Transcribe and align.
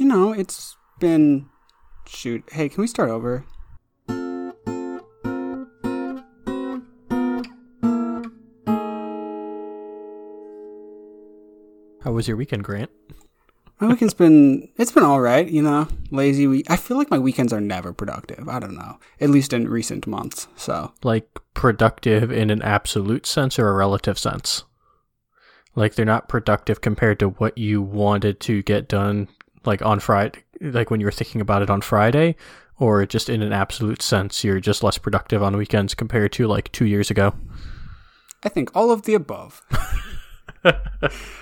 you 0.00 0.06
know, 0.06 0.32
it's 0.32 0.76
been. 0.98 1.46
Shoot. 2.06 2.42
Hey, 2.50 2.68
can 2.68 2.80
we 2.80 2.86
start 2.88 3.10
over? 3.10 3.44
How 12.02 12.12
was 12.12 12.26
your 12.26 12.36
weekend, 12.36 12.64
Grant? 12.64 12.90
My 13.78 13.88
weekend's 13.88 14.14
been 14.14 14.68
it's 14.76 14.90
been 14.90 15.04
all 15.04 15.20
right, 15.20 15.48
you 15.48 15.62
know. 15.62 15.86
Lazy 16.10 16.46
week. 16.46 16.66
I 16.68 16.76
feel 16.76 16.96
like 16.96 17.10
my 17.10 17.18
weekends 17.18 17.52
are 17.52 17.60
never 17.60 17.92
productive. 17.92 18.48
I 18.48 18.58
don't 18.58 18.74
know. 18.74 18.98
At 19.20 19.30
least 19.30 19.52
in 19.52 19.68
recent 19.68 20.06
months. 20.06 20.48
So 20.56 20.92
Like 21.04 21.28
productive 21.54 22.32
in 22.32 22.50
an 22.50 22.62
absolute 22.62 23.26
sense 23.26 23.58
or 23.58 23.68
a 23.68 23.74
relative 23.74 24.18
sense? 24.18 24.64
Like 25.76 25.94
they're 25.94 26.04
not 26.04 26.28
productive 26.28 26.80
compared 26.80 27.20
to 27.20 27.28
what 27.28 27.56
you 27.56 27.80
wanted 27.80 28.40
to 28.40 28.62
get 28.62 28.88
done 28.88 29.28
like 29.64 29.82
on 29.82 30.00
Friday, 30.00 30.42
like 30.60 30.90
when 30.90 31.00
you 31.00 31.06
were 31.06 31.12
thinking 31.12 31.40
about 31.40 31.62
it 31.62 31.70
on 31.70 31.80
Friday, 31.80 32.36
or 32.78 33.04
just 33.06 33.28
in 33.28 33.42
an 33.42 33.52
absolute 33.52 34.02
sense 34.02 34.42
you're 34.42 34.60
just 34.60 34.82
less 34.82 34.98
productive 34.98 35.42
on 35.42 35.56
weekends 35.56 35.94
compared 35.94 36.32
to 36.32 36.46
like 36.46 36.72
2 36.72 36.86
years 36.86 37.10
ago. 37.10 37.34
I 38.42 38.48
think 38.48 38.70
all 38.74 38.90
of 38.90 39.02
the 39.02 39.14
above. 39.14 39.62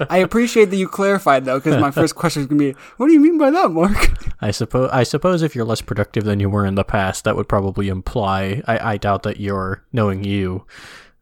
I 0.09 0.19
appreciate 0.19 0.66
that 0.66 0.77
you 0.77 0.89
clarified 0.89 1.45
though, 1.45 1.59
because 1.59 1.80
my 1.80 1.91
first 1.91 2.15
question 2.15 2.42
is 2.42 2.48
gonna 2.48 2.59
be, 2.59 2.73
"What 2.98 3.06
do 3.06 3.12
you 3.12 3.20
mean 3.20 3.39
by 3.39 3.51
that, 3.51 3.70
Mark?" 3.70 4.15
I 4.41 4.50
suppose 4.53 4.91
I 4.92 5.03
suppose 5.03 5.42
if 5.42 5.56
you're 5.56 5.64
less 5.64 5.80
productive 5.80 6.25
than 6.25 6.41
you 6.41 6.48
were 6.48 6.64
in 6.64 6.77
the 6.77 6.84
past, 6.84 7.25
that 7.25 7.34
would 7.37 7.48
probably 7.48 7.89
imply. 7.89 8.62
I, 8.66 8.92
I 8.92 8.97
doubt 8.97 9.25
that 9.25 9.41
you're 9.41 9.83
knowing 9.92 10.23
you. 10.25 10.64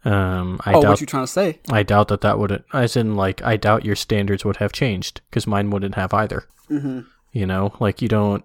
Um, 0.06 0.60
I 0.64 0.72
oh, 0.72 0.82
doubt. 0.82 0.90
what 0.90 1.00
you 1.00 1.06
trying 1.06 1.24
to 1.24 1.32
say? 1.32 1.58
I 1.68 1.82
doubt 1.82 2.08
that 2.08 2.20
that 2.20 2.38
would. 2.38 2.62
As 2.72 2.96
in, 2.96 3.16
like, 3.16 3.42
I 3.42 3.56
doubt 3.56 3.84
your 3.84 3.96
standards 3.96 4.44
would 4.44 4.58
have 4.58 4.70
changed 4.70 5.20
because 5.28 5.48
mine 5.48 5.68
wouldn't 5.70 5.96
have 5.96 6.14
either. 6.14 6.46
Mm-hmm. 6.70 7.00
You 7.32 7.46
know, 7.46 7.74
like 7.80 8.00
you 8.00 8.08
don't. 8.08 8.44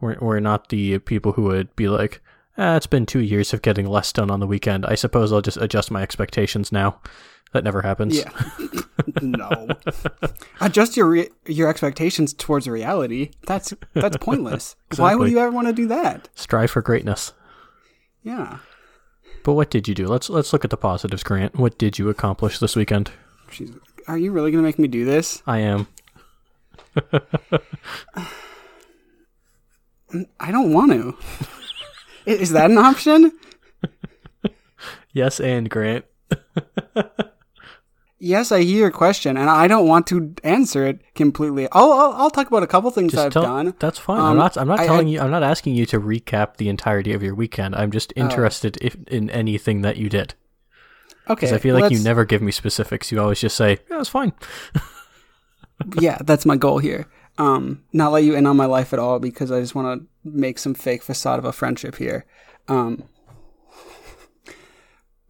We're 0.00 0.16
we're 0.20 0.40
not 0.40 0.68
the 0.68 1.00
people 1.00 1.32
who 1.32 1.42
would 1.42 1.74
be 1.74 1.88
like, 1.88 2.22
ah, 2.56 2.76
it's 2.76 2.86
been 2.86 3.06
two 3.06 3.20
years 3.20 3.52
of 3.52 3.60
getting 3.60 3.86
less 3.86 4.12
done 4.12 4.30
on 4.30 4.38
the 4.38 4.46
weekend. 4.46 4.86
I 4.86 4.94
suppose 4.94 5.32
I'll 5.32 5.42
just 5.42 5.56
adjust 5.56 5.90
my 5.90 6.00
expectations 6.00 6.70
now. 6.70 7.00
That 7.52 7.64
never 7.64 7.82
happens. 7.82 8.16
Yeah. 8.16 8.30
no. 9.22 9.68
Adjust 10.60 10.96
your 10.96 11.06
re- 11.06 11.30
your 11.46 11.68
expectations 11.68 12.32
towards 12.32 12.68
reality. 12.68 13.30
That's 13.46 13.74
that's 13.94 14.16
pointless. 14.18 14.76
Why 14.96 15.16
would 15.16 15.30
you 15.30 15.38
ever 15.40 15.50
want 15.50 15.66
to 15.66 15.72
do 15.72 15.88
that? 15.88 16.28
Strive 16.34 16.70
for 16.70 16.82
greatness. 16.82 17.32
Yeah. 18.22 18.58
But 19.48 19.54
what 19.54 19.70
did 19.70 19.88
you 19.88 19.94
do? 19.94 20.06
Let's 20.06 20.28
let's 20.28 20.52
look 20.52 20.64
at 20.64 20.70
the 20.70 20.76
positives, 20.76 21.22
Grant. 21.22 21.56
What 21.56 21.78
did 21.78 21.98
you 21.98 22.10
accomplish 22.10 22.58
this 22.58 22.76
weekend? 22.76 23.12
She's, 23.50 23.70
are 24.06 24.18
you 24.18 24.30
really 24.30 24.50
gonna 24.50 24.62
make 24.62 24.78
me 24.78 24.88
do 24.88 25.06
this? 25.06 25.42
I 25.46 25.60
am. 25.60 25.86
I 30.38 30.50
don't 30.50 30.74
want 30.74 30.92
to. 30.92 31.16
Is 32.26 32.50
that 32.50 32.70
an 32.70 32.76
option? 32.76 33.32
Yes, 35.14 35.40
and 35.40 35.70
Grant. 35.70 36.04
Yes, 38.20 38.50
I 38.50 38.62
hear 38.62 38.78
your 38.78 38.90
question, 38.90 39.36
and 39.36 39.48
I 39.48 39.68
don't 39.68 39.86
want 39.86 40.08
to 40.08 40.34
answer 40.42 40.84
it 40.86 41.00
completely. 41.14 41.68
I'll 41.70 41.92
I'll, 41.92 42.12
I'll 42.14 42.30
talk 42.30 42.48
about 42.48 42.64
a 42.64 42.66
couple 42.66 42.90
things 42.90 43.12
Just 43.12 43.26
I've 43.26 43.32
tell, 43.32 43.42
done. 43.42 43.74
That's 43.78 43.98
fine. 43.98 44.18
I'm 44.20 44.32
Um, 44.32 44.36
not. 44.38 44.56
I'm 44.58 44.66
not 44.66 44.80
I- 44.80 44.86
telling 44.86 45.06
I- 45.06 45.10
you. 45.10 45.20
I'm 45.20 45.30
not 45.30 45.44
asking 45.44 45.76
you 45.76 45.86
to 45.86 46.00
recap 46.00 46.56
the 46.56 46.68
entirety 46.68 47.12
of 47.12 47.22
your 47.22 47.34
weekend. 47.36 47.76
I'm 47.76 47.92
just 47.92 48.12
Oh. 48.16 48.20
interested 48.20 48.76
if, 48.80 48.96
in 49.06 49.30
anything 49.30 49.82
that 49.82 49.98
you 49.98 50.08
did. 50.08 50.34
Okay, 51.30 51.34
Because 51.46 51.52
I 51.52 51.58
feel 51.58 51.78
like 51.78 51.92
you 51.92 52.00
never 52.00 52.24
give 52.24 52.42
me 52.42 52.50
specifics. 52.50 53.12
You 53.12 53.20
always 53.20 53.40
just 53.40 53.56
say, 53.56 53.78
"Yeah, 53.90 54.00
it's 54.00 54.08
fine." 54.08 54.32
yeah, 56.00 56.18
that's 56.22 56.44
my 56.46 56.56
goal 56.56 56.78
here. 56.78 57.06
Um, 57.38 57.84
not 57.92 58.10
let 58.10 58.24
you 58.24 58.34
in 58.34 58.46
on 58.46 58.56
my 58.56 58.66
life 58.66 58.92
at 58.92 58.98
all 58.98 59.20
because 59.20 59.52
I 59.52 59.60
just 59.60 59.74
want 59.76 60.00
to 60.02 60.06
make 60.28 60.58
some 60.58 60.74
fake 60.74 61.02
facade 61.04 61.38
of 61.38 61.44
a 61.44 61.52
friendship 61.52 61.96
here. 61.96 62.24
Um, 62.66 63.04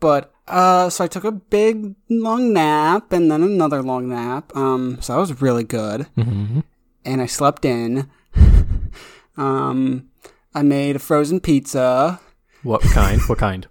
but 0.01 0.33
uh, 0.47 0.89
so 0.91 1.05
I 1.05 1.07
took 1.09 1.25
a 1.25 1.33
big 1.33 1.95
long 2.09 2.53
nap 2.53 3.13
and 3.13 3.31
then 3.31 3.42
another 3.42 3.83
long 3.83 4.09
nap. 4.09 4.55
Um, 4.57 4.98
so 5.01 5.13
that 5.14 5.19
was 5.19 5.41
really 5.42 5.64
good, 5.64 6.03
hmm 6.14 6.61
and 7.05 7.23
I 7.23 7.27
slept 7.27 7.64
in. 7.64 8.08
um, 9.37 10.08
I 10.55 10.63
made 10.63 10.97
a 10.97 10.98
frozen 10.98 11.41
pizza, 11.41 12.20
What 12.63 12.83
kind? 12.83 13.20
what 13.29 13.39
kind? 13.39 13.67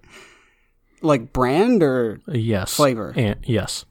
like 1.02 1.32
brand 1.32 1.82
or 1.82 2.20
Uh, 2.28 2.32
Yes. 2.32 2.74
Flavor. 2.74 3.12
And 3.16 3.36
yes. 3.44 3.84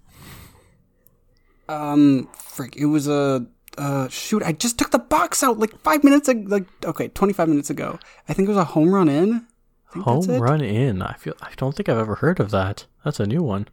um, 1.69 2.29
frick, 2.33 2.75
it 2.75 2.85
was 2.85 3.07
a. 3.07 3.45
Uh, 3.77 4.07
shoot! 4.09 4.41
I 4.41 4.53
just 4.53 4.79
took 4.79 4.89
the 4.89 4.97
box 4.97 5.43
out 5.43 5.59
like 5.59 5.77
five 5.83 6.03
minutes 6.03 6.27
ago. 6.27 6.43
Like, 6.49 6.65
okay, 6.83 7.09
twenty-five 7.09 7.47
minutes 7.47 7.69
ago. 7.69 7.99
I 8.27 8.33
think 8.33 8.47
it 8.47 8.49
was 8.51 8.57
a 8.57 8.63
Home 8.63 8.91
Run 8.93 9.07
Inn. 9.07 9.45
Home 9.93 10.27
Run 10.41 10.61
Inn. 10.61 11.01
I 11.01 11.13
feel. 11.13 11.33
I 11.41 11.51
don't 11.55 11.75
think 11.75 11.89
I've 11.89 11.97
ever 11.97 12.15
heard 12.15 12.39
of 12.39 12.51
that. 12.51 12.85
That's 13.03 13.19
a 13.19 13.25
new 13.25 13.41
one. 13.43 13.67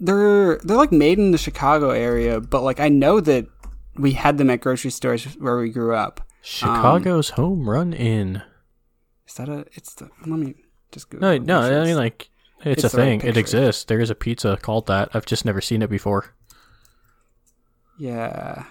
They're 0.00 0.58
they're 0.58 0.76
like 0.76 0.92
made 0.92 1.18
in 1.18 1.30
the 1.32 1.38
Chicago 1.38 1.90
area, 1.90 2.40
but 2.40 2.62
like 2.62 2.80
I 2.80 2.88
know 2.88 3.20
that 3.20 3.46
we 3.96 4.12
had 4.12 4.38
them 4.38 4.50
at 4.50 4.60
grocery 4.60 4.90
stores 4.90 5.24
where 5.38 5.58
we 5.58 5.70
grew 5.70 5.94
up. 5.94 6.20
Chicago's 6.42 7.30
um, 7.32 7.36
Home 7.36 7.68
Run 7.68 7.92
Inn. 7.92 8.42
Is 9.28 9.34
that 9.34 9.48
a? 9.48 9.64
It's 9.72 9.94
the. 9.94 10.10
Let 10.26 10.38
me 10.38 10.54
just 10.90 11.10
go. 11.10 11.18
No, 11.18 11.38
no. 11.38 11.60
I 11.60 11.84
mean, 11.84 11.96
like, 11.96 12.30
it's, 12.64 12.84
it's 12.84 12.94
a 12.94 12.96
the 12.96 13.02
right 13.02 13.20
thing. 13.20 13.28
it 13.28 13.36
exists. 13.36 13.84
There 13.84 14.00
is 14.00 14.10
a 14.10 14.14
pizza 14.14 14.56
called 14.60 14.86
that. 14.88 15.10
I've 15.14 15.26
just 15.26 15.44
never 15.44 15.60
seen 15.60 15.82
it 15.82 15.90
before. 15.90 16.34
yeah, 17.98 18.64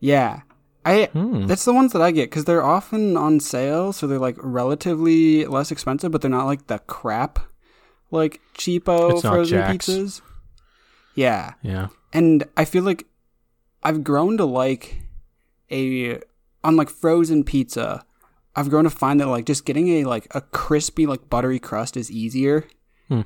yeah. 0.00 0.42
I 0.84 1.06
Hmm. 1.12 1.46
that's 1.46 1.64
the 1.64 1.72
ones 1.72 1.92
that 1.92 2.02
I 2.02 2.10
get 2.10 2.30
because 2.30 2.44
they're 2.44 2.62
often 2.64 3.16
on 3.16 3.40
sale, 3.40 3.92
so 3.92 4.06
they're 4.06 4.18
like 4.18 4.36
relatively 4.38 5.46
less 5.46 5.70
expensive, 5.70 6.10
but 6.12 6.20
they're 6.20 6.30
not 6.30 6.46
like 6.46 6.66
the 6.66 6.78
crap, 6.80 7.38
like 8.10 8.40
cheapo 8.58 9.20
frozen 9.20 9.58
Jack's. 9.58 9.86
pizzas. 9.88 10.20
Yeah, 11.14 11.54
Yeah. 11.62 11.88
and 12.12 12.44
I 12.56 12.64
feel 12.64 12.82
like 12.82 13.06
I've 13.82 14.02
grown 14.04 14.36
to 14.38 14.44
like 14.44 15.02
a 15.70 16.20
on 16.62 16.76
like 16.76 16.90
frozen 16.90 17.44
pizza. 17.44 18.04
I've 18.56 18.70
grown 18.70 18.84
to 18.84 18.90
find 18.90 19.20
that 19.20 19.28
like 19.28 19.46
just 19.46 19.64
getting 19.64 19.88
a 19.88 20.04
like 20.04 20.26
a 20.32 20.40
crispy 20.40 21.06
like 21.06 21.28
buttery 21.30 21.58
crust 21.58 21.96
is 21.96 22.10
easier 22.10 22.64
Hmm. 23.08 23.22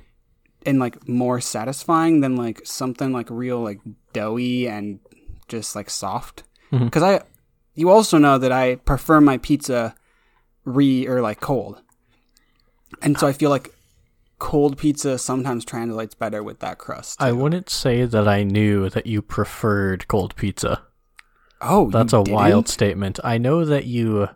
and 0.67 0.79
like 0.79 1.09
more 1.09 1.41
satisfying 1.41 2.21
than 2.21 2.37
like 2.37 2.61
something 2.65 3.13
like 3.13 3.29
real 3.31 3.61
like 3.61 3.81
doughy 4.13 4.69
and 4.69 5.01
just 5.49 5.75
like 5.77 5.91
soft. 5.91 6.45
Because 6.71 7.03
I, 7.03 7.23
you 7.79 7.91
also 7.91 8.19
know 8.19 8.39
that 8.39 8.51
I 8.51 8.75
prefer 8.75 9.21
my 9.21 9.39
pizza 9.39 9.95
re 10.65 11.07
or 11.07 11.21
like 11.23 11.41
cold, 11.41 11.81
and 13.03 13.19
so 13.19 13.27
I 13.27 13.33
feel 13.33 13.51
like 13.51 13.73
cold 14.39 14.77
pizza 14.79 15.19
sometimes 15.19 15.65
translates 15.65 16.15
better 16.15 16.43
with 16.43 16.59
that 16.61 16.79
crust. 16.79 17.21
I 17.23 17.33
wouldn't 17.33 17.71
say 17.71 18.05
that 18.05 18.27
I 18.29 18.43
knew 18.43 18.89
that 18.91 19.07
you 19.07 19.23
preferred 19.23 20.09
cold 20.09 20.35
pizza. 20.37 20.83
oh, 21.61 21.91
That's 21.91 22.13
a 22.13 22.23
wild 22.23 22.65
didn't? 22.65 22.73
statement. 22.73 23.21
I 23.25 23.39
know 23.39 23.65
that 23.65 23.85
you 23.87 24.29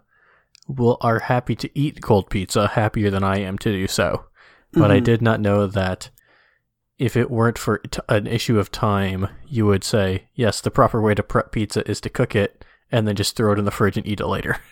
will 0.69 0.97
are 1.01 1.19
happy 1.21 1.55
to 1.57 1.71
eat 1.79 2.01
cold 2.03 2.31
pizza, 2.31 2.69
happier 2.69 3.11
than 3.11 3.25
I 3.25 3.39
am 3.39 3.59
to 3.59 3.73
do 3.73 3.87
so. 3.89 4.25
But 4.73 4.91
I 4.91 5.01
Mhm. 5.01 5.05
did 5.05 5.23
not 5.23 5.41
know 5.41 5.67
that 5.67 6.11
if 6.99 7.17
it 7.17 7.31
weren't 7.31 7.59
for 7.59 7.79
t- 7.79 8.01
an 8.09 8.27
issue 8.27 8.59
of 8.59 8.71
time, 8.71 9.29
you 9.47 9.67
would 9.67 9.83
say, 9.85 10.29
yes, 10.35 10.61
the 10.61 10.71
proper 10.71 11.01
way 11.01 11.15
to 11.15 11.23
prep 11.23 11.51
pizza 11.53 11.89
is 11.91 12.01
to 12.03 12.09
cook 12.11 12.35
it 12.37 12.65
and 12.93 13.09
then 13.09 13.17
just 13.17 13.35
throw 13.35 13.53
it 13.53 13.59
in 13.59 13.65
the 13.65 13.71
fridge 13.71 13.97
and 13.97 14.07
eat 14.07 14.21
it 14.21 14.27
later. 14.27 14.59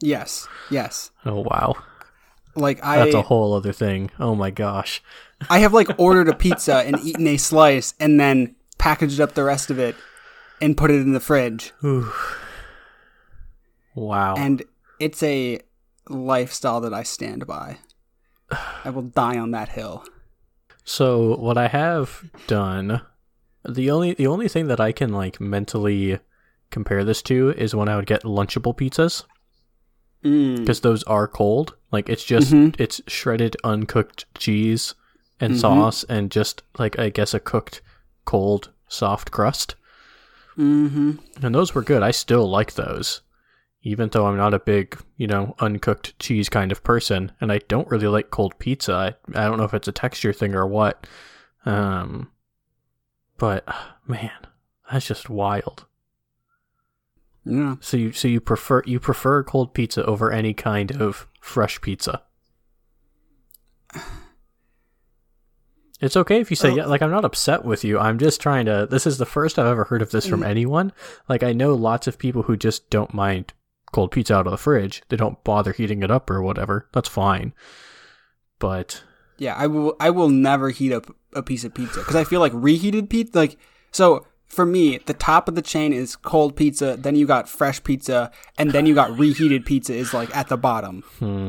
Yes, 0.00 0.46
yes. 0.70 1.10
Oh, 1.24 1.40
wow. 1.40 1.74
Like 2.54 2.84
I, 2.84 2.98
That's 2.98 3.14
a 3.14 3.22
whole 3.22 3.54
other 3.54 3.72
thing. 3.72 4.10
Oh 4.18 4.34
my 4.34 4.50
gosh. 4.50 5.02
I 5.50 5.60
have 5.60 5.72
like 5.72 5.88
ordered 5.98 6.28
a 6.28 6.34
pizza 6.34 6.76
and 6.76 6.98
eaten 7.00 7.26
a 7.26 7.38
slice 7.38 7.94
and 7.98 8.20
then 8.20 8.56
packaged 8.76 9.20
up 9.20 9.32
the 9.32 9.44
rest 9.44 9.70
of 9.70 9.78
it 9.78 9.96
and 10.60 10.76
put 10.76 10.90
it 10.90 11.00
in 11.00 11.12
the 11.12 11.20
fridge. 11.20 11.72
Ooh. 11.82 12.12
Wow. 13.94 14.34
And 14.36 14.62
it's 15.00 15.22
a 15.22 15.60
lifestyle 16.08 16.80
that 16.82 16.92
I 16.92 17.02
stand 17.02 17.46
by. 17.46 17.78
I 18.84 18.90
will 18.90 19.02
die 19.02 19.38
on 19.38 19.50
that 19.52 19.70
hill. 19.70 20.04
So 20.84 21.36
what 21.36 21.58
I 21.58 21.68
have 21.68 22.30
done, 22.46 23.00
the 23.68 23.90
only 23.90 24.14
the 24.14 24.26
only 24.26 24.48
thing 24.48 24.68
that 24.68 24.78
I 24.80 24.92
can 24.92 25.12
like 25.12 25.40
mentally 25.40 26.20
compare 26.70 27.04
this 27.04 27.22
to 27.22 27.50
is 27.50 27.74
when 27.74 27.88
I 27.88 27.96
would 27.96 28.06
get 28.06 28.22
lunchable 28.24 28.76
pizzas 28.76 29.24
Mm. 30.24 30.56
because 30.60 30.80
those 30.80 31.02
are 31.04 31.28
cold. 31.28 31.74
Like 31.92 32.08
it's 32.08 32.24
just 32.24 32.52
Mhm. 32.52 32.74
it's 32.80 33.00
shredded 33.06 33.56
uncooked 33.62 34.24
cheese 34.36 34.94
and 35.38 35.54
Mhm. 35.54 35.60
sauce 35.60 36.04
and 36.04 36.30
just 36.30 36.62
like 36.78 36.98
I 36.98 37.10
guess 37.10 37.34
a 37.34 37.38
cooked 37.40 37.82
cold 38.24 38.70
soft 38.88 39.30
crust. 39.30 39.76
Mm-hmm. 40.58 41.12
And 41.44 41.54
those 41.54 41.74
were 41.74 41.82
good. 41.82 42.02
I 42.02 42.10
still 42.12 42.48
like 42.48 42.74
those. 42.74 43.20
Even 43.82 44.08
though 44.08 44.26
I'm 44.26 44.36
not 44.38 44.54
a 44.54 44.58
big, 44.58 44.98
you 45.16 45.26
know, 45.28 45.54
uncooked 45.60 46.18
cheese 46.18 46.48
kind 46.48 46.72
of 46.72 46.82
person 46.82 47.30
and 47.40 47.52
I 47.52 47.58
don't 47.68 47.88
really 47.88 48.08
like 48.08 48.30
cold 48.30 48.58
pizza. 48.58 48.92
I, 49.34 49.40
I 49.40 49.44
don't 49.46 49.58
know 49.58 49.64
if 49.64 49.74
it's 49.74 49.86
a 49.86 49.92
texture 49.92 50.32
thing 50.32 50.54
or 50.54 50.66
what. 50.66 51.06
Um 51.64 52.30
but 53.38 53.68
man, 54.06 54.30
that's 54.90 55.06
just 55.06 55.28
wild. 55.28 55.84
Yeah. 57.48 57.76
So 57.80 57.96
you 57.96 58.12
so 58.12 58.26
you 58.28 58.40
prefer 58.40 58.82
you 58.86 58.98
prefer 59.00 59.42
cold 59.44 59.72
pizza 59.72 60.04
over 60.04 60.32
any 60.32 60.52
kind 60.52 60.90
of 61.00 61.28
fresh 61.40 61.80
pizza. 61.80 62.22
It's 66.00 66.16
okay 66.16 66.40
if 66.40 66.50
you 66.50 66.56
say 66.56 66.72
Oh. 66.72 66.76
yeah. 66.76 66.86
Like 66.86 67.00
I'm 67.02 67.10
not 67.10 67.24
upset 67.24 67.64
with 67.64 67.82
you. 67.84 67.98
I'm 67.98 68.18
just 68.18 68.40
trying 68.40 68.66
to. 68.66 68.86
This 68.90 69.06
is 69.06 69.16
the 69.18 69.24
first 69.24 69.58
I've 69.58 69.66
ever 69.66 69.84
heard 69.84 70.02
of 70.02 70.10
this 70.10 70.26
from 70.26 70.40
Mm. 70.40 70.46
anyone. 70.48 70.92
Like 71.28 71.42
I 71.42 71.52
know 71.52 71.74
lots 71.74 72.06
of 72.06 72.18
people 72.18 72.42
who 72.42 72.56
just 72.56 72.90
don't 72.90 73.14
mind 73.14 73.54
cold 73.92 74.10
pizza 74.10 74.34
out 74.34 74.46
of 74.46 74.50
the 74.50 74.58
fridge. 74.58 75.02
They 75.08 75.16
don't 75.16 75.42
bother 75.42 75.72
heating 75.72 76.02
it 76.02 76.10
up 76.10 76.28
or 76.28 76.42
whatever. 76.42 76.88
That's 76.92 77.08
fine. 77.08 77.54
But 78.58 79.02
Yeah, 79.38 79.54
I 79.54 79.66
will. 79.68 79.96
I 80.00 80.10
will 80.10 80.28
never 80.28 80.70
heat 80.70 80.92
up 80.92 81.06
a 81.32 81.42
piece 81.42 81.64
of 81.64 81.72
pizza 81.74 82.00
because 82.00 82.16
I 82.16 82.24
feel 82.24 82.40
like 82.40 82.52
reheated 82.54 83.08
pizza. 83.08 83.38
Like 83.38 83.56
so, 83.90 84.26
for 84.46 84.64
me, 84.64 84.98
the 84.98 85.14
top 85.14 85.48
of 85.48 85.54
the 85.54 85.62
chain 85.62 85.92
is 85.92 86.16
cold 86.16 86.56
pizza. 86.56 86.96
Then 86.96 87.16
you 87.16 87.26
got 87.26 87.48
fresh 87.48 87.82
pizza, 87.82 88.30
and 88.56 88.70
then 88.70 88.86
you 88.86 88.94
got 88.94 89.18
reheated 89.18 89.66
pizza 89.66 89.94
is 89.94 90.14
like 90.14 90.34
at 90.36 90.48
the 90.48 90.56
bottom. 90.56 91.02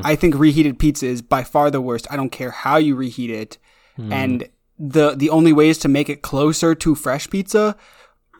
I 0.04 0.16
think 0.16 0.34
reheated 0.34 0.78
pizza 0.78 1.06
is 1.06 1.22
by 1.22 1.44
far 1.44 1.70
the 1.70 1.80
worst. 1.80 2.06
I 2.10 2.16
don't 2.16 2.30
care 2.30 2.50
how 2.50 2.76
you 2.76 2.96
reheat 2.96 3.30
it, 3.30 3.58
and 3.96 4.48
the 4.78 5.14
the 5.14 5.30
only 5.30 5.52
ways 5.52 5.78
to 5.78 5.88
make 5.88 6.08
it 6.08 6.22
closer 6.22 6.74
to 6.74 6.94
fresh 6.94 7.30
pizza 7.30 7.76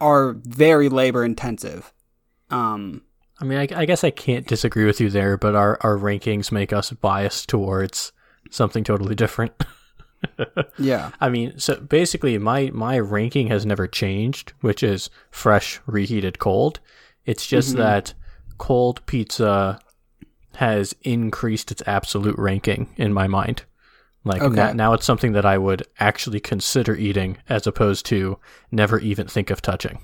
are 0.00 0.36
very 0.44 0.88
labor 0.88 1.24
intensive. 1.24 1.92
Um, 2.50 3.02
I 3.40 3.44
mean, 3.44 3.58
I, 3.58 3.68
I 3.74 3.84
guess 3.84 4.04
I 4.04 4.10
can't 4.10 4.46
disagree 4.46 4.84
with 4.84 5.00
you 5.00 5.10
there. 5.10 5.36
But 5.36 5.54
our 5.54 5.78
our 5.82 5.96
rankings 5.96 6.50
make 6.52 6.72
us 6.72 6.90
biased 6.90 7.48
towards 7.48 8.12
something 8.50 8.84
totally 8.84 9.14
different. 9.14 9.52
yeah, 10.76 11.10
I 11.20 11.28
mean, 11.28 11.58
so 11.58 11.76
basically, 11.80 12.36
my 12.38 12.70
my 12.72 12.98
ranking 12.98 13.48
has 13.48 13.64
never 13.66 13.86
changed, 13.86 14.52
which 14.60 14.82
is 14.82 15.10
fresh, 15.30 15.80
reheated, 15.86 16.38
cold. 16.38 16.80
It's 17.24 17.46
just 17.46 17.70
Mm-hmm. 17.70 17.78
that 17.78 18.14
cold 18.58 19.04
pizza 19.06 19.78
has 20.56 20.94
increased 21.02 21.70
its 21.70 21.82
absolute 21.86 22.36
ranking 22.38 22.88
in 22.96 23.12
my 23.12 23.26
mind. 23.26 23.64
Like 24.24 24.42
Okay. 24.42 24.56
now, 24.56 24.72
now 24.72 24.92
it's 24.94 25.06
something 25.06 25.32
that 25.32 25.46
I 25.46 25.58
would 25.58 25.84
actually 26.00 26.40
consider 26.40 26.94
eating, 26.96 27.38
as 27.48 27.66
opposed 27.66 28.04
to 28.06 28.38
never 28.72 28.98
even 28.98 29.26
think 29.28 29.50
of 29.50 29.62
touching. 29.62 30.00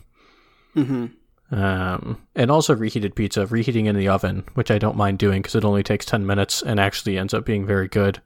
hmm 0.75 1.07
Um, 1.51 2.27
and 2.35 2.51
also 2.51 2.75
reheated 2.75 3.15
pizza, 3.15 3.47
reheating 3.47 3.87
in 3.87 3.97
the 3.97 4.09
oven, 4.09 4.45
which 4.55 4.71
I 4.71 4.79
don't 4.79 4.97
mind 4.97 5.19
doing 5.19 5.43
because 5.43 5.55
it 5.55 5.65
only 5.65 5.83
takes 5.83 6.07
10 6.07 6.27
minutes 6.27 6.63
and 6.63 6.81
actually 6.81 7.19
ends 7.19 7.35
up 7.35 7.45
being 7.45 7.67
very 7.67 7.87
good. 7.89 8.21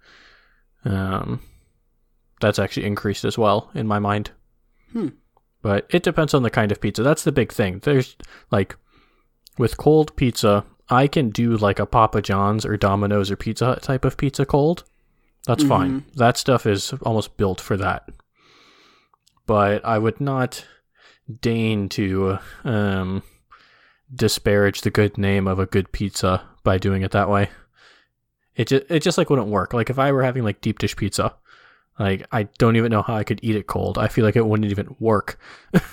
Um, 0.84 1.40
that's 2.40 2.58
actually 2.58 2.86
increased 2.86 3.24
as 3.24 3.38
well 3.38 3.70
in 3.74 3.86
my 3.86 3.98
mind. 3.98 4.30
Hmm. 4.92 5.08
But 5.62 5.86
it 5.90 6.02
depends 6.02 6.34
on 6.34 6.42
the 6.42 6.50
kind 6.50 6.70
of 6.70 6.80
pizza. 6.80 7.02
That's 7.02 7.24
the 7.24 7.32
big 7.32 7.52
thing. 7.52 7.80
There's 7.80 8.16
like 8.50 8.76
with 9.58 9.76
cold 9.76 10.14
pizza, 10.16 10.64
I 10.88 11.06
can 11.08 11.30
do 11.30 11.56
like 11.56 11.78
a 11.78 11.86
Papa 11.86 12.22
John's 12.22 12.64
or 12.64 12.76
Domino's 12.76 13.30
or 13.30 13.36
Pizza 13.36 13.66
Hut 13.66 13.82
type 13.82 14.04
of 14.04 14.16
pizza 14.16 14.46
cold. 14.46 14.84
That's 15.46 15.64
fine. 15.64 16.04
That 16.14 16.36
stuff 16.36 16.66
is 16.66 16.92
almost 17.02 17.36
built 17.36 17.60
for 17.60 17.76
that. 17.78 18.08
But 19.46 19.84
I 19.84 19.98
would 19.98 20.20
not 20.20 20.66
deign 21.40 21.88
to 21.90 22.38
um, 22.64 23.22
disparage 24.14 24.82
the 24.82 24.90
good 24.90 25.16
name 25.16 25.48
of 25.48 25.58
a 25.58 25.66
good 25.66 25.90
pizza 25.92 26.42
by 26.64 26.76
doing 26.76 27.02
it 27.02 27.12
that 27.12 27.30
way. 27.30 27.48
It 28.56 28.68
just 28.68 28.84
it 28.90 29.00
just 29.00 29.16
like 29.16 29.30
wouldn't 29.30 29.48
work. 29.48 29.72
Like 29.72 29.88
if 29.88 29.98
I 29.98 30.12
were 30.12 30.22
having 30.22 30.42
like 30.44 30.60
deep 30.60 30.78
dish 30.78 30.96
pizza, 30.96 31.34
like 31.98 32.26
I 32.32 32.44
don't 32.58 32.76
even 32.76 32.90
know 32.90 33.02
how 33.02 33.14
I 33.16 33.24
could 33.24 33.40
eat 33.42 33.56
it 33.56 33.66
cold. 33.66 33.98
I 33.98 34.08
feel 34.08 34.24
like 34.24 34.36
it 34.36 34.46
wouldn't 34.46 34.70
even 34.70 34.94
work. 35.00 35.38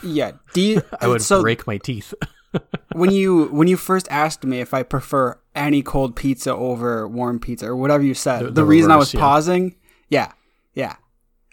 yeah. 0.04 0.32
Do 0.54 0.62
you, 0.62 0.82
I 1.02 1.08
would 1.08 1.22
so 1.22 1.42
break 1.42 1.66
my 1.68 1.78
teeth. 1.78 2.14
when 2.94 3.12
you 3.12 3.46
when 3.48 3.68
you 3.68 3.76
first 3.78 4.08
asked 4.10 4.44
me 4.46 4.60
if 4.62 4.74
I 4.74 4.84
prefer 4.84 5.38
any 5.56 5.82
cold 5.82 6.16
pizza 6.16 6.54
over 6.54 7.08
warm 7.08 7.40
pizza 7.40 7.68
or 7.68 7.76
whatever 7.76 8.04
you 8.04 8.14
said, 8.14 8.40
The- 8.42 8.46
the, 8.46 8.52
the 8.52 8.66
reason 8.66 8.92
I 8.92 8.96
was 8.98 9.14
yeah. 9.14 9.20
pausing, 9.20 9.76
yeah, 10.10 10.32
yeah, 10.74 10.96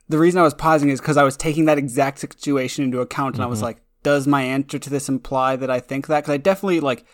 the 0.09 0.19
reason 0.19 0.41
I 0.41 0.45
was 0.45 0.55
pausing 0.55 0.91
is 0.91 1.01
because 1.01 1.17
I 1.17 1.23
was 1.25 1.37
taking 1.37 1.65
that 1.67 1.79
exact 1.79 2.19
situation 2.21 2.85
into 2.85 3.01
account, 3.01 3.35
and 3.37 3.43
I 3.45 3.47
was 3.47 3.59
Mm-hmm. 3.59 3.67
like, 3.67 3.83
does 4.03 4.27
my 4.27 4.43
answer 4.43 4.79
to 4.79 4.91
this 4.91 5.09
imply 5.09 5.57
that 5.57 5.71
I 5.71 5.81
think 5.81 6.07
that? 6.09 6.21
Because 6.23 6.35
I 6.35 6.37
definitely 6.37 6.81
like 6.81 7.05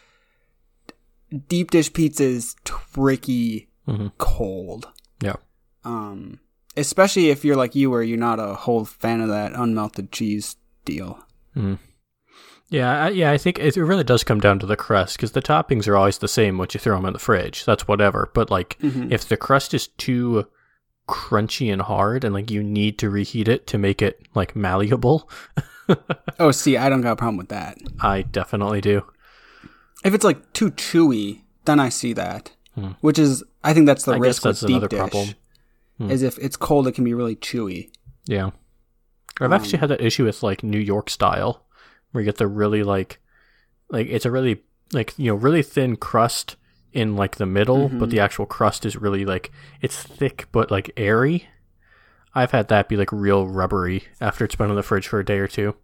deep 1.49 1.70
dish 1.70 1.93
pizza 1.93 2.25
is 2.25 2.56
tricky 2.64 3.69
Mhm. 3.87 4.12
cold, 4.19 4.88
yeah. 5.23 5.37
um, 5.84 6.41
especially 6.76 7.31
if 7.31 7.44
you're 7.44 7.56
like 7.56 7.75
you, 7.75 7.91
where 7.91 8.03
you're 8.03 8.19
not 8.19 8.38
a 8.41 8.55
whole 8.55 8.85
fan 8.85 9.20
of 9.20 9.29
that 9.29 9.53
unmelted 9.53 10.11
cheese 10.11 10.56
deal. 10.85 11.19
Yeah, 12.70 13.05
I, 13.05 13.09
yeah, 13.11 13.31
I 13.31 13.38
think 13.38 13.59
it 13.59 13.76
really 13.76 14.05
does 14.05 14.23
come 14.25 14.41
down 14.41 14.59
to 14.59 14.67
the 14.67 14.76
crust 14.76 15.17
because 15.17 15.32
the 15.32 15.41
toppings 15.43 15.88
are 15.88 15.97
always 15.97 16.19
the 16.19 16.29
same 16.29 16.59
once 16.59 16.75
you 16.75 16.81
throw 16.81 16.97
them 16.97 17.06
in 17.06 17.15
the 17.15 17.19
fridge. 17.19 17.65
That's 17.65 17.88
whatever. 17.88 18.31
But 18.35 18.50
like, 18.50 18.76
Mhm. 18.82 19.11
if 19.11 19.26
the 19.26 19.38
crust 19.38 19.73
is 19.73 19.87
too 19.88 20.47
crunchy 21.09 21.73
and 21.73 21.81
hard, 21.81 22.23
and 22.25 22.35
like 22.35 22.50
you 22.50 22.62
need 22.62 22.99
to 22.99 23.09
reheat 23.09 23.49
it 23.49 23.67
to 23.69 23.79
make 23.79 24.03
it 24.03 24.20
like 24.35 24.55
malleable, 24.55 25.29
Oh, 26.38 26.50
see, 26.50 26.76
I 26.76 26.91
don't 26.91 27.00
got 27.00 27.12
a 27.12 27.17
problem 27.17 27.38
with 27.38 27.49
that. 27.49 27.79
I 28.00 28.20
definitely 28.20 28.82
do. 28.82 29.06
If 30.05 30.12
it's 30.12 30.25
like 30.25 30.53
too 30.53 30.70
chewy, 30.73 31.41
then 31.65 31.81
I 31.81 31.88
see 31.88 32.12
that. 32.12 32.53
Hmm. 32.75 32.88
Which 33.00 33.19
is, 33.19 33.43
I 33.65 33.73
think 33.73 33.87
that's 33.87 34.05
the 34.05 34.12
I 34.12 34.19
risk 34.19 34.43
guess 34.43 34.44
that's 34.44 34.62
with 34.62 34.69
deep 34.69 34.76
another 34.76 34.88
dish. 34.88 34.99
problem. 34.99 35.29
Hmm. 35.98 36.10
Is 36.10 36.22
if 36.22 36.38
it's 36.38 36.56
cold, 36.56 36.86
it 36.86 36.92
can 36.92 37.04
be 37.04 37.14
really 37.14 37.36
chewy. 37.36 37.90
Yeah, 38.26 38.50
I've 39.40 39.52
actually 39.52 39.78
had 39.78 39.90
that 39.90 40.00
issue 40.00 40.24
with 40.24 40.42
like 40.42 40.62
New 40.62 40.78
York 40.78 41.10
style, 41.10 41.64
where 42.12 42.22
you 42.22 42.26
get 42.26 42.36
the 42.36 42.46
really 42.46 42.82
like, 42.82 43.18
like 43.90 44.06
it's 44.08 44.24
a 44.24 44.30
really 44.30 44.62
like 44.92 45.12
you 45.18 45.26
know 45.26 45.34
really 45.34 45.62
thin 45.62 45.96
crust 45.96 46.56
in 46.92 47.16
like 47.16 47.36
the 47.36 47.46
middle, 47.46 47.88
but 47.88 48.10
the 48.10 48.20
actual 48.20 48.46
crust 48.46 48.86
is 48.86 48.96
really 48.96 49.24
like 49.24 49.50
it's 49.80 50.00
thick 50.02 50.46
but 50.52 50.70
like 50.70 50.90
airy. 50.96 51.48
I've 52.34 52.52
had 52.52 52.68
that 52.68 52.88
be 52.88 52.96
like 52.96 53.10
real 53.10 53.48
rubbery 53.48 54.04
after 54.20 54.44
it's 54.44 54.54
been 54.54 54.70
in 54.70 54.76
the 54.76 54.82
fridge 54.82 55.08
for 55.08 55.18
a 55.18 55.24
day 55.24 55.38
or 55.38 55.48
two. 55.48 55.74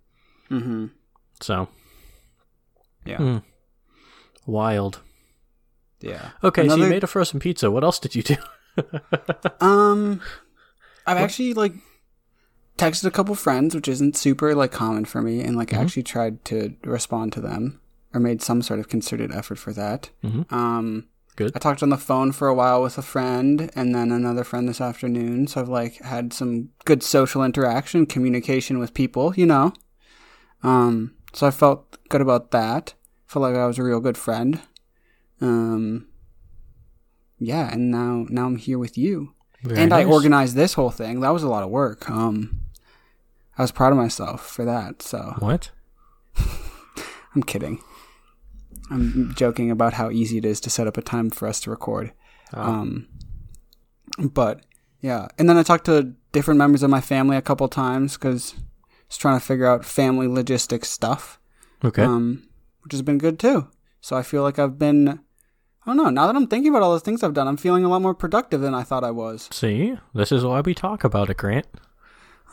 Mm-hmm. 0.51 0.87
So 1.41 1.69
Yeah. 3.05 3.17
Hmm. 3.17 3.39
wild. 4.47 5.01
Yeah. 6.01 6.31
Okay, 6.43 6.69
so 6.69 6.77
you 6.77 6.87
made 6.87 7.03
a 7.03 7.07
frozen 7.07 7.41
pizza. 7.41 7.71
What 7.71 7.83
else 7.83 7.99
did 7.99 8.15
you 8.15 8.23
do? 8.23 8.37
Um, 9.61 10.21
I've 11.07 11.17
actually 11.19 11.55
like 11.55 11.73
texted 12.79 13.05
a 13.05 13.11
couple 13.11 13.35
friends, 13.35 13.75
which 13.75 13.89
isn't 13.89 14.17
super 14.17 14.55
like 14.55 14.73
common 14.73 15.05
for 15.05 15.23
me, 15.23 15.41
and 15.41 15.57
like 15.57 15.69
Mm-hmm. 15.71 15.83
actually 15.83 16.03
tried 16.03 16.45
to 16.47 16.75
respond 16.85 17.33
to 17.35 17.41
them 17.41 17.81
or 18.13 18.21
made 18.21 18.43
some 18.43 18.63
sort 18.63 18.81
of 18.81 18.89
concerted 18.89 19.33
effort 19.33 19.59
for 19.59 19.73
that. 19.73 20.11
Mhm. 20.23 20.51
Um, 20.53 21.07
Good. 21.37 21.51
I 21.55 21.59
talked 21.59 21.83
on 21.83 21.89
the 21.89 21.97
phone 21.97 22.31
for 22.31 22.47
a 22.47 22.55
while 22.55 22.81
with 22.83 22.97
a 22.97 23.03
friend 23.03 23.69
and 23.75 23.93
then 23.95 24.13
another 24.13 24.45
friend 24.45 24.69
this 24.69 24.81
afternoon. 24.81 25.49
So 25.49 25.61
I've 25.61 25.69
like 25.69 26.01
had 26.03 26.33
some 26.33 26.69
good 26.85 27.03
social 27.03 27.43
interaction, 27.43 28.07
communication 28.07 28.79
with 28.79 28.95
people, 28.95 29.35
you 29.35 29.45
know. 29.47 29.73
Um, 30.63 31.15
so 31.33 31.47
I 31.47 31.51
felt 31.51 31.99
good 32.09 32.21
about 32.21 32.53
that. 32.53 32.95
Felt 33.27 33.43
like 33.43 33.57
I 33.57 33.67
was 33.67 33.79
a 33.79 33.83
real 33.83 33.99
good 34.01 34.17
friend. 34.17 34.61
Um, 35.41 36.07
yeah, 37.39 37.73
and 37.73 37.91
now 37.91 38.27
now 38.29 38.47
I'm 38.47 38.57
here 38.57 38.79
with 38.79 38.97
you 38.97 39.35
Very 39.63 39.81
and 39.81 39.93
I 39.93 40.05
organized 40.05 40.55
this 40.55 40.75
whole 40.75 40.91
thing. 40.91 41.21
That 41.21 41.33
was 41.33 41.43
a 41.43 41.49
lot 41.49 41.63
of 41.63 41.71
work. 41.71 42.09
Um, 42.11 42.61
I 43.57 43.63
was 43.63 43.73
proud 43.73 43.93
of 43.93 43.99
myself 43.99 44.47
for 44.47 44.65
that. 44.65 45.03
So 45.03 45.37
What? 45.39 45.71
I'm 47.35 47.43
kidding. 47.43 47.81
I'm 48.91 49.33
joking 49.35 49.71
about 49.71 49.95
how 49.95 50.11
easy 50.11 50.39
it 50.39 50.45
is 50.45 50.61
to 50.61 50.71
set 50.71 50.87
up 50.87 50.97
a 50.97 51.03
time 51.03 51.31
for 51.31 51.49
us 51.49 51.61
to 51.61 51.71
record. 51.71 52.13
Oh. 52.53 52.63
Um, 52.63 53.09
but 54.19 54.61
yeah, 55.01 55.29
and 55.39 55.49
then 55.49 55.57
I 55.57 55.63
talked 55.63 55.87
to 55.87 56.15
different 56.33 56.59
members 56.59 56.83
of 56.83 56.91
my 56.91 57.01
family 57.01 57.37
a 57.37 57.43
couple 57.43 57.67
times 57.69 58.15
because 58.15 58.55
I 58.57 58.63
was 59.09 59.17
trying 59.17 59.39
to 59.39 59.45
figure 59.45 59.67
out 59.67 59.85
family 59.85 60.29
logistics 60.29 60.91
stuff. 60.91 61.41
Okay. 61.85 62.03
Um, 62.03 62.49
which 62.83 62.93
has 62.93 63.03
been 63.03 63.19
good 63.19 63.39
too. 63.39 63.69
So 64.01 64.17
I 64.17 64.23
feel 64.23 64.43
like 64.43 64.59
I've 64.59 64.79
been. 64.79 65.21
I 65.87 65.91
don't 65.91 65.97
know. 65.99 66.11
Now 66.11 66.27
that 66.27 66.37
I'm 66.37 66.47
thinking 66.47 66.71
about 66.71 66.83
all 66.83 66.93
those 66.93 67.03
things 67.03 67.23
I've 67.23 67.35
done, 67.35 67.47
I'm 67.47 67.57
feeling 67.59 67.85
a 67.85 67.89
lot 67.89 68.01
more 68.03 68.15
productive 68.15 68.61
than 68.61 68.75
I 68.75 68.83
thought 68.85 69.05
I 69.05 69.11
was. 69.11 69.49
See, 69.53 69.97
this 70.15 70.33
is 70.33 70.45
why 70.45 70.61
we 70.63 70.75
talk 70.75 71.05
about 71.05 71.29
it, 71.31 71.37
Grant. 71.37 71.67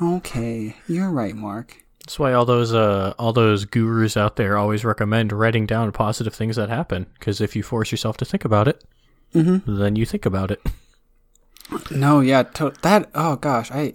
Okay, 0.02 0.76
you're 0.88 1.12
right, 1.12 1.36
Mark. 1.36 1.84
That's 2.00 2.18
why 2.18 2.34
all 2.34 2.46
those 2.46 2.74
uh 2.74 3.14
all 3.20 3.32
those 3.32 3.66
gurus 3.66 4.18
out 4.18 4.36
there 4.36 4.58
always 4.58 4.84
recommend 4.84 5.32
writing 5.32 5.66
down 5.68 5.92
positive 5.92 6.34
things 6.34 6.56
that 6.56 6.68
happen 6.70 7.06
because 7.20 7.40
if 7.40 7.56
you 7.56 7.62
force 7.64 7.92
yourself 7.92 8.18
to 8.18 8.26
think 8.26 8.44
about 8.46 8.68
it, 8.68 8.84
Mm-hmm. 9.36 9.78
then 9.78 9.96
you 9.96 10.06
think 10.06 10.26
about 10.26 10.52
it. 10.52 10.62
No, 11.90 12.20
yeah, 12.20 12.44
to- 12.44 12.74
that. 12.82 13.10
Oh 13.16 13.38
gosh, 13.38 13.72
I. 13.72 13.94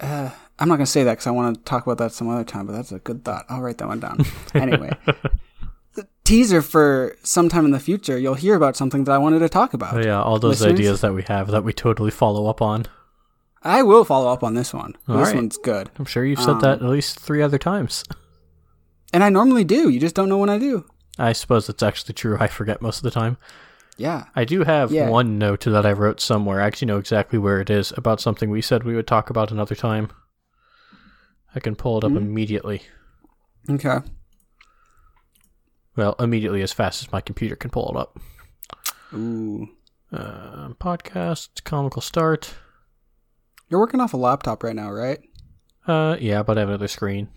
Uh, 0.00 0.30
I'm 0.58 0.66
not 0.68 0.76
gonna 0.76 0.86
say 0.86 1.04
that 1.04 1.12
because 1.12 1.26
I 1.26 1.30
want 1.30 1.54
to 1.56 1.62
talk 1.64 1.84
about 1.84 1.98
that 1.98 2.12
some 2.12 2.26
other 2.30 2.42
time. 2.44 2.66
But 2.66 2.72
that's 2.72 2.90
a 2.92 3.00
good 3.00 3.22
thought. 3.22 3.44
I'll 3.50 3.60
write 3.60 3.76
that 3.78 3.88
one 3.88 4.00
down. 4.00 4.24
anyway, 4.54 4.92
teaser 6.24 6.62
for 6.62 7.16
sometime 7.22 7.64
in 7.64 7.70
the 7.72 7.80
future, 7.80 8.18
you'll 8.18 8.34
hear 8.34 8.54
about 8.54 8.76
something 8.76 9.04
that 9.04 9.12
I 9.12 9.18
wanted 9.18 9.40
to 9.40 9.48
talk 9.48 9.74
about. 9.74 9.94
Oh, 9.94 10.00
yeah, 10.00 10.22
all 10.22 10.38
those 10.38 10.60
Listeners? 10.60 10.78
ideas 10.80 11.00
that 11.00 11.14
we 11.14 11.22
have 11.24 11.48
that 11.50 11.64
we 11.64 11.72
totally 11.72 12.10
follow 12.10 12.46
up 12.46 12.62
on. 12.62 12.86
I 13.62 13.82
will 13.82 14.04
follow 14.04 14.32
up 14.32 14.42
on 14.42 14.54
this 14.54 14.74
one. 14.74 14.96
All 15.08 15.18
this 15.18 15.28
right. 15.28 15.36
one's 15.36 15.56
good, 15.58 15.90
I'm 15.98 16.04
sure 16.04 16.24
you've 16.24 16.40
said 16.40 16.50
Um, 16.50 16.60
that 16.60 16.82
at 16.82 16.88
least 16.88 17.18
three 17.20 17.42
other 17.42 17.58
times. 17.58 18.04
and 19.12 19.22
I 19.22 19.28
normally 19.28 19.64
do. 19.64 19.88
You 19.88 20.00
just 20.00 20.14
don't 20.14 20.28
know 20.28 20.38
when 20.38 20.50
I 20.50 20.58
do. 20.58 20.84
I 21.18 21.32
suppose 21.32 21.66
that's 21.66 21.82
actually 21.82 22.14
true. 22.14 22.36
I 22.40 22.46
forget 22.48 22.80
most 22.82 22.96
of 22.98 23.02
the 23.04 23.10
time. 23.10 23.36
Yeah. 23.98 24.24
I 24.34 24.44
do 24.44 24.64
have 24.64 24.90
Yeah. 24.90 25.10
one 25.10 25.38
note 25.38 25.64
that 25.66 25.84
I 25.86 25.92
wrote 25.92 26.20
somewhere. 26.20 26.60
I 26.60 26.66
actually 26.66 26.86
know 26.86 26.96
exactly 26.98 27.38
where 27.38 27.60
it 27.60 27.68
is 27.70 27.92
about 27.96 28.20
something 28.20 28.50
we 28.50 28.62
said 28.62 28.82
we 28.84 28.94
would 28.96 29.06
talk 29.06 29.28
about 29.30 29.52
another 29.52 29.74
time. 29.74 30.08
I 31.54 31.60
can 31.60 31.76
pull 31.76 31.98
it 31.98 32.04
up 32.04 32.12
Hmm. 32.12 32.16
immediately. 32.16 32.82
Okay. 33.68 33.98
Well, 35.96 36.14
immediately 36.18 36.62
as 36.62 36.72
fast 36.72 37.02
as 37.02 37.12
my 37.12 37.20
computer 37.20 37.56
can 37.56 37.70
pull 37.70 37.90
it 37.90 37.96
up. 37.96 38.18
Ooh. 39.14 39.68
Uh, 40.12 40.70
podcast, 40.80 41.64
comical 41.64 42.02
start. 42.02 42.54
You're 43.68 43.80
working 43.80 44.00
off 44.00 44.14
a 44.14 44.18
laptop 44.18 44.62
right 44.62 44.76
now, 44.76 44.90
right? 44.90 45.20
Uh, 45.86 46.16
yeah, 46.20 46.42
but 46.42 46.56
I 46.56 46.60
have 46.60 46.68
another 46.68 46.88
screen. 46.88 47.28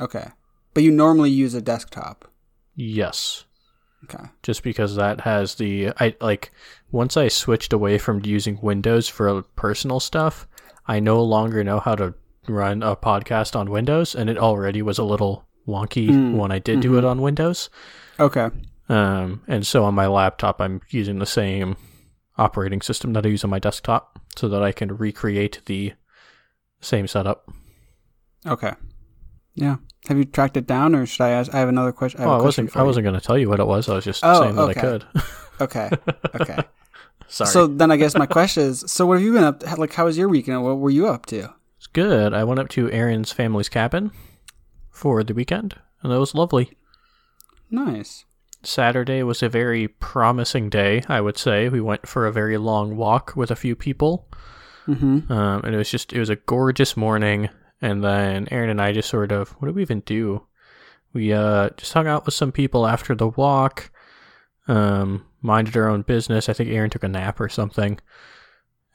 Okay. 0.00 0.28
But 0.74 0.82
you 0.82 0.90
normally 0.90 1.30
use 1.30 1.54
a 1.54 1.60
desktop. 1.62 2.30
Yes. 2.74 3.44
Okay. 4.04 4.24
just 4.42 4.64
because 4.64 4.96
that 4.96 5.20
has 5.20 5.54
the 5.54 5.90
I 6.00 6.16
like 6.20 6.50
once 6.90 7.16
I 7.16 7.28
switched 7.28 7.72
away 7.72 7.98
from 7.98 8.24
using 8.24 8.58
Windows 8.60 9.06
for 9.08 9.42
personal 9.54 10.00
stuff, 10.00 10.48
I 10.88 10.98
no 10.98 11.22
longer 11.22 11.62
know 11.62 11.78
how 11.78 11.94
to 11.94 12.14
run 12.48 12.82
a 12.82 12.96
podcast 12.96 13.54
on 13.54 13.70
Windows 13.70 14.16
and 14.16 14.28
it 14.28 14.36
already 14.38 14.82
was 14.82 14.98
a 14.98 15.04
little 15.04 15.46
wonky 15.66 16.08
Mm, 16.08 16.36
when 16.36 16.50
I 16.52 16.58
did 16.58 16.80
do 16.80 16.98
it 16.98 17.04
on 17.04 17.20
Windows. 17.22 17.70
Okay. 18.18 18.50
Um 18.88 19.42
and 19.46 19.66
so 19.66 19.84
on 19.84 19.94
my 19.94 20.06
laptop 20.06 20.60
I'm 20.60 20.80
using 20.90 21.18
the 21.18 21.26
same 21.26 21.76
operating 22.36 22.80
system 22.80 23.12
that 23.12 23.24
I 23.26 23.28
use 23.28 23.44
on 23.44 23.50
my 23.50 23.58
desktop 23.58 24.18
so 24.36 24.48
that 24.48 24.62
I 24.62 24.72
can 24.72 24.96
recreate 24.96 25.60
the 25.66 25.92
same 26.80 27.06
setup. 27.06 27.48
Okay. 28.46 28.72
Yeah. 29.54 29.76
Have 30.08 30.18
you 30.18 30.24
tracked 30.24 30.56
it 30.56 30.66
down, 30.66 30.94
or 30.96 31.06
should 31.06 31.22
I 31.22 31.28
ask? 31.30 31.54
I 31.54 31.58
have 31.58 31.68
another 31.68 31.92
question. 31.92 32.22
I 32.22 32.24
Oh, 32.24 32.40
I 32.40 32.42
wasn't 32.42 32.76
I 32.76 32.82
wasn't 32.82 33.04
going 33.04 33.14
to 33.14 33.20
tell 33.24 33.38
you 33.38 33.48
what 33.48 33.60
it 33.60 33.66
was. 33.66 33.88
I 33.88 33.94
was 33.94 34.04
just 34.04 34.24
Oh, 34.24 34.40
saying 34.42 34.56
that 34.56 34.62
okay. 34.62 34.80
I 34.80 34.82
could. 34.82 35.04
Okay. 35.60 35.90
Okay. 36.40 36.58
Sorry. 37.28 37.48
So 37.50 37.66
then, 37.68 37.92
I 37.92 37.96
guess 37.96 38.16
my 38.16 38.26
question 38.26 38.64
is: 38.64 38.82
So, 38.88 39.06
what 39.06 39.14
have 39.18 39.22
you 39.22 39.32
been 39.32 39.44
up? 39.44 39.60
To? 39.60 39.76
Like, 39.76 39.92
how 39.92 40.06
was 40.06 40.18
your 40.18 40.28
weekend? 40.28 40.64
What 40.64 40.78
were 40.78 40.90
you 40.90 41.06
up 41.06 41.26
to? 41.26 41.54
It's 41.76 41.86
good. 41.86 42.34
I 42.34 42.42
went 42.42 42.58
up 42.58 42.68
to 42.70 42.90
Aaron's 42.90 43.30
family's 43.30 43.68
cabin 43.68 44.10
for 45.02 45.24
the 45.24 45.34
weekend, 45.34 45.74
and 46.00 46.12
that 46.12 46.20
was 46.20 46.32
lovely. 46.32 46.70
Nice. 47.70 48.24
Saturday 48.62 49.24
was 49.24 49.42
a 49.42 49.48
very 49.48 49.88
promising 49.88 50.70
day, 50.70 51.02
I 51.08 51.20
would 51.20 51.36
say. 51.36 51.68
We 51.68 51.80
went 51.80 52.06
for 52.06 52.24
a 52.24 52.32
very 52.32 52.56
long 52.56 52.96
walk 52.96 53.32
with 53.34 53.50
a 53.50 53.56
few 53.56 53.74
people, 53.74 54.28
Mm-hmm. 54.86 55.32
um, 55.32 55.62
and 55.64 55.74
it 55.74 55.78
was 55.78 55.90
just 55.90 56.12
it 56.12 56.20
was 56.20 56.30
a 56.30 56.36
gorgeous 56.36 56.96
morning. 56.96 57.48
And 57.80 58.04
then 58.04 58.46
Aaron 58.52 58.70
and 58.70 58.80
I 58.80 58.92
just 58.92 59.08
sort 59.08 59.32
of 59.32 59.50
what 59.58 59.66
did 59.66 59.74
we 59.74 59.82
even 59.82 60.00
do? 60.00 60.46
We 61.12 61.32
uh, 61.32 61.70
just 61.76 61.92
hung 61.92 62.06
out 62.06 62.24
with 62.24 62.34
some 62.34 62.52
people 62.52 62.86
after 62.86 63.14
the 63.16 63.28
walk, 63.28 63.90
um, 64.68 65.26
minded 65.40 65.76
our 65.76 65.88
own 65.88 66.02
business. 66.02 66.48
I 66.48 66.52
think 66.52 66.70
Aaron 66.70 66.90
took 66.90 67.02
a 67.02 67.08
nap 67.08 67.40
or 67.40 67.48
something, 67.48 67.98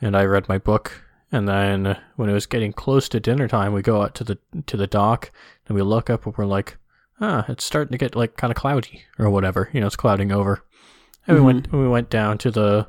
and 0.01 0.15
I 0.15 0.23
read 0.23 0.47
my 0.47 0.57
book. 0.57 1.03
And 1.31 1.48
then 1.48 1.98
when 2.15 2.29
it 2.29 2.34
was 2.34 2.46
getting 2.46 2.72
close 2.74 3.10
to 3.10 3.19
dinner 3.19 3.48
time, 3.48 3.74
we 3.74 3.81
go 3.81 4.01
out 4.01 4.15
to 4.15 4.24
the 4.24 4.38
to 4.65 4.77
the 4.77 4.88
dock 4.88 5.31
and 5.67 5.75
we 5.75 5.81
look 5.81 6.10
up 6.10 6.25
and 6.25 6.36
we're 6.38 6.46
like, 6.46 6.77
ah, 7.19 7.43
it's 7.50 7.63
starting 7.65 7.91
to 7.91 7.98
get 7.98 8.15
like 8.15 8.38
kind 8.38 8.51
of 8.51 8.57
cloudy 8.57 9.03
or 9.19 9.29
whatever. 9.29 9.69
You 9.74 9.81
know, 9.81 9.88
it's 9.88 9.96
clouding 9.98 10.31
over. 10.31 10.63
And 11.27 11.36
we 11.38 11.41
went 11.43 11.72
we 11.74 11.88
went 11.88 12.10
down 12.10 12.38
to 12.39 12.51
the 12.51 12.88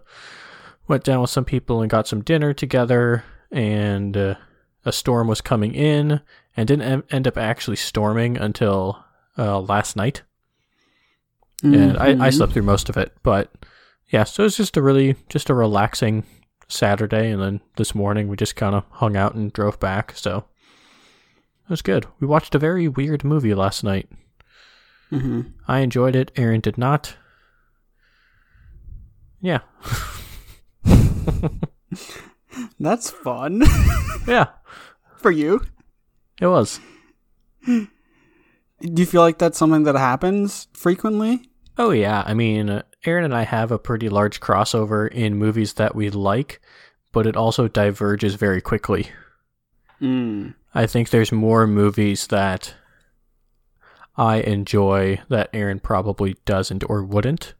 went 0.86 1.02
down 1.04 1.20
with 1.20 1.30
some 1.30 1.44
people 1.44 1.80
and 1.82 1.90
got 1.90 2.06
some 2.06 2.22
dinner 2.22 2.52
together. 2.54 3.24
And 3.50 4.16
uh, 4.16 4.34
a 4.84 4.92
storm 4.92 5.26
was 5.26 5.40
coming 5.40 5.74
in 5.74 6.20
and 6.56 6.68
didn't 6.68 6.82
em- 6.86 7.04
end 7.10 7.26
up 7.26 7.36
actually 7.36 7.76
storming 7.76 8.36
until 8.38 9.04
uh, 9.36 9.58
last 9.60 9.96
night. 9.96 10.22
And 11.62 11.96
I, 11.98 12.10
I 12.10 12.14
Mhm. 12.28 12.34
slept 12.34 12.52
through 12.52 12.62
most 12.62 12.88
of 12.88 12.96
it, 12.96 13.12
but 13.24 13.52
yeah, 14.10 14.22
so 14.24 14.44
it 14.44 14.46
was 14.46 14.56
just 14.56 14.76
a 14.76 14.82
really 14.82 15.16
just 15.28 15.50
a 15.50 15.54
relaxing 15.54 16.24
Saturday, 16.68 17.30
and 17.30 17.42
then 17.42 17.60
this 17.76 17.94
morning 17.94 18.28
we 18.28 18.36
just 18.36 18.56
kind 18.56 18.74
of 18.74 18.84
hung 18.90 19.16
out 19.16 19.34
and 19.34 19.52
drove 19.52 19.80
back. 19.80 20.12
So 20.16 20.44
it 21.64 21.70
was 21.70 21.82
good. 21.82 22.06
We 22.20 22.26
watched 22.26 22.54
a 22.54 22.58
very 22.58 22.88
weird 22.88 23.24
movie 23.24 23.54
last 23.54 23.82
night. 23.82 24.08
Mhm. 25.10 25.52
I 25.66 25.78
enjoyed 25.80 26.14
it. 26.14 26.30
Aaron 26.36 26.60
did 26.60 26.76
not. 26.78 27.16
Yeah, 29.40 29.60
That's 32.80 33.10
fun 33.10 33.62
yeah, 34.26 34.46
for 35.16 35.30
you. 35.30 35.64
it 36.40 36.46
was. 36.48 36.80
Do 37.66 37.86
you 38.80 39.06
feel 39.06 39.20
like 39.22 39.38
that's 39.38 39.56
something 39.58 39.84
that 39.84 39.94
happens 39.96 40.66
frequently? 40.72 41.48
Oh 41.76 41.90
yeah, 41.90 42.22
I 42.26 42.34
mean, 42.34 42.68
uh, 42.68 42.82
Aaron 43.04 43.24
and 43.24 43.34
I 43.34 43.42
have 43.42 43.70
a 43.70 43.78
pretty 43.78 44.08
large 44.08 44.40
crossover 44.40 45.10
in 45.10 45.36
movies 45.36 45.74
that 45.74 45.94
we 45.94 46.10
like, 46.10 46.60
but 47.12 47.26
it 47.26 47.36
also 47.36 47.68
diverges 47.68 48.34
very 48.34 48.60
quickly. 48.60 49.10
Mm. 50.00 50.54
I 50.74 50.86
think 50.86 51.10
there's 51.10 51.32
more 51.32 51.66
movies 51.66 52.26
that 52.28 52.74
I 54.16 54.38
enjoy 54.38 55.20
that 55.28 55.50
Aaron 55.52 55.80
probably 55.80 56.36
doesn't 56.44 56.84
or 56.88 57.04
wouldn't. 57.04 57.54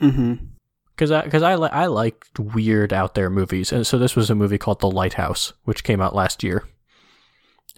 Mm-hmm. 0.00 0.46
Because 0.94 1.10
I, 1.10 1.28
cause 1.28 1.42
I, 1.42 1.54
li- 1.54 1.68
I 1.70 1.86
like 1.86 2.26
weird 2.38 2.92
out 2.92 3.14
there 3.14 3.30
movies. 3.30 3.72
And 3.72 3.86
so 3.86 3.98
this 3.98 4.16
was 4.16 4.30
a 4.30 4.34
movie 4.34 4.58
called 4.58 4.80
The 4.80 4.90
Lighthouse, 4.90 5.52
which 5.64 5.84
came 5.84 6.00
out 6.00 6.14
last 6.14 6.42
year. 6.42 6.64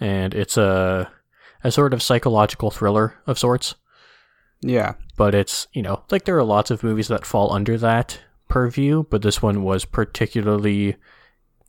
And 0.00 0.34
it's 0.34 0.56
a, 0.56 1.10
a 1.62 1.70
sort 1.70 1.94
of 1.94 2.02
psychological 2.02 2.70
thriller 2.70 3.14
of 3.26 3.38
sorts. 3.38 3.74
Yeah. 4.60 4.94
But 5.16 5.34
it's, 5.34 5.66
you 5.72 5.82
know, 5.82 6.02
like 6.10 6.24
there 6.24 6.38
are 6.38 6.44
lots 6.44 6.70
of 6.70 6.82
movies 6.82 7.08
that 7.08 7.26
fall 7.26 7.52
under 7.52 7.76
that 7.78 8.20
purview, 8.48 9.04
but 9.10 9.22
this 9.22 9.40
one 9.42 9.62
was 9.62 9.84
particularly 9.84 10.96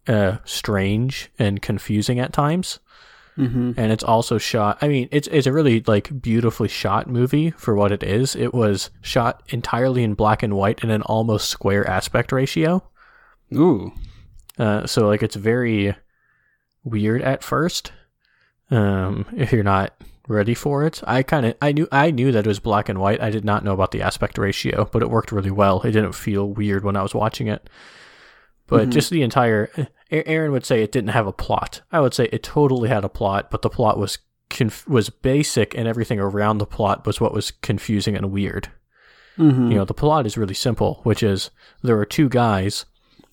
uh, 0.08 0.38
strange 0.44 1.32
and 1.40 1.62
confusing 1.62 2.20
at 2.20 2.34
times. 2.34 2.80
Mm-hmm. 3.38 3.72
and 3.78 3.92
it's 3.92 4.04
also 4.04 4.38
shot 4.38 4.78
i 4.82 4.88
mean 4.88 5.10
it's 5.10 5.28
it's 5.32 5.48
a 5.48 5.52
really 5.52 5.82
like 5.88 6.22
beautifully 6.22 6.68
shot 6.68 7.10
movie 7.10 7.50
for 7.50 7.74
what 7.74 7.92
it 7.92 8.04
is 8.04 8.36
it 8.36 8.54
was 8.54 8.92
shot 9.02 9.42
entirely 9.50 10.04
in 10.04 10.14
black 10.14 10.44
and 10.44 10.56
white 10.56 10.84
in 10.84 10.92
an 10.92 11.02
almost 11.02 11.50
square 11.50 11.90
aspect 11.90 12.32
ratio 12.32 12.84
Ooh. 13.56 13.92
uh, 14.60 14.86
so 14.86 15.08
like 15.08 15.24
it's 15.24 15.36
very 15.36 15.96
weird 16.84 17.24
at 17.24 17.44
first 17.44 17.92
um 18.70 19.26
if 19.36 19.52
you're 19.52 19.64
not 19.64 20.00
ready 20.28 20.54
for 20.54 20.86
it 20.86 21.02
i 21.06 21.22
kind 21.22 21.46
of 21.46 21.56
i 21.62 21.72
knew 21.72 21.88
i 21.92 22.10
knew 22.10 22.32
that 22.32 22.46
it 22.46 22.48
was 22.48 22.60
black 22.60 22.88
and 22.90 23.00
white 23.00 23.22
i 23.22 23.30
did 23.30 23.44
not 23.44 23.64
know 23.64 23.74
about 23.74 23.92
the 23.92 24.02
aspect 24.02 24.38
ratio 24.38 24.88
but 24.92 25.02
it 25.02 25.10
worked 25.10 25.32
really 25.32 25.52
well 25.52 25.82
it 25.82 25.92
didn't 25.92 26.14
feel 26.16 26.48
weird 26.50 26.84
when 26.84 26.96
i 26.96 27.02
was 27.04 27.14
watching 27.14 27.48
it 27.48 27.70
but 28.68 28.88
Mhm. 28.88 28.92
just 28.92 29.10
the 29.10 29.22
entire 29.22 29.70
aaron 30.12 30.52
would 30.54 30.66
say 30.66 30.82
it 30.82 30.92
didn't 30.92 31.10
have 31.10 31.28
a 31.28 31.34
plot 31.34 31.82
i 31.92 32.00
would 32.00 32.14
say 32.14 32.30
it 32.32 32.42
totally 32.44 32.88
had 32.90 33.04
a 33.04 33.10
plot 33.10 33.52
but 33.52 33.62
the 33.64 33.70
plot 33.70 33.98
was 34.00 34.20
conf- 34.50 34.88
was 34.88 35.10
basic 35.10 35.76
and 35.78 35.88
everything 35.88 36.20
around 36.20 36.58
the 36.60 36.66
plot 36.66 37.06
was 37.06 37.20
what 37.20 37.34
was 37.34 37.52
confusing 37.52 38.16
and 38.16 38.32
weird 38.32 38.70
Mm-hmm. 39.36 39.72
you 39.72 39.78
know, 39.80 39.84
the 39.86 39.96
plot 39.96 40.28
is 40.28 40.38
really 40.38 40.54
simple, 40.54 41.00
which 41.02 41.24
is 41.24 41.50
there 41.82 41.98
are 41.98 42.06
two 42.06 42.30
guys 42.30 42.86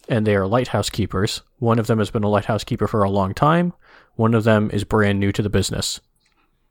and 0.08 0.26
they 0.26 0.34
are 0.34 0.46
lighthouse 0.46 0.88
keepers. 0.88 1.42
One 1.58 1.78
of 1.78 1.88
them 1.88 1.98
has 1.98 2.10
been 2.10 2.24
a 2.24 2.28
lighthouse 2.30 2.64
keeper 2.64 2.88
for 2.88 3.02
a 3.02 3.10
long 3.10 3.34
time. 3.34 3.74
One 4.14 4.32
of 4.32 4.44
them 4.44 4.70
is 4.72 4.84
brand 4.84 5.20
new 5.20 5.30
to 5.32 5.42
the 5.42 5.50
business 5.50 6.00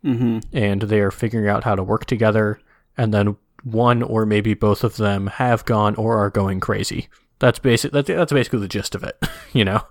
Mm-hmm. 0.03 0.39
and 0.55 0.81
they 0.83 1.01
are 1.01 1.11
figuring 1.11 1.49
out 1.49 1.63
how 1.63 1.75
to 1.75 1.83
work 1.83 2.05
together. 2.05 2.59
And 2.97 3.13
then 3.13 3.35
one 3.63 4.01
or 4.01 4.25
maybe 4.25 4.53
both 4.53 4.83
of 4.83 4.97
them 4.97 5.27
have 5.27 5.65
gone 5.65 5.95
or 5.95 6.17
are 6.17 6.29
going 6.29 6.59
crazy. 6.59 7.09
That's 7.39 7.59
basic. 7.59 7.91
That's, 7.91 8.07
that's 8.07 8.31
basically 8.33 8.59
the 8.59 8.67
gist 8.67 8.95
of 8.95 9.03
it, 9.03 9.21
you 9.53 9.65
know? 9.65 9.81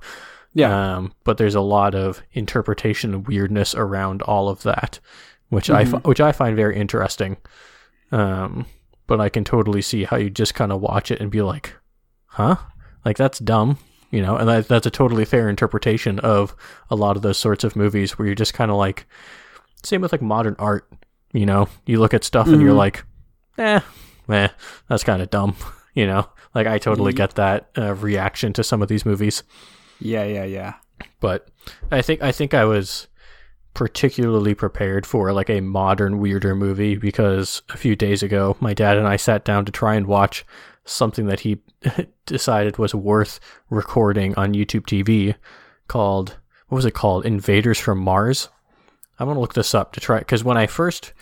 Yeah. 0.54 0.96
Um, 0.96 1.12
but 1.24 1.36
there's 1.38 1.54
a 1.54 1.60
lot 1.60 1.94
of 1.94 2.22
interpretation 2.32 3.14
and 3.14 3.28
weirdness 3.28 3.74
around 3.74 4.22
all 4.22 4.48
of 4.48 4.62
that, 4.62 4.98
which 5.50 5.70
I 5.70 5.84
fi- 5.84 5.98
which 5.98 6.20
I 6.20 6.32
find 6.32 6.56
very 6.56 6.76
interesting. 6.76 7.36
Um, 8.10 8.66
but 9.06 9.20
I 9.20 9.28
can 9.28 9.44
totally 9.44 9.82
see 9.82 10.04
how 10.04 10.16
you 10.16 10.30
just 10.30 10.54
kind 10.54 10.72
of 10.72 10.80
watch 10.80 11.10
it 11.10 11.20
and 11.20 11.30
be 11.30 11.42
like, 11.42 11.74
"Huh? 12.26 12.56
Like 13.04 13.16
that's 13.18 13.38
dumb," 13.38 13.78
you 14.10 14.22
know. 14.22 14.36
And 14.36 14.48
that, 14.48 14.68
that's 14.68 14.86
a 14.86 14.90
totally 14.90 15.24
fair 15.26 15.48
interpretation 15.48 16.18
of 16.20 16.56
a 16.90 16.96
lot 16.96 17.16
of 17.16 17.22
those 17.22 17.38
sorts 17.38 17.62
of 17.62 17.76
movies 17.76 18.18
where 18.18 18.26
you're 18.26 18.34
just 18.34 18.54
kind 18.54 18.70
of 18.70 18.78
like, 18.78 19.06
same 19.82 20.00
with 20.00 20.12
like 20.12 20.22
modern 20.22 20.56
art. 20.58 20.88
You 21.32 21.46
know, 21.46 21.68
you 21.86 22.00
look 22.00 22.14
at 22.14 22.24
stuff 22.24 22.46
and 22.48 22.60
you're 22.62 22.72
Mhm. 22.74 22.76
like, 22.78 23.04
"Eh, 23.58 23.80
eh, 24.30 24.48
that's 24.88 25.04
kind 25.04 25.22
of 25.22 25.30
dumb." 25.30 25.56
You 25.94 26.06
know, 26.06 26.28
like 26.54 26.68
I 26.68 26.78
totally 26.78 27.12
get 27.12 27.34
that 27.34 27.70
uh, 27.76 27.92
reaction 27.94 28.52
to 28.52 28.62
some 28.62 28.82
of 28.82 28.88
these 28.88 29.04
movies 29.04 29.42
yeah. 29.98 30.22
Yeah. 30.22 30.44
Yeah. 30.44 30.74
but 31.18 31.48
I 31.90 32.02
think 32.02 32.22
I 32.22 32.30
think 32.30 32.54
I 32.54 32.64
was 32.64 33.08
particularly 33.74 34.54
prepared 34.54 35.06
for 35.06 35.32
like 35.32 35.50
a 35.50 35.60
modern 35.60 36.18
weirder 36.20 36.54
movie 36.54 36.96
because 36.96 37.62
a 37.70 37.76
few 37.76 37.96
days 37.96 38.22
ago 38.22 38.56
my 38.60 38.74
dad 38.74 38.96
and 38.96 39.08
I 39.08 39.16
sat 39.16 39.44
down 39.44 39.64
to 39.64 39.72
try 39.72 39.96
and 39.96 40.06
watch 40.06 40.44
something 40.84 41.26
that 41.26 41.40
he 41.40 41.58
decided 42.26 42.78
was 42.78 42.94
worth 42.94 43.40
recording 43.70 44.34
on 44.36 44.54
YouTube 44.54 44.86
TV 44.86 45.34
called 45.88 46.36
what 46.68 46.76
was 46.76 46.84
it 46.84 46.94
called 46.94 47.26
Invaders 47.26 47.78
from 47.80 47.98
Mars 47.98 48.48
I 49.18 49.24
want 49.24 49.36
to 49.36 49.40
look 49.40 49.54
this 49.54 49.74
up 49.74 49.92
to 49.92 50.00
try 50.00 50.18
because 50.20 50.44
when 50.44 50.56
I 50.56 50.66
first, 50.66 51.12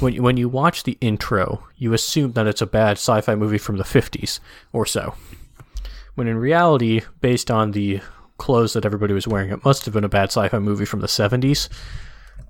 when 0.00 0.12
you, 0.12 0.22
when 0.22 0.36
you 0.36 0.48
watch 0.48 0.82
the 0.82 0.98
intro, 1.00 1.66
you 1.76 1.94
assume 1.94 2.32
that 2.32 2.46
it's 2.46 2.60
a 2.60 2.66
bad 2.66 2.92
sci-fi 2.92 3.34
movie 3.34 3.58
from 3.58 3.78
the 3.78 3.84
fifties 3.84 4.40
or 4.72 4.84
so, 4.84 5.14
when 6.14 6.26
in 6.26 6.36
reality, 6.36 7.02
based 7.20 7.50
on 7.50 7.72
the 7.72 8.00
clothes 8.36 8.72
that 8.72 8.84
everybody 8.84 9.14
was 9.14 9.26
wearing, 9.26 9.50
it 9.50 9.64
must 9.64 9.84
have 9.84 9.94
been 9.94 10.04
a 10.04 10.08
bad 10.08 10.30
sci-fi 10.30 10.58
movie 10.58 10.84
from 10.84 11.00
the 11.00 11.06
70s. 11.06 11.68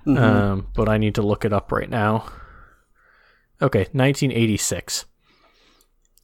Um, 0.07 0.69
but 0.75 0.89
I 0.89 0.97
need 0.97 1.15
to 1.17 1.23
look 1.23 1.45
it 1.45 1.53
up 1.53 1.71
right 1.71 1.89
now. 1.89 2.31
Okay, 3.61 3.81
1986, 3.93 5.05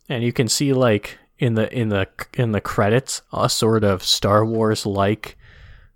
and 0.09 0.23
you 0.23 0.33
can 0.33 0.49
see 0.49 0.73
like 0.73 1.19
in 1.39 1.55
the 1.55 1.73
in 1.77 1.89
the 1.89 2.07
in 2.35 2.53
the 2.53 2.61
credits 2.61 3.23
a 3.33 3.49
sort 3.51 3.83
of 3.83 4.03
Star 4.05 4.45
Wars 4.47 4.87
like 4.87 5.37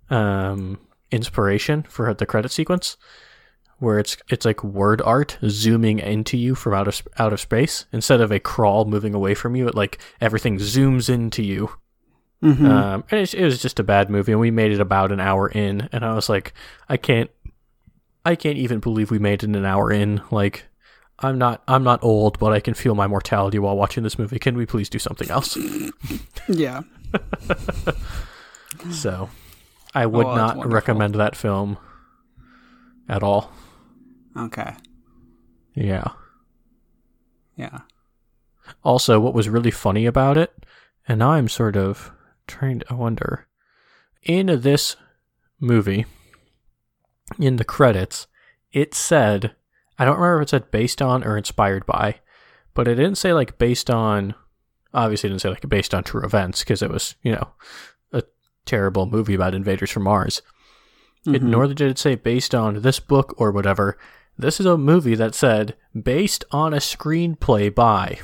um, 0.09 0.79
inspiration 1.11 1.83
for 1.83 2.13
the 2.13 2.25
credit 2.25 2.51
sequence, 2.51 2.97
where 3.79 3.99
it's 3.99 4.17
it's 4.29 4.45
like 4.45 4.63
word 4.63 5.01
art 5.01 5.37
zooming 5.47 5.99
into 5.99 6.37
you 6.37 6.55
from 6.55 6.73
out 6.73 6.87
of 6.87 7.01
out 7.17 7.33
of 7.33 7.39
space 7.39 7.85
instead 7.91 8.21
of 8.21 8.31
a 8.31 8.39
crawl 8.39 8.85
moving 8.85 9.13
away 9.13 9.33
from 9.33 9.55
you. 9.55 9.67
It 9.67 9.75
like 9.75 9.99
everything 10.21 10.57
zooms 10.57 11.09
into 11.09 11.43
you. 11.43 11.71
Mm-hmm. 12.43 12.65
Um, 12.65 13.03
and 13.11 13.19
it, 13.19 13.33
it 13.33 13.43
was 13.43 13.61
just 13.61 13.79
a 13.79 13.83
bad 13.83 14.09
movie, 14.09 14.31
and 14.31 14.39
we 14.39 14.51
made 14.51 14.71
it 14.71 14.79
about 14.79 15.11
an 15.11 15.19
hour 15.19 15.49
in, 15.49 15.89
and 15.91 16.05
I 16.05 16.13
was 16.13 16.29
like, 16.29 16.53
I 16.87 16.95
can't, 16.95 17.29
I 18.25 18.35
can't 18.35 18.57
even 18.57 18.79
believe 18.79 19.11
we 19.11 19.19
made 19.19 19.43
it 19.43 19.49
an 19.49 19.65
hour 19.65 19.91
in. 19.91 20.21
Like, 20.31 20.65
I'm 21.19 21.37
not, 21.37 21.63
I'm 21.67 21.83
not 21.83 22.01
old, 22.01 22.39
but 22.39 22.53
I 22.53 22.61
can 22.61 22.73
feel 22.73 22.95
my 22.95 23.07
mortality 23.07 23.59
while 23.59 23.75
watching 23.75 24.03
this 24.03 24.17
movie. 24.17 24.39
Can 24.39 24.55
we 24.55 24.65
please 24.65 24.89
do 24.89 24.99
something 24.99 25.29
else? 25.29 25.57
yeah. 26.47 26.81
so, 28.91 29.29
I 29.93 30.05
would 30.05 30.27
Oh, 30.27 30.35
not 30.35 30.65
recommend 30.67 31.15
that 31.15 31.35
film 31.35 31.77
at 33.07 33.23
all. 33.23 33.51
Okay. 34.37 34.75
Yeah. 35.73 36.09
Yeah. 37.55 37.79
Also, 38.83 39.19
what 39.19 39.33
was 39.33 39.49
really 39.49 39.71
funny 39.71 40.05
about 40.05 40.37
it, 40.37 40.65
and 41.07 41.19
now 41.19 41.31
I'm 41.31 41.49
sort 41.49 41.75
of 41.75 42.11
trying 42.47 42.79
to 42.79 42.95
wonder, 42.95 43.47
in 44.23 44.45
this 44.61 44.95
movie, 45.59 46.05
in 47.39 47.55
the 47.55 47.63
credits, 47.63 48.27
it 48.71 48.93
said, 48.93 49.55
I 49.97 50.05
don't 50.05 50.17
remember 50.17 50.41
if 50.41 50.47
it 50.47 50.49
said 50.51 50.71
based 50.71 51.01
on 51.01 51.23
or 51.23 51.35
inspired 51.37 51.85
by, 51.85 52.19
but 52.73 52.87
it 52.87 52.95
didn't 52.95 53.15
say 53.15 53.33
like 53.33 53.57
based 53.57 53.89
on, 53.89 54.35
obviously 54.93 55.27
it 55.27 55.31
didn't 55.31 55.41
say 55.41 55.49
like 55.49 55.67
based 55.67 55.93
on 55.93 56.03
true 56.03 56.23
events 56.23 56.59
because 56.59 56.81
it 56.83 56.91
was, 56.91 57.15
you 57.23 57.31
know, 57.31 57.49
terrible 58.65 59.05
movie 59.05 59.33
about 59.35 59.55
invaders 59.55 59.89
from 59.91 60.03
Mars. 60.03 60.41
It, 61.25 61.41
Mhm. 61.41 61.49
nor 61.49 61.67
did 61.67 61.81
it 61.81 61.99
say 61.99 62.15
based 62.15 62.55
on 62.55 62.81
this 62.81 62.99
book 62.99 63.33
or 63.37 63.51
whatever. 63.51 63.97
This 64.37 64.59
is 64.59 64.65
a 64.65 64.77
movie 64.77 65.15
that 65.15 65.35
said 65.35 65.75
based 66.01 66.45
on 66.51 66.73
a 66.73 66.77
screenplay 66.77 67.73
by. 67.73 68.19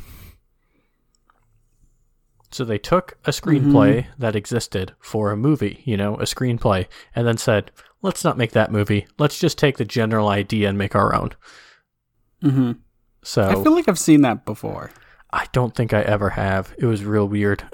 So 2.52 2.64
they 2.64 2.78
took 2.78 3.18
a 3.26 3.32
screenplay 3.32 4.06
that 4.18 4.36
existed 4.36 4.94
for 5.02 5.32
a 5.32 5.36
movie, 5.38 5.82
you 5.84 5.98
know, 5.98 6.16
a 6.16 6.24
screenplay, 6.24 6.88
and 7.14 7.28
then 7.28 7.38
said, 7.38 7.70
let's 8.02 8.24
not 8.24 8.38
make 8.38 8.52
that 8.54 8.72
movie. 8.72 9.08
Let's 9.20 9.38
just 9.40 9.58
take 9.58 9.76
the 9.78 9.84
general 9.84 10.30
idea 10.30 10.70
and 10.70 10.78
make 10.78 10.96
our 10.96 11.14
own. 11.14 11.32
Mm-hmm. 12.42 12.72
So 13.24 13.44
I 13.44 13.62
feel 13.62 13.74
like 13.74 13.90
I've 13.90 14.00
seen 14.00 14.22
that 14.22 14.46
before. 14.46 14.92
I 15.34 15.48
don't 15.52 15.76
think 15.76 15.92
I 15.92 16.02
ever 16.04 16.30
have. 16.30 16.74
It 16.78 16.86
was 16.86 17.04
real 17.04 17.28
weird. 17.28 17.64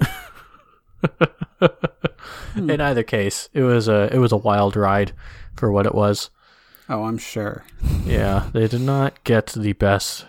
In 2.56 2.80
either 2.80 3.02
case, 3.02 3.48
it 3.52 3.62
was 3.62 3.88
a 3.88 4.14
it 4.14 4.18
was 4.18 4.32
a 4.32 4.36
wild 4.36 4.76
ride 4.76 5.12
for 5.56 5.70
what 5.72 5.86
it 5.86 5.94
was. 5.94 6.30
Oh, 6.88 7.04
I'm 7.04 7.18
sure. 7.18 7.64
Yeah, 8.04 8.48
they 8.52 8.68
did 8.68 8.80
not 8.82 9.22
get 9.24 9.46
the 9.48 9.72
best 9.72 10.26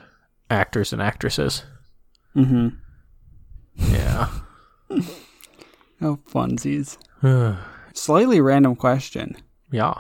actors 0.49 0.93
and 0.93 1.01
actresses. 1.01 1.63
Mm-hmm. 2.35 2.69
Yeah. 3.93 4.29
Oh, 6.01 6.19
funsies. 6.29 6.97
Slightly 7.93 8.41
random 8.41 8.75
question, 8.75 9.37
Yeah. 9.71 9.93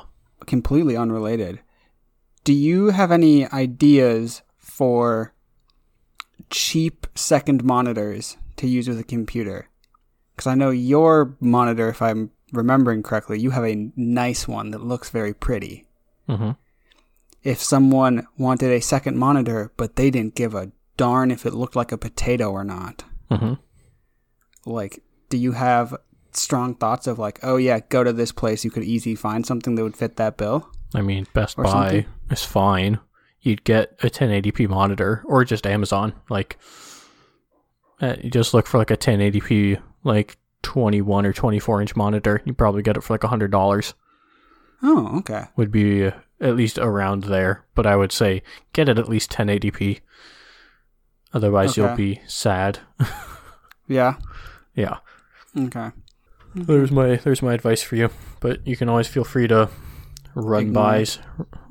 completely 0.45 0.97
unrelated. 0.97 1.61
Do 2.43 2.51
you 2.51 2.89
have 2.89 3.09
any 3.09 3.47
ideas 3.47 4.41
for 4.57 5.33
cheap 6.49 7.07
second 7.15 7.63
monitors 7.63 8.35
to 8.57 8.67
use 8.67 8.89
with 8.89 8.99
a 8.99 9.03
computer? 9.05 9.69
Because 10.35 10.47
I 10.47 10.55
know 10.55 10.71
your 10.71 11.35
monitor, 11.39 11.89
if 11.89 12.01
I'm 12.01 12.31
remembering 12.51 13.03
correctly, 13.03 13.39
you 13.39 13.51
have 13.51 13.65
a 13.65 13.89
nice 13.95 14.47
one 14.47 14.71
that 14.71 14.83
looks 14.83 15.09
very 15.09 15.33
pretty. 15.33 15.85
hmm 16.27 16.51
If 17.43 17.59
someone 17.61 18.27
wanted 18.37 18.71
a 18.71 18.81
second 18.81 19.17
monitor, 19.17 19.71
but 19.77 19.95
they 19.95 20.09
didn't 20.11 20.35
give 20.35 20.55
a 20.55 20.71
darn 20.97 21.31
if 21.31 21.45
it 21.45 21.53
looked 21.53 21.75
like 21.75 21.91
a 21.91 21.97
potato 21.97 22.51
or 22.51 22.63
not, 22.63 23.03
hmm 23.29 23.53
like, 24.65 25.03
do 25.29 25.37
you 25.37 25.51
have 25.51 25.93
strong 26.31 26.73
thoughts 26.75 27.05
of 27.05 27.19
like, 27.19 27.39
oh 27.43 27.57
yeah, 27.57 27.79
go 27.89 28.03
to 28.03 28.13
this 28.13 28.31
place, 28.31 28.63
you 28.63 28.71
could 28.71 28.83
easily 28.83 29.15
find 29.15 29.45
something 29.45 29.75
that 29.75 29.83
would 29.83 29.97
fit 29.97 30.15
that 30.15 30.37
bill? 30.37 30.69
I 30.95 31.01
mean, 31.01 31.27
Best 31.33 31.57
Buy 31.57 31.69
something. 31.69 32.05
is 32.29 32.43
fine. 32.43 32.99
You'd 33.41 33.63
get 33.65 33.91
a 34.03 34.09
1080p 34.09 34.69
monitor 34.69 35.21
or 35.25 35.43
just 35.43 35.67
Amazon. 35.67 36.13
Like, 36.29 36.57
uh, 38.01 38.15
you 38.21 38.29
just 38.29 38.53
look 38.53 38.67
for 38.67 38.77
like 38.77 38.91
a 38.91 38.95
1080p, 38.97 39.81
like 40.03 40.37
21 40.63 41.25
or 41.25 41.33
24 41.33 41.81
inch 41.81 41.95
monitor. 41.95 42.41
You 42.45 42.53
probably 42.53 42.81
get 42.81 42.97
it 42.97 43.01
for 43.01 43.13
like 43.13 43.21
$100. 43.21 43.93
Oh, 44.81 45.17
okay. 45.19 45.45
Would 45.55 45.71
be 45.71 46.05
uh, 46.05 46.11
at 46.41 46.55
least 46.55 46.77
around 46.77 47.25
there. 47.25 47.65
But 47.75 47.85
I 47.85 47.95
would 47.95 48.11
say 48.11 48.43
get 48.73 48.89
it 48.89 48.97
at 48.99 49.09
least 49.09 49.31
1080p. 49.31 50.01
Otherwise, 51.33 51.77
you'll 51.77 51.95
be 51.95 52.21
sad. 52.27 52.79
Yeah. 53.87 54.15
yeah. 54.75 54.99
Okay. 55.57 55.91
There's 56.55 56.91
my 56.91 57.17
there's 57.17 57.41
my 57.41 57.53
advice 57.53 57.83
for 57.83 57.95
you. 57.95 58.09
But 58.39 58.65
you 58.65 58.77
can 58.77 58.87
always 58.89 59.07
feel 59.07 59.23
free 59.23 59.47
to 59.47 59.69
run 60.35 60.67
Ignore 60.67 60.83
bys, 60.83 61.19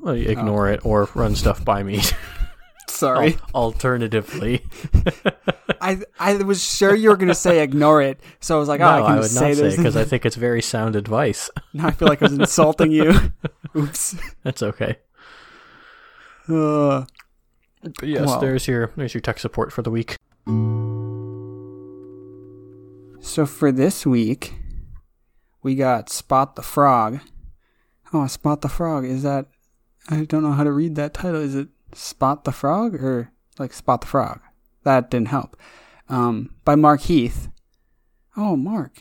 uh, 0.05 0.11
ignore 0.11 0.69
it, 0.69 0.85
or 0.85 1.09
run 1.15 1.35
stuff 1.35 1.65
by 1.65 1.83
me. 1.83 2.01
Sorry. 2.87 3.33
Al- 3.55 3.65
alternatively, 3.65 4.63
I 5.81 6.01
I 6.19 6.35
was 6.35 6.63
sure 6.63 6.95
you 6.95 7.09
were 7.09 7.17
gonna 7.17 7.35
say 7.35 7.61
ignore 7.61 8.01
it, 8.01 8.19
so 8.39 8.55
I 8.55 8.59
was 8.59 8.69
like, 8.69 8.79
oh, 8.79 8.83
no, 8.85 8.89
I 8.89 8.97
I, 9.01 9.05
can 9.07 9.15
would 9.15 9.21
just 9.23 9.35
not 9.35 9.39
say 9.41 9.53
say 9.53 9.61
this. 9.61 9.75
because 9.75 9.95
I 9.97 10.03
think 10.05 10.25
it's 10.25 10.35
very 10.35 10.61
sound 10.61 10.95
advice. 10.95 11.49
now 11.73 11.87
I 11.87 11.91
feel 11.91 12.07
like 12.07 12.21
I 12.21 12.25
was 12.25 12.33
insulting 12.33 12.91
you. 12.91 13.13
Oops. 13.75 14.15
That's 14.43 14.63
okay. 14.63 14.97
Uh, 16.47 17.05
But 17.81 18.03
yes, 18.07 18.27
Well. 18.27 18.39
there's 18.39 18.67
your 18.67 18.91
there's 18.95 19.13
your 19.13 19.21
tech 19.21 19.39
support 19.39 19.71
for 19.73 19.81
the 19.81 19.91
week. 19.91 20.15
so 23.21 23.45
for 23.45 23.71
this 23.71 24.05
week, 24.05 24.53
we 25.61 25.75
got 25.75 26.09
Spot 26.09 26.55
the 26.55 26.61
Frog. 26.61 27.19
Oh, 28.13 28.27
Spot 28.27 28.61
the 28.61 28.69
Frog. 28.69 29.05
Is 29.05 29.23
that? 29.23 29.47
I 30.09 30.25
don't 30.25 30.43
know 30.43 30.51
how 30.51 30.63
to 30.65 30.71
read 30.71 30.95
that 30.95 31.13
title. 31.13 31.41
Is 31.41 31.55
it 31.55 31.69
Spot 31.93 32.43
the 32.43 32.51
Frog 32.51 32.95
or 32.95 33.31
like 33.57 33.73
Spot 33.73 34.01
the 34.01 34.07
Frog? 34.07 34.39
That 34.83 35.09
didn't 35.09 35.29
help. 35.29 35.57
Um, 36.09 36.55
by 36.65 36.75
Mark 36.75 37.01
Heath. 37.01 37.49
Oh, 38.35 38.55
Mark. 38.55 38.99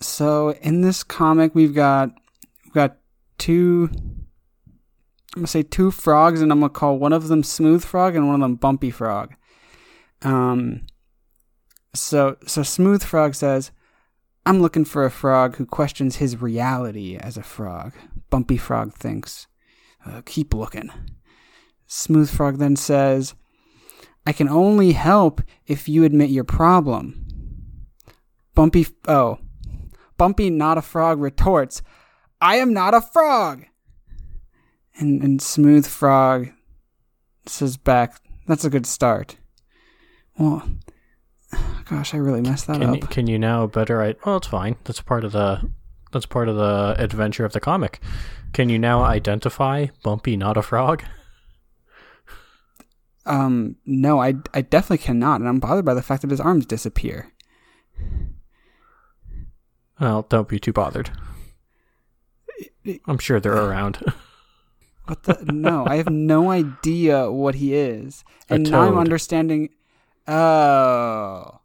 So 0.00 0.50
in 0.60 0.82
this 0.82 1.02
comic, 1.02 1.54
we've 1.54 1.74
got 1.74 2.10
we've 2.64 2.74
got 2.74 2.96
two. 3.38 3.90
I'm 3.92 5.40
gonna 5.40 5.46
say 5.46 5.62
two 5.62 5.90
frogs, 5.90 6.40
and 6.40 6.52
I'm 6.52 6.60
gonna 6.60 6.70
call 6.70 6.98
one 6.98 7.12
of 7.12 7.28
them 7.28 7.42
Smooth 7.42 7.84
Frog 7.84 8.14
and 8.14 8.26
one 8.26 8.34
of 8.34 8.40
them 8.40 8.56
Bumpy 8.56 8.90
Frog. 8.90 9.34
Um. 10.22 10.86
So 11.94 12.36
so 12.46 12.62
Smooth 12.62 13.02
Frog 13.02 13.34
says, 13.34 13.70
"I'm 14.44 14.60
looking 14.60 14.84
for 14.84 15.04
a 15.04 15.10
frog 15.10 15.56
who 15.56 15.66
questions 15.66 16.16
his 16.16 16.40
reality 16.42 17.16
as 17.16 17.36
a 17.36 17.42
frog." 17.42 17.94
Bumpy 18.30 18.56
Frog 18.56 18.92
thinks, 18.94 19.46
uh, 20.04 20.22
"Keep 20.26 20.54
looking." 20.54 20.90
Smooth 21.86 22.30
Frog 22.30 22.58
then 22.58 22.76
says, 22.76 23.34
"I 24.26 24.32
can 24.32 24.48
only 24.48 24.92
help 24.92 25.42
if 25.66 25.88
you 25.88 26.04
admit 26.04 26.30
your 26.30 26.44
problem." 26.44 27.20
Bumpy 28.54 28.86
oh, 29.08 29.38
Bumpy 30.16 30.50
not 30.50 30.78
a 30.78 30.82
frog 30.82 31.20
retorts, 31.20 31.82
"I 32.40 32.56
am 32.56 32.72
not 32.72 32.94
a 32.94 33.00
frog." 33.00 33.64
And 34.96 35.22
and 35.22 35.42
Smooth 35.42 35.86
Frog 35.86 36.50
says 37.46 37.76
back, 37.76 38.20
"That's 38.46 38.64
a 38.64 38.70
good 38.70 38.86
start." 38.86 39.36
Well, 40.38 40.68
gosh, 41.84 42.14
I 42.14 42.18
really 42.18 42.40
messed 42.40 42.66
that 42.66 42.80
Can 42.80 42.90
up. 42.90 42.96
you, 42.96 43.06
can 43.08 43.26
you 43.26 43.38
now 43.38 43.66
better? 43.66 44.02
I 44.02 44.14
well, 44.24 44.36
it's 44.36 44.46
fine. 44.46 44.76
That's 44.84 45.00
part 45.00 45.24
of 45.24 45.32
the 45.32 45.70
that's 46.12 46.26
part 46.26 46.48
of 46.48 46.56
the 46.56 46.94
adventure 46.98 47.44
of 47.44 47.52
the 47.52 47.60
comic. 47.60 48.00
Can 48.52 48.68
you 48.68 48.78
now 48.78 49.02
identify 49.02 49.86
Bumpy 50.02 50.36
not 50.36 50.56
a 50.56 50.62
frog? 50.62 51.02
Um, 53.26 53.76
no, 53.86 54.20
I, 54.20 54.34
I 54.52 54.60
definitely 54.62 54.98
cannot, 54.98 55.40
and 55.40 55.48
I'm 55.48 55.60
bothered 55.60 55.84
by 55.84 55.94
the 55.94 56.02
fact 56.02 56.22
that 56.22 56.30
his 56.30 56.40
arms 56.40 56.66
disappear. 56.66 57.32
Well, 60.00 60.26
don't 60.28 60.48
be 60.48 60.58
too 60.58 60.72
bothered. 60.72 61.10
I'm 63.06 63.18
sure 63.18 63.40
they're 63.40 63.52
around. 63.52 63.98
What 65.06 65.24
the? 65.24 65.38
no, 65.52 65.84
I 65.86 65.96
have 65.96 66.08
no 66.08 66.50
idea 66.50 67.30
what 67.30 67.56
he 67.56 67.74
is. 67.74 68.24
And 68.48 68.70
now 68.70 68.80
I'm 68.88 68.96
understanding. 68.96 69.68
Oh, 70.26 71.60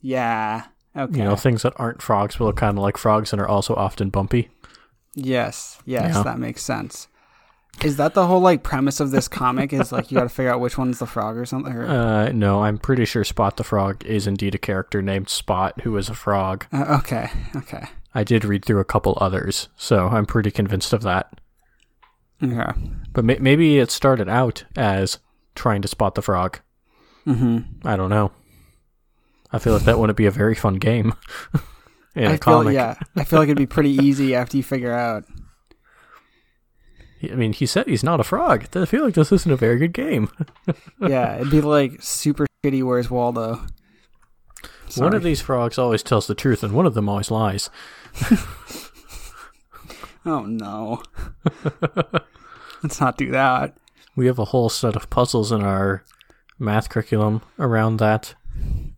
yeah. 0.00 0.68
Okay. 0.96 1.18
You 1.18 1.24
know, 1.24 1.36
things 1.36 1.60
that 1.64 1.74
aren't 1.76 2.00
frogs 2.00 2.36
but 2.36 2.44
look 2.46 2.56
kind 2.56 2.78
of 2.78 2.82
like 2.82 2.96
frogs 2.96 3.30
and 3.30 3.42
are 3.42 3.46
also 3.48 3.74
often 3.74 4.08
bumpy. 4.08 4.48
yes. 5.14 5.82
Yes, 5.84 6.14
Yeah. 6.14 6.22
that 6.22 6.38
makes 6.38 6.62
sense. 6.62 7.08
Is 7.82 7.96
that 7.96 8.14
the 8.14 8.26
whole 8.26 8.40
like 8.40 8.62
premise 8.62 9.00
of 9.00 9.10
this 9.10 9.26
comic? 9.28 9.72
Is 9.72 9.90
like 9.92 10.10
you 10.10 10.16
got 10.16 10.24
to 10.24 10.28
figure 10.28 10.52
out 10.52 10.60
which 10.60 10.78
one's 10.78 10.98
the 11.00 11.06
frog 11.06 11.36
or 11.36 11.46
something? 11.46 11.72
Or, 11.72 11.86
Uh, 11.86 12.28
no, 12.32 12.62
I'm 12.62 12.78
pretty 12.78 13.04
sure 13.04 13.24
Spot 13.24 13.56
the 13.56 13.64
Frog 13.64 14.04
is 14.04 14.26
indeed 14.26 14.54
a 14.54 14.58
character 14.58 15.02
named 15.02 15.28
Spot 15.28 15.80
who 15.80 15.96
is 15.96 16.08
a 16.08 16.14
frog. 16.14 16.66
Uh, 16.72 16.98
okay. 17.00 17.30
Okay. 17.56 17.84
I 18.14 18.22
did 18.24 18.44
read 18.44 18.64
through 18.64 18.80
a 18.80 18.84
couple 18.84 19.16
others, 19.20 19.68
so 19.76 20.06
I'm 20.08 20.26
pretty 20.26 20.50
convinced 20.50 20.92
of 20.92 21.02
that. 21.02 21.32
Yeah, 22.40 22.72
But 23.12 23.24
may- 23.24 23.38
maybe 23.38 23.78
it 23.78 23.90
started 23.90 24.28
out 24.28 24.64
as 24.76 25.18
trying 25.54 25.80
to 25.82 25.88
spot 25.88 26.14
the 26.14 26.22
frog. 26.22 26.58
Mm-hmm. 27.26 27.86
I 27.86 27.96
don't 27.96 28.10
know. 28.10 28.32
I 29.52 29.58
feel 29.58 29.72
like 29.74 29.84
that 29.84 29.98
wouldn't 29.98 30.16
be 30.16 30.26
a 30.26 30.30
very 30.30 30.54
fun 30.54 30.74
game 30.76 31.14
in 32.14 32.24
I 32.24 32.26
a 32.26 32.30
feel 32.32 32.38
comic. 32.38 32.74
yeah. 32.74 32.96
I 33.16 33.24
feel 33.24 33.38
like 33.38 33.46
it'd 33.46 33.56
be 33.58 33.66
pretty 33.66 33.90
easy 33.92 34.34
after 34.34 34.56
you 34.56 34.62
figure 34.62 34.92
out. 34.92 35.24
I 37.30 37.34
mean, 37.34 37.52
he 37.52 37.66
said 37.66 37.86
he's 37.86 38.02
not 38.02 38.20
a 38.20 38.24
frog. 38.24 38.66
I 38.74 38.84
feel 38.84 39.04
like 39.04 39.14
this 39.14 39.30
isn't 39.32 39.50
a 39.50 39.56
very 39.56 39.78
good 39.78 39.92
game. 39.92 40.28
Yeah, 41.00 41.36
it'd 41.36 41.50
be 41.50 41.60
like 41.60 42.00
super 42.02 42.46
shitty. 42.64 42.82
Where's 42.82 43.10
Waldo? 43.10 43.60
One 44.96 45.14
of 45.14 45.22
these 45.22 45.40
frogs 45.40 45.78
always 45.78 46.02
tells 46.02 46.26
the 46.26 46.34
truth, 46.34 46.62
and 46.62 46.72
one 46.74 46.86
of 46.86 46.94
them 46.94 47.08
always 47.08 47.30
lies. 47.30 47.70
Oh 50.24 50.42
no. 50.42 51.02
Let's 52.82 53.00
not 53.00 53.16
do 53.18 53.30
that. 53.32 53.76
We 54.14 54.26
have 54.26 54.38
a 54.38 54.46
whole 54.46 54.68
set 54.68 54.94
of 54.94 55.10
puzzles 55.10 55.50
in 55.50 55.62
our 55.62 56.04
math 56.60 56.88
curriculum 56.90 57.42
around 57.58 57.96
that 57.96 58.34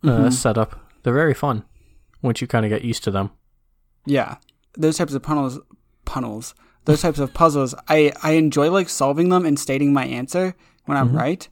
uh, 0.03 0.07
Mhm. 0.07 0.33
setup. 0.33 0.79
They're 1.01 1.13
very 1.13 1.33
fun 1.33 1.63
once 2.21 2.41
you 2.41 2.47
kind 2.47 2.63
of 2.65 2.69
get 2.69 2.83
used 2.83 3.03
to 3.05 3.11
them. 3.11 3.31
Yeah, 4.05 4.35
those 4.77 4.97
types 4.97 5.13
of 5.15 5.23
puzzles, 5.23 5.59
puzzles, 6.05 6.53
those 6.85 7.01
types 7.01 7.19
of 7.19 7.33
puzzles. 7.33 7.75
I 7.87 8.11
I 8.23 8.31
enjoy 8.33 8.71
like 8.71 8.89
solving 8.89 9.29
them 9.29 9.45
and 9.45 9.59
stating 9.59 9.93
my 9.93 10.05
answer 10.05 10.55
when 10.85 10.97
I'm 10.97 11.09
Mhm. 11.09 11.17
right, 11.17 11.47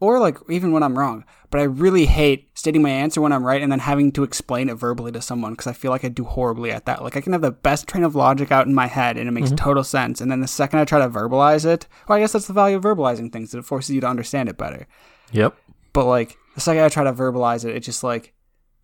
or 0.00 0.18
like 0.18 0.38
even 0.50 0.72
when 0.72 0.82
I'm 0.82 0.98
wrong. 0.98 1.24
But 1.50 1.60
I 1.60 1.64
really 1.64 2.06
hate 2.06 2.48
stating 2.54 2.80
my 2.80 2.88
answer 2.90 3.20
when 3.20 3.30
I'm 3.32 3.44
right 3.44 3.60
and 3.60 3.70
then 3.70 3.78
having 3.80 4.10
to 4.12 4.22
explain 4.22 4.70
it 4.70 4.74
verbally 4.74 5.12
to 5.12 5.20
someone 5.20 5.52
because 5.52 5.66
I 5.66 5.74
feel 5.74 5.90
like 5.90 6.04
I 6.04 6.08
do 6.08 6.24
horribly 6.24 6.70
at 6.72 6.86
that. 6.86 7.02
Like 7.02 7.16
I 7.16 7.20
can 7.20 7.32
have 7.32 7.42
the 7.42 7.50
best 7.50 7.86
train 7.86 8.02
of 8.04 8.14
logic 8.14 8.50
out 8.50 8.66
in 8.66 8.74
my 8.74 8.86
head 8.86 9.16
and 9.18 9.28
it 9.28 9.32
makes 9.32 9.52
total 9.52 9.84
sense, 9.84 10.20
and 10.20 10.30
then 10.30 10.40
the 10.40 10.48
second 10.48 10.78
I 10.78 10.84
try 10.84 10.98
to 10.98 11.08
verbalize 11.10 11.64
it, 11.66 11.86
well, 12.08 12.16
I 12.16 12.20
guess 12.20 12.32
that's 12.32 12.46
the 12.46 12.52
value 12.54 12.76
of 12.78 12.84
verbalizing 12.84 13.30
things. 13.32 13.50
That 13.52 13.58
it 13.58 13.64
forces 13.64 13.90
you 13.94 14.00
to 14.00 14.06
understand 14.08 14.48
it 14.48 14.56
better. 14.58 14.86
Yep. 15.32 15.54
But 15.92 16.06
like 16.06 16.36
the 16.54 16.60
second 16.60 16.82
I 16.84 16.88
try 16.88 17.04
to 17.04 17.12
verbalize 17.12 17.64
it, 17.64 17.76
it's 17.76 17.86
just 17.86 18.02
like 18.02 18.32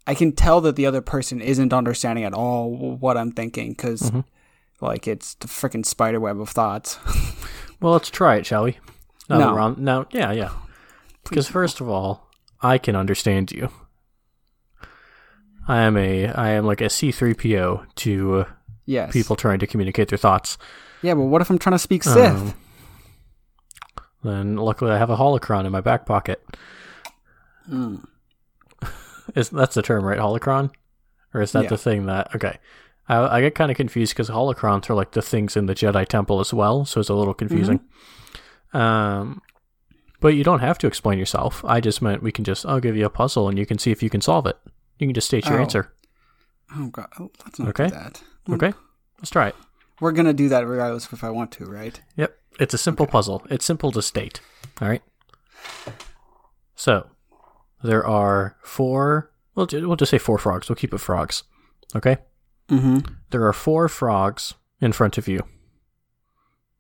I 0.07 0.15
can 0.15 0.33
tell 0.33 0.61
that 0.63 0.77
the 0.77 0.87
other 0.87 1.01
person 1.03 1.41
isn't 1.41 1.73
understanding 1.73 2.25
at 2.25 2.33
all 2.35 2.71
what 2.99 3.17
I'm 3.19 3.33
thinking 3.33 3.71
because 3.71 4.11
Mhm. 4.11 4.25
Like 4.81 5.07
it's 5.09 5.35
the 5.35 5.49
freaking 5.49 5.85
spider 5.85 6.21
web 6.21 6.41
of 6.41 6.49
thoughts. 6.51 6.99
Well, 7.81 7.93
let's 7.93 8.11
try 8.11 8.35
it, 8.35 8.45
shall 8.45 8.65
we? 8.65 8.77
Now 9.31 9.39
No. 9.39 9.57
on, 9.59 9.77
now, 9.85 10.07
yeah, 10.11 10.33
yeah. 10.33 10.51
Because 11.23 11.47
first 11.47 11.81
of 11.81 11.89
all, 11.89 12.27
I 12.61 12.77
can 12.77 12.97
understand 12.97 13.53
you. 13.53 13.69
I 15.69 15.83
am 15.83 15.97
a, 15.97 16.27
I 16.27 16.49
am 16.51 16.67
like 16.67 16.81
a 16.81 16.91
C 16.91 17.13
three 17.13 17.35
PO 17.35 17.85
to 17.97 18.35
uh, 18.37 18.45
yes, 18.87 19.13
people 19.13 19.37
trying 19.37 19.61
to 19.61 19.67
communicate 19.69 20.09
their 20.09 20.19
thoughts. 20.19 20.59
Yeah, 21.03 21.15
but 21.15 21.23
what 21.27 21.41
if 21.41 21.51
I'm 21.51 21.59
trying 21.61 21.75
to 21.75 21.79
speak 21.79 22.03
Sith? 22.03 22.17
Um, 22.17 22.55
then 24.25 24.57
luckily 24.57 24.91
I 24.91 24.99
have 24.99 25.11
a 25.11 25.17
holocron 25.17 25.65
in 25.67 25.71
my 25.71 25.81
back 25.81 26.05
pocket. 26.05 26.43
Mm. 27.71 28.05
Is 29.37 29.51
that's 29.51 29.75
the 29.77 29.83
term, 29.83 30.05
right? 30.05 30.19
Holocron, 30.19 30.73
or 31.33 31.43
is 31.43 31.53
that 31.53 31.65
Yeah. 31.65 31.69
the 31.69 31.79
thing 31.79 32.07
that? 32.07 32.35
Okay, 32.35 32.59
I, 33.09 33.37
I 33.37 33.41
get 33.41 33.55
kind 33.55 33.71
of 33.71 33.77
confused 33.77 34.15
because 34.15 34.29
holocrons 34.31 34.89
are 34.91 34.95
like 34.95 35.13
the 35.13 35.23
things 35.23 35.57
in 35.57 35.67
the 35.67 35.75
Jedi 35.75 36.07
Temple 36.07 36.41
as 36.41 36.53
well, 36.53 36.85
so 36.85 37.01
it's 37.01 37.09
a 37.09 37.15
little 37.15 37.35
confusing. 37.35 37.81
Um, 38.73 39.41
but 40.21 40.29
you 40.35 40.45
don't 40.45 40.61
have 40.61 40.79
to 40.79 40.87
explain 40.87 41.19
yourself. 41.19 41.65
I 41.65 41.81
just 41.81 42.03
meant 42.03 42.23
we 42.23 42.33
can 42.33 42.45
just 42.45 42.67
I'll 42.67 42.81
give 42.81 42.97
you 42.97 43.07
a 43.07 43.11
puzzle 43.11 43.49
and 43.49 43.59
you 43.59 43.65
can 43.67 43.79
see 43.79 43.91
if 43.91 44.03
you 44.03 44.11
can 44.11 44.21
solve 44.21 44.47
it. 44.47 44.57
You 44.99 45.07
can 45.07 45.15
just 45.15 45.29
state 45.29 45.47
your 45.47 45.59
Oh. 45.59 45.63
answer. 45.63 45.93
Oh 46.77 46.89
god, 46.89 47.09
oh, 47.19 47.31
let's 47.45 47.59
not 47.59 47.69
Okay. 47.69 47.85
do 47.87 47.91
that. 47.93 48.23
Okay, 48.51 48.73
let's 49.19 49.31
try 49.31 49.49
it. 49.49 49.55
We're 50.01 50.13
gonna 50.13 50.35
do 50.35 50.49
that 50.51 50.67
regardless 50.67 51.11
if 51.13 51.25
I 51.25 51.31
want 51.31 51.51
to, 51.53 51.65
right? 51.65 52.01
Yep, 52.17 52.37
it's 52.61 52.75
a 52.75 52.79
simple 52.79 53.07
puzzle. 53.07 53.47
It's 53.51 53.65
simple 53.65 53.91
to 53.93 54.03
state. 54.03 54.41
All 54.83 54.89
right. 54.89 55.03
So 56.75 57.09
there 57.83 58.07
are 58.07 58.57
four. 58.63 59.31
We'll 59.55 59.67
we'll 59.73 59.97
just 59.97 60.11
say 60.11 60.19
four 60.19 60.39
frogs. 60.39 60.69
We'll 60.69 60.77
keep 60.77 60.93
it 60.95 60.99
frogs. 60.99 61.45
Okay. 61.97 62.19
Mm-hmm. 62.71 62.99
There 63.31 63.47
are 63.47 63.53
four 63.53 63.89
frogs 63.89 64.55
in 64.81 64.93
front 64.93 65.19
of 65.19 65.27
you. 65.29 65.41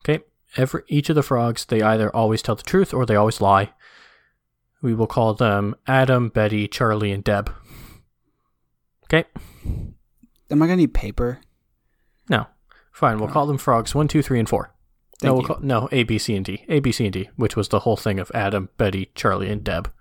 Okay. 0.05 0.22
Every 0.57 0.83
each 0.88 1.09
of 1.09 1.14
the 1.16 1.22
frogs, 1.22 1.64
they 1.64 1.83
either 1.83 2.14
always 2.14 2.42
tell 2.42 2.55
the 2.55 2.62
truth 2.62 2.92
or 2.94 3.05
they 3.07 3.16
always 3.16 3.40
lie. 3.40 3.72
We 4.83 4.94
will 4.94 5.07
call 5.07 5.35
them 5.35 5.74
Adam, 5.87 6.29
Betty, 6.29 6.68
Charlie, 6.68 7.11
and 7.12 7.24
Deb. 7.24 7.53
Okay. 9.05 9.24
Am 10.51 10.62
I 10.62 10.66
gonna 10.66 10.77
need 10.77 10.94
paper? 10.94 11.40
No. 12.29 12.46
Fine. 12.92 13.18
We'll 13.18 13.29
call 13.29 13.46
them 13.46 13.59
frogs 13.59 13.94
one, 13.94 14.09
two, 14.09 14.22
three, 14.22 14.38
and 14.38 14.48
four. 14.48 14.74
no, 15.22 15.35
we'll 15.35 15.42
call, 15.44 15.59
no, 15.61 15.88
A, 15.92 16.03
B, 16.05 16.18
C, 16.18 16.35
and 16.37 16.44
D. 16.44 16.64
A, 16.68 16.81
B, 16.81 16.92
C, 16.92 17.05
and 17.07 17.12
D, 17.12 17.29
which 17.37 17.57
was 17.57 17.68
the 17.68 17.81
whole 17.81 17.96
thing 17.96 18.18
of 18.18 18.31
Adam, 18.35 18.68
Betty, 18.77 19.11
Charlie, 19.14 19.51
and 19.51 19.62
Deb. 19.64 19.92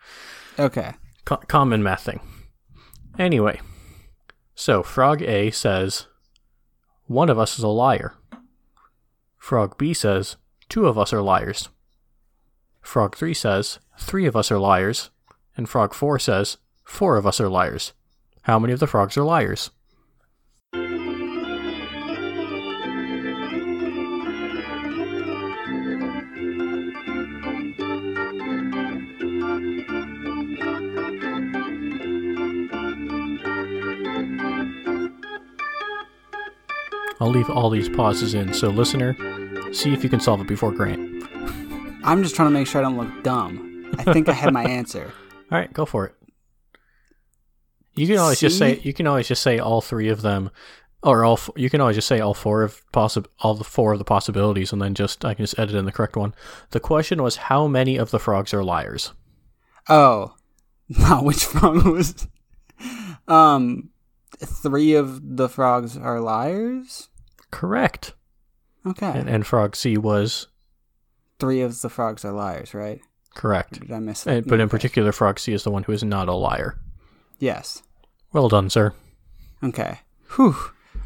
Okay. 0.59 0.93
Co- 1.25 1.37
common 1.47 1.81
math 1.83 2.03
thing. 2.03 2.19
Anyway, 3.19 3.59
so 4.59 4.81
Frog 4.81 5.21
A 5.21 5.51
says, 5.51 6.07
one 7.05 7.29
of 7.29 7.37
us 7.37 7.59
is 7.59 7.63
a 7.63 7.67
liar. 7.67 8.15
Frog 9.37 9.77
B 9.77 9.93
says, 9.93 10.35
two 10.67 10.87
of 10.87 10.97
us 10.97 11.13
are 11.13 11.21
liars. 11.21 11.69
Frog 12.81 13.15
3 13.15 13.35
says, 13.35 13.77
three 13.99 14.25
of 14.25 14.35
us 14.35 14.51
are 14.51 14.57
liars. 14.57 15.11
And 15.55 15.69
Frog 15.69 15.93
4 15.93 16.17
says, 16.17 16.57
four 16.83 17.17
of 17.17 17.27
us 17.27 17.39
are 17.39 17.49
liars. 17.49 17.93
How 18.41 18.57
many 18.57 18.73
of 18.73 18.79
the 18.79 18.87
frogs 18.87 19.15
are 19.15 19.23
liars? 19.23 19.69
I'll 37.19 37.29
leave 37.29 37.49
all 37.49 37.69
these 37.69 37.89
pauses 37.89 38.33
in, 38.33 38.53
so 38.53 38.69
listener, 38.69 39.15
see 39.73 39.93
if 39.93 40.03
you 40.03 40.09
can 40.09 40.19
solve 40.19 40.41
it 40.41 40.47
before 40.47 40.71
Grant. 40.71 41.23
I'm 42.03 42.23
just 42.23 42.35
trying 42.35 42.47
to 42.47 42.53
make 42.53 42.67
sure 42.67 42.79
I 42.79 42.83
don't 42.83 42.97
look 42.97 43.23
dumb. 43.23 43.91
I 43.97 44.13
think 44.13 44.29
I 44.29 44.33
had 44.33 44.53
my 44.53 44.63
answer. 44.69 45.11
All 45.51 45.57
right, 45.57 45.71
go 45.73 45.85
for 45.85 46.05
it. 46.05 46.15
You 47.95 48.05
can 48.05 48.17
always 48.17 48.39
just 48.39 48.59
say 48.59 48.79
you 48.83 48.93
can 48.93 49.07
always 49.07 49.27
just 49.27 49.41
say 49.41 49.57
all 49.57 49.81
three 49.81 50.09
of 50.09 50.21
them, 50.21 50.51
or 51.01 51.25
all. 51.25 51.39
You 51.55 51.69
can 51.69 51.81
always 51.81 51.97
just 51.97 52.07
say 52.07 52.19
all 52.19 52.35
four 52.35 52.61
of 52.61 52.83
possible 52.91 53.29
all 53.39 53.55
the 53.55 53.63
four 53.63 53.93
of 53.93 53.99
the 53.99 54.05
possibilities, 54.05 54.71
and 54.71 54.79
then 54.79 54.93
just 54.93 55.25
I 55.25 55.33
can 55.33 55.43
just 55.43 55.57
edit 55.57 55.75
in 55.75 55.85
the 55.85 55.91
correct 55.91 56.15
one. 56.15 56.35
The 56.71 56.79
question 56.79 57.23
was 57.23 57.37
how 57.37 57.65
many 57.67 57.97
of 57.97 58.11
the 58.11 58.19
frogs 58.19 58.53
are 58.53 58.63
liars. 58.63 59.13
Oh, 59.89 60.35
not 60.89 61.25
which 61.25 61.43
frog 61.43 61.83
was. 61.85 62.27
Um, 63.27 63.89
three 64.39 64.93
of 64.93 65.37
the 65.37 65.47
frogs 65.49 65.97
are 65.97 66.19
liars. 66.19 67.09
Correct. 67.51 68.13
Okay, 68.85 69.05
And, 69.07 69.27
and 69.29 69.45
frog 69.45 69.75
C 69.75 69.97
was 69.97 70.47
three 71.39 71.61
of 71.61 71.81
the 71.81 71.89
frogs 71.89 72.23
are 72.25 72.31
liars, 72.31 72.73
right? 72.73 73.01
correct. 73.35 73.79
Did 73.81 73.91
I 73.91 73.99
miss 73.99 74.25
it? 74.25 74.47
but 74.47 74.59
in 74.59 74.67
particular, 74.69 75.11
frog 75.11 75.39
C 75.39 75.53
is 75.53 75.63
the 75.63 75.69
one 75.71 75.83
who 75.83 75.91
is 75.91 76.03
not 76.03 76.27
a 76.29 76.33
liar. 76.33 76.77
yes. 77.39 77.83
Well 78.33 78.49
done, 78.49 78.69
sir. 78.69 78.93
Okay. 79.63 79.99
Whew. 80.35 80.55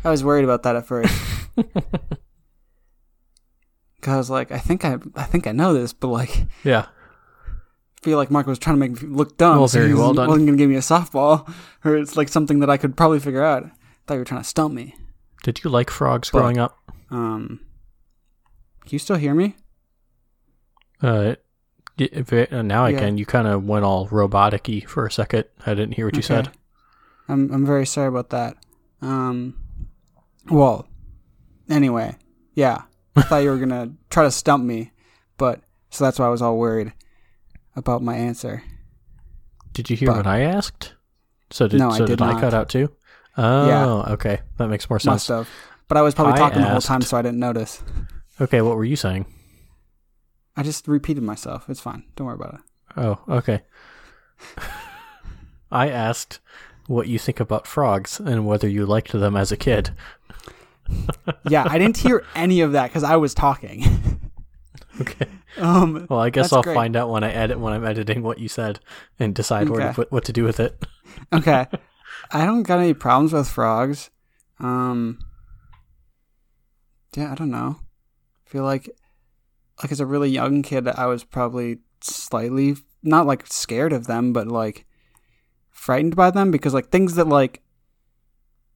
I 0.03 0.09
was 0.09 0.23
worried 0.23 0.43
about 0.43 0.63
that 0.63 0.75
at 0.75 0.85
first. 0.87 1.13
Cause 4.01 4.13
I 4.13 4.17
was 4.17 4.29
like, 4.31 4.51
I 4.51 4.57
think 4.57 4.83
I, 4.83 4.97
I 5.15 5.23
think 5.23 5.45
I 5.45 5.51
know 5.51 5.73
this, 5.73 5.93
but 5.93 6.07
like, 6.07 6.45
Yeah. 6.63 6.87
I 8.01 8.05
feel 8.05 8.17
like 8.17 8.31
Mark 8.31 8.47
was 8.47 8.57
trying 8.57 8.77
to 8.77 8.79
make 8.79 9.01
me 9.01 9.07
look 9.09 9.37
dumb. 9.37 9.57
Well, 9.59 9.67
very 9.67 9.89
he 9.89 9.93
well 9.93 10.03
wasn't- 10.09 10.17
done. 10.17 10.27
wasn't 10.29 10.47
gonna 10.47 10.57
give 10.57 10.69
me 10.69 10.75
a 10.75 10.79
softball, 10.79 11.53
or 11.85 11.95
it's 11.97 12.17
like 12.17 12.29
something 12.29 12.59
that 12.59 12.69
I 12.69 12.77
could 12.77 12.97
probably 12.97 13.19
figure 13.19 13.43
out. 13.43 13.63
I 13.65 13.69
thought 14.07 14.13
you 14.15 14.19
were 14.19 14.25
trying 14.25 14.41
to 14.41 14.47
stump 14.47 14.73
me. 14.73 14.95
Did 15.43 15.63
you 15.63 15.69
like 15.69 15.89
frogs 15.89 16.29
But- 16.31 16.39
growing 16.39 16.57
up? 16.57 16.77
Um, 17.11 17.59
can 18.81 18.89
you 18.91 18.99
still 18.99 19.17
hear 19.17 19.33
me? 19.35 19.55
Uh, 21.01 21.35
if 21.97 22.31
it- 22.33 22.51
uh, 22.53 22.61
now 22.63 22.85
I 22.85 22.89
Yeah. 22.89 22.99
can. 22.99 23.17
You 23.17 23.25
kind 23.25 23.47
of 23.47 23.65
went 23.65 23.85
all 23.85 24.07
robotic-y 24.07 24.81
for 24.87 25.05
a 25.05 25.11
second. 25.11 25.45
I 25.65 25.73
didn't 25.75 25.93
hear 25.93 26.05
what 26.05 26.15
you 26.15 26.21
said. 26.23 26.51
I'm 27.27 27.51
I'm 27.53 27.65
very 27.65 27.85
sorry 27.85 28.07
about 28.07 28.29
that. 28.31 28.57
Um, 29.01 29.55
well, 30.49 30.87
Anyway, 31.69 32.17
yeah. 32.53 32.81
I 33.15 33.21
thought 33.21 33.43
you 33.43 33.49
were 33.49 33.57
gonna 33.57 33.93
try 34.09 34.23
to 34.23 34.31
stump 34.31 34.63
me, 34.65 34.91
but 35.37 35.61
so 35.89 36.03
that's 36.03 36.19
why 36.19 36.25
I 36.25 36.29
was 36.29 36.41
all 36.41 36.57
worried 36.57 36.91
about 37.75 38.01
my 38.03 38.15
answer. 38.15 38.63
Did 39.73 39.89
you 39.89 39.95
hear 39.97 40.09
But- 40.09 40.17
what 40.17 40.27
I 40.27 40.41
asked? 40.41 40.93
So 41.49 41.67
did 41.67 41.79
No, 41.79 41.89
I 41.91 41.97
so 41.97 42.05
did 42.05 42.19
did, 42.19 42.21
I 42.27 42.39
cut 42.39 42.53
out 42.53 42.69
too? 42.69 42.89
Oh, 43.37 43.67
Yeah. 43.67 44.13
okay. 44.13 44.41
That 44.57 44.67
makes 44.69 44.89
more 44.89 44.99
sense. 44.99 45.05
Must 45.07 45.27
have. 45.29 45.49
But 45.87 45.97
I 45.97 46.01
was 46.01 46.15
probably 46.15 46.33
I 46.33 46.37
talking 46.37 46.61
the 46.61 46.67
whole 46.69 46.81
time, 46.81 47.01
so 47.01 47.17
I 47.17 47.21
didn't 47.21 47.39
notice. 47.39 47.83
Okay, 48.39 48.61
what 48.61 48.77
were 48.77 48.85
you 48.85 48.95
saying? 48.95 49.25
I 50.55 50.63
just 50.63 50.87
repeated 50.87 51.23
myself. 51.23 51.69
It's 51.69 51.79
fine. 51.81 52.03
Don't 52.15 52.27
worry 52.27 52.35
about 52.35 52.53
it. 52.55 52.59
Oh, 52.97 53.19
okay. 53.37 53.61
I 55.71 55.89
asked 55.89 56.39
what 56.87 57.07
you 57.07 57.17
think 57.19 57.39
about 57.39 57.67
frogs 57.67 58.19
and 58.19 58.45
whether 58.45 58.67
you 58.67 58.85
liked 58.85 59.11
them 59.13 59.35
as 59.35 59.51
a 59.51 59.57
kid. 59.57 59.91
Yeah, 61.47 61.65
I 61.69 61.77
didn't 61.77 61.97
hear 61.97 62.25
any 62.35 62.59
of 62.61 62.73
that 62.73 62.87
because 62.89 63.03
I 63.05 63.15
was 63.15 63.33
talking. 63.33 63.85
Okay. 65.01 65.27
um, 65.57 66.07
Well, 66.09 66.19
I 66.19 66.29
guess 66.29 66.53
I'll 66.53 66.63
great. 66.63 66.75
find 66.75 66.95
out 66.95 67.09
when 67.09 67.23
I 67.23 67.31
edit 67.31 67.59
when 67.59 67.73
I'm 67.73 67.85
editing 67.85 68.23
what 68.23 68.39
you 68.39 68.47
said 68.47 68.79
and 69.19 69.35
decide 69.35 69.69
where 69.69 69.87
to 69.87 69.93
put 69.93 70.11
what 70.11 70.23
to 70.25 70.33
do 70.33 70.43
with 70.43 70.59
it. 70.59 70.83
okay. 71.33 71.67
I 72.31 72.45
don't 72.45 72.63
got 72.63 72.79
any 72.79 72.93
problems 72.93 73.33
with 73.33 73.49
frogs. 73.49 74.09
Um, 74.59 75.19
yeah, 77.15 77.31
I 77.31 77.35
don't 77.35 77.51
know. 77.51 77.79
feel 78.45 78.63
like, 78.63 78.89
like 79.81 79.91
as 79.91 79.99
a 79.99 80.05
really 80.05 80.29
young 80.29 80.61
kid, 80.61 80.87
I 80.87 81.07
was 81.07 81.23
probably 81.23 81.79
slightly 82.01 82.75
not 83.03 83.25
like 83.25 83.47
scared 83.47 83.91
of 83.93 84.07
them, 84.07 84.31
but 84.33 84.47
like 84.47 84.85
frightened 85.69 86.15
by 86.15 86.31
them 86.31 86.51
because 86.51 86.73
like 86.73 86.89
things 86.89 87.15
that 87.15 87.27
like 87.27 87.61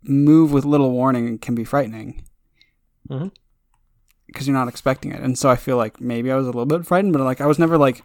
move 0.04 0.52
with 0.52 0.66
little 0.66 0.92
warning 0.92 1.38
can 1.38 1.56
be 1.56 1.64
frightening 1.64 2.24
Mhm. 3.10 3.32
Because 4.28 4.48
you're 4.48 4.56
not 4.56 4.68
expecting 4.68 5.12
it. 5.12 5.22
And 5.22 5.38
so 5.38 5.50
I 5.50 5.56
feel 5.56 5.78
like 5.78 6.02
maybe 6.02 6.32
I 6.32 6.36
was 6.36 6.46
a 6.46 6.52
little 6.52 6.66
bit 6.66 6.86
frightened, 6.86 7.14
but 7.14 7.22
like 7.22 7.42
I 7.42 7.46
was 7.46 7.60
never 7.60 7.78
like 7.78 8.04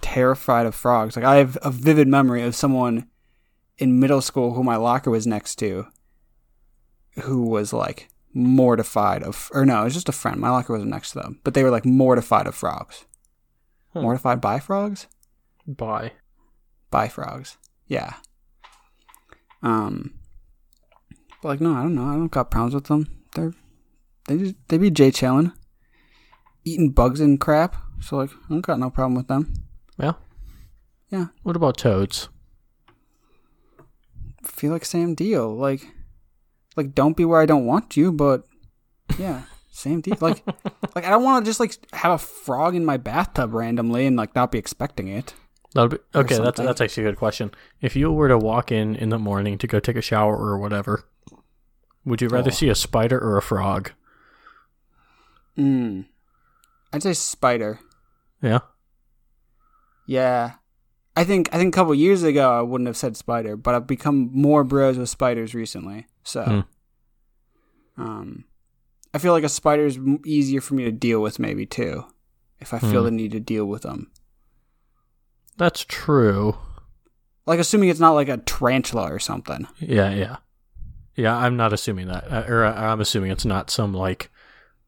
terrified 0.00 0.66
of 0.66 0.74
frogs. 0.74 1.16
Like 1.16 1.24
I 1.24 1.36
have 1.36 1.58
a 1.62 1.70
vivid 1.70 2.08
memory 2.08 2.42
of 2.42 2.54
someone 2.54 3.08
in 3.78 4.00
middle 4.00 4.20
school 4.20 4.54
who 4.54 4.62
my 4.62 4.76
locker 4.76 5.10
was 5.10 5.26
next 5.26 5.56
to 5.56 5.86
who 7.22 7.42
was 7.42 7.72
like 7.72 8.08
mortified 8.32 9.22
of 9.22 9.50
or 9.52 9.64
no, 9.64 9.80
it 9.80 9.84
was 9.84 9.94
just 9.94 10.08
a 10.08 10.12
friend. 10.12 10.40
My 10.40 10.50
locker 10.50 10.72
wasn't 10.72 10.90
next 10.90 11.12
to 11.12 11.20
them, 11.20 11.40
but 11.44 11.54
they 11.54 11.62
were 11.62 11.70
like 11.70 11.84
mortified 11.84 12.46
of 12.46 12.54
frogs. 12.54 13.04
Hmm. 13.92 14.02
Mortified 14.02 14.40
by 14.40 14.60
frogs? 14.60 15.06
By 15.66 16.12
By 16.90 17.08
frogs. 17.08 17.56
Yeah. 17.86 18.14
Um 19.62 20.14
but 21.42 21.48
like 21.48 21.60
no, 21.60 21.72
I 21.74 21.82
don't 21.82 21.94
know. 21.94 22.06
I 22.06 22.14
don't 22.14 22.30
got 22.30 22.50
problems 22.50 22.74
with 22.74 22.84
them. 22.84 23.06
They're 23.34 23.54
they 24.28 24.54
they 24.68 24.78
be 24.78 24.90
Jay 24.90 25.10
chillin'. 25.10 25.52
Eating 26.64 26.90
bugs 26.90 27.20
and 27.20 27.40
crap. 27.40 27.76
So 28.00 28.18
like 28.18 28.30
I 28.30 28.48
don't 28.50 28.60
got 28.60 28.78
no 28.78 28.90
problem 28.90 29.14
with 29.16 29.28
them. 29.28 29.52
Yeah. 29.98 30.12
Yeah. 31.10 31.26
What 31.42 31.56
about 31.56 31.76
toads? 31.78 32.28
feel 34.44 34.72
like 34.72 34.84
same 34.84 35.14
deal. 35.14 35.54
Like, 35.54 35.82
like 36.76 36.94
don't 36.94 37.16
be 37.16 37.24
where 37.24 37.40
I 37.40 37.46
don't 37.46 37.66
want 37.66 37.96
you, 37.96 38.12
but 38.12 38.44
yeah, 39.18 39.42
same 39.70 40.00
deal. 40.00 40.16
Like, 40.20 40.42
like 40.94 41.04
I 41.04 41.10
don't 41.10 41.24
want 41.24 41.44
to 41.44 41.48
just 41.48 41.60
like 41.60 41.74
have 41.92 42.12
a 42.12 42.18
frog 42.18 42.74
in 42.74 42.84
my 42.84 42.96
bathtub 42.96 43.52
randomly 43.54 44.06
and 44.06 44.16
like 44.16 44.34
not 44.34 44.52
be 44.52 44.58
expecting 44.58 45.08
it. 45.08 45.34
That'll 45.74 45.88
be, 45.88 45.98
okay, 46.14 46.38
that's 46.38 46.58
that's 46.60 46.80
actually 46.80 47.04
a 47.04 47.10
good 47.10 47.18
question. 47.18 47.50
If 47.80 47.94
you 47.94 48.10
were 48.10 48.28
to 48.28 48.38
walk 48.38 48.72
in 48.72 48.96
in 48.96 49.10
the 49.10 49.18
morning 49.18 49.58
to 49.58 49.66
go 49.66 49.80
take 49.80 49.96
a 49.96 50.02
shower 50.02 50.36
or 50.36 50.58
whatever, 50.58 51.04
would 52.04 52.22
you 52.22 52.28
rather 52.28 52.50
Oh. 52.50 52.54
see 52.54 52.68
a 52.68 52.74
spider 52.74 53.18
or 53.18 53.36
a 53.36 53.42
frog? 53.42 53.92
Mm. 55.58 56.06
I'd 56.92 57.02
say 57.02 57.12
spider. 57.14 57.80
Yeah. 58.42 58.60
Yeah. 60.06 60.52
I 61.16 61.24
think 61.24 61.48
I 61.52 61.58
think 61.58 61.74
a 61.74 61.76
couple 61.76 61.94
years 61.94 62.22
ago 62.22 62.50
I 62.58 62.62
wouldn't 62.62 62.86
have 62.86 62.96
said 62.96 63.16
spider, 63.16 63.56
but 63.56 63.74
I've 63.74 63.86
become 63.86 64.30
more 64.32 64.62
bros 64.64 64.96
with 64.96 65.08
spiders 65.08 65.54
recently. 65.54 66.06
So, 66.22 66.64
Hmm. 67.96 68.02
um, 68.02 68.44
I 69.12 69.18
feel 69.18 69.32
like 69.32 69.42
a 69.44 69.48
spider 69.48 69.86
is 69.86 69.98
easier 70.24 70.60
for 70.60 70.74
me 70.74 70.84
to 70.84 70.92
deal 70.92 71.20
with, 71.20 71.38
maybe 71.38 71.66
too, 71.66 72.04
if 72.60 72.72
I 72.72 72.78
feel 72.78 73.00
Hmm. 73.00 73.06
the 73.06 73.10
need 73.10 73.32
to 73.32 73.40
deal 73.40 73.64
with 73.64 73.82
them. 73.82 74.10
That's 75.56 75.84
true. 75.84 76.56
Like 77.46 77.58
assuming 77.58 77.88
it's 77.88 77.98
not 77.98 78.12
like 78.12 78.28
a 78.28 78.36
tarantula 78.36 79.12
or 79.12 79.18
something. 79.18 79.66
Yeah, 79.80 80.10
yeah. 80.10 80.36
Yeah, 81.16 81.36
I'm 81.36 81.56
not 81.56 81.72
assuming 81.72 82.06
that. 82.08 82.30
Uh, 82.30 82.44
Or 82.46 82.64
uh, 82.64 82.74
I'm 82.92 83.00
assuming 83.00 83.32
it's 83.32 83.44
not 83.44 83.70
some 83.70 83.92
like 83.92 84.30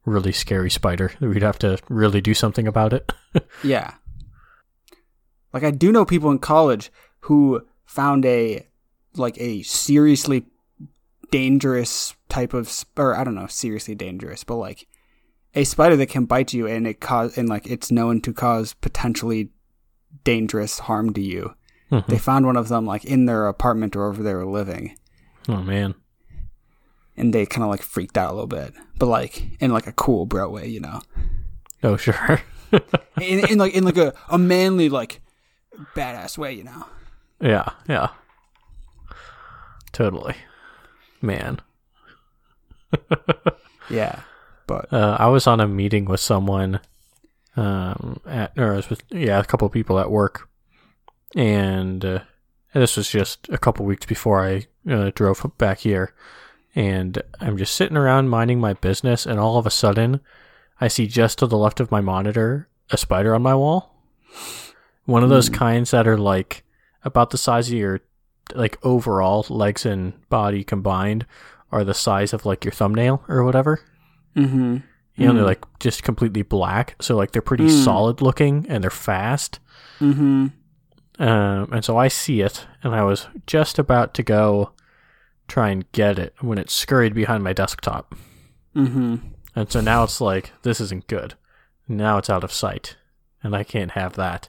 really 0.04 0.32
scary 0.32 0.70
spider. 0.70 1.12
We'd 1.20 1.42
have 1.42 1.58
to 1.60 1.78
really 1.88 2.20
do 2.20 2.34
something 2.34 2.66
about 2.66 2.92
it. 2.92 3.12
Yeah. 3.62 3.94
Like 5.52 5.62
I 5.64 5.70
do 5.70 5.92
know 5.92 6.04
people 6.04 6.30
in 6.30 6.38
college 6.40 6.90
who 7.20 7.64
found 7.84 8.24
a 8.24 8.66
like 9.14 9.40
a 9.40 9.62
seriously 9.62 10.46
dangerous 11.30 12.14
type 12.28 12.54
of 12.54 12.68
sp- 12.70 12.98
or 12.98 13.16
I 13.16 13.24
don't 13.24 13.34
know, 13.34 13.46
seriously 13.46 13.94
dangerous, 13.94 14.44
but 14.44 14.56
like 14.56 14.86
a 15.54 15.64
spider 15.64 15.96
that 15.96 16.06
can 16.08 16.24
bite 16.24 16.52
you 16.52 16.66
and 16.66 16.86
it 16.86 17.00
cause 17.00 17.36
and 17.36 17.48
like 17.48 17.66
it's 17.66 17.90
known 17.90 18.20
to 18.22 18.32
cause 18.32 18.74
potentially 18.74 19.50
dangerous 20.24 20.80
harm 20.80 21.12
to 21.14 21.20
you. 21.20 21.54
Mhm. 21.90 22.06
They 22.06 22.18
found 22.18 22.46
one 22.46 22.56
of 22.56 22.68
them 22.68 22.86
like 22.86 23.04
in 23.04 23.26
their 23.26 23.46
apartment 23.48 23.96
or 23.96 24.00
wherever 24.00 24.22
they 24.22 24.34
were 24.34 24.46
living 24.46 24.96
oh 25.48 25.62
man. 25.62 25.94
And 27.20 27.32
they 27.34 27.44
kind 27.46 27.62
of 27.62 27.70
like 27.70 27.82
freaked 27.82 28.16
out 28.18 28.30
a 28.30 28.34
little 28.34 28.46
bit, 28.46 28.72
but 28.98 29.06
like 29.06 29.42
in 29.60 29.72
like 29.72 29.86
a 29.86 29.92
cool 29.92 30.26
bro 30.26 30.48
way, 30.48 30.66
you 30.66 30.80
know. 30.80 31.02
Oh 31.82 31.96
sure. 31.96 32.40
In, 33.20 33.40
in 33.50 33.58
like 33.58 33.74
in 33.74 33.82
like 33.84 33.96
a, 33.96 34.14
a 34.28 34.38
manly 34.38 34.88
like 34.88 35.20
badass 35.96 36.38
way, 36.38 36.52
you 36.52 36.62
know. 36.62 36.86
yeah, 37.40 37.68
yeah. 37.88 38.08
Totally. 39.92 40.36
Man. 41.20 41.60
Yeah. 43.90 44.20
But 44.68 44.92
Uh, 44.92 45.16
I 45.18 45.26
was 45.26 45.48
on 45.48 45.58
a 45.60 45.66
meeting 45.66 46.04
with 46.04 46.20
someone, 46.20 46.78
um, 47.56 48.20
at 48.24 48.52
or 48.56 48.72
I 48.74 48.76
was 48.76 48.88
with 48.88 49.02
yeah 49.10 49.40
a 49.40 49.44
couple 49.44 49.66
of 49.66 49.72
people 49.72 49.98
at 49.98 50.12
work, 50.12 50.48
and 51.34 52.04
uh, 52.04 52.20
this 52.72 52.96
was 52.96 53.10
just 53.10 53.48
a 53.48 53.58
couple 53.58 53.84
weeks 53.84 54.06
before 54.06 54.46
I 54.46 54.66
uh, 54.88 55.10
drove 55.12 55.44
back 55.58 55.80
here, 55.80 56.14
and 56.74 57.20
I'm 57.40 57.56
just 57.56 57.74
sitting 57.74 57.96
around 57.96 58.28
minding 58.28 58.60
my 58.60 58.74
business, 58.74 59.26
and 59.26 59.38
all 59.40 59.58
of 59.58 59.66
a 59.66 59.70
sudden, 59.70 60.20
I 60.80 60.88
see 60.88 61.06
just 61.06 61.38
to 61.38 61.46
the 61.46 61.58
left 61.58 61.80
of 61.80 61.90
my 61.90 62.00
monitor 62.00 62.68
a 62.90 62.96
spider 62.96 63.34
on 63.34 63.42
my 63.42 63.54
wall. 63.54 63.94
One 65.04 65.22
of 65.22 65.30
those 65.30 65.48
Hmm. 65.48 65.54
kinds 65.54 65.90
that 65.92 66.06
are 66.08 66.18
like 66.18 66.64
about 67.04 67.30
the 67.30 67.38
size 67.38 67.68
of 67.68 67.74
your 67.78 68.00
like 68.54 68.78
overall 68.84 69.46
legs 69.48 69.86
and 69.86 70.12
body 70.28 70.64
combined 70.64 71.24
are 71.72 71.84
the 71.84 71.94
size 71.94 72.32
of 72.32 72.44
like 72.46 72.64
your 72.64 72.72
thumbnail 72.72 73.22
or 73.28 73.44
whatever. 73.44 73.80
mm-hmm. 74.36 74.78
You 75.16 75.26
know, 75.26 75.34
they're 75.34 75.42
Mm. 75.42 75.46
like 75.46 75.64
just 75.80 76.02
completely 76.02 76.42
black, 76.42 76.94
so 77.00 77.16
like 77.16 77.32
they're 77.32 77.42
pretty 77.42 77.66
Mm. 77.66 77.84
solid 77.84 78.20
looking 78.22 78.64
and 78.68 78.82
they're 78.82 78.90
fast. 78.90 79.58
Mm-hmm. 80.00 80.46
Um, 81.18 81.68
and 81.72 81.84
so 81.84 81.96
I 81.98 82.08
see 82.08 82.40
it, 82.40 82.66
and 82.82 82.94
I 82.94 83.02
was 83.02 83.26
just 83.46 83.78
about 83.78 84.14
to 84.14 84.22
go 84.22 84.70
try 85.50 85.68
and 85.70 85.90
get 85.92 86.18
it 86.18 86.34
when 86.40 86.56
it 86.58 86.70
scurried 86.70 87.14
behind 87.14 87.44
my 87.44 87.52
desktop. 87.52 88.14
Mm-hmm. 88.74 89.16
And 89.56 89.70
so 89.70 89.80
now 89.80 90.04
it's 90.04 90.20
like 90.20 90.52
this 90.62 90.80
isn't 90.80 91.06
good. 91.08 91.34
Now 91.88 92.18
it's 92.18 92.30
out 92.30 92.44
of 92.44 92.52
sight, 92.52 92.96
and 93.42 93.54
I 93.54 93.64
can't 93.64 93.90
have 93.92 94.14
that 94.14 94.48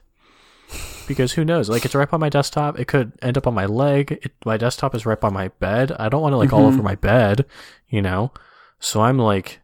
because 1.06 1.32
who 1.32 1.44
knows? 1.44 1.68
Like 1.68 1.84
it's 1.84 1.94
right 1.94 2.08
by 2.10 2.16
my 2.16 2.28
desktop. 2.28 2.78
It 2.78 2.86
could 2.86 3.12
end 3.20 3.36
up 3.36 3.46
on 3.46 3.54
my 3.54 3.66
leg. 3.66 4.12
It, 4.22 4.32
my 4.46 4.56
desktop 4.56 4.94
is 4.94 5.04
right 5.04 5.20
by 5.20 5.28
my 5.28 5.48
bed. 5.48 5.92
I 5.98 6.08
don't 6.08 6.22
want 6.22 6.34
it, 6.34 6.38
like 6.38 6.52
all 6.52 6.62
Mhm. 6.62 6.66
over 6.74 6.82
my 6.82 6.94
bed, 6.94 7.44
you 7.88 8.00
know. 8.00 8.32
So 8.78 9.02
I'm 9.02 9.18
like, 9.18 9.60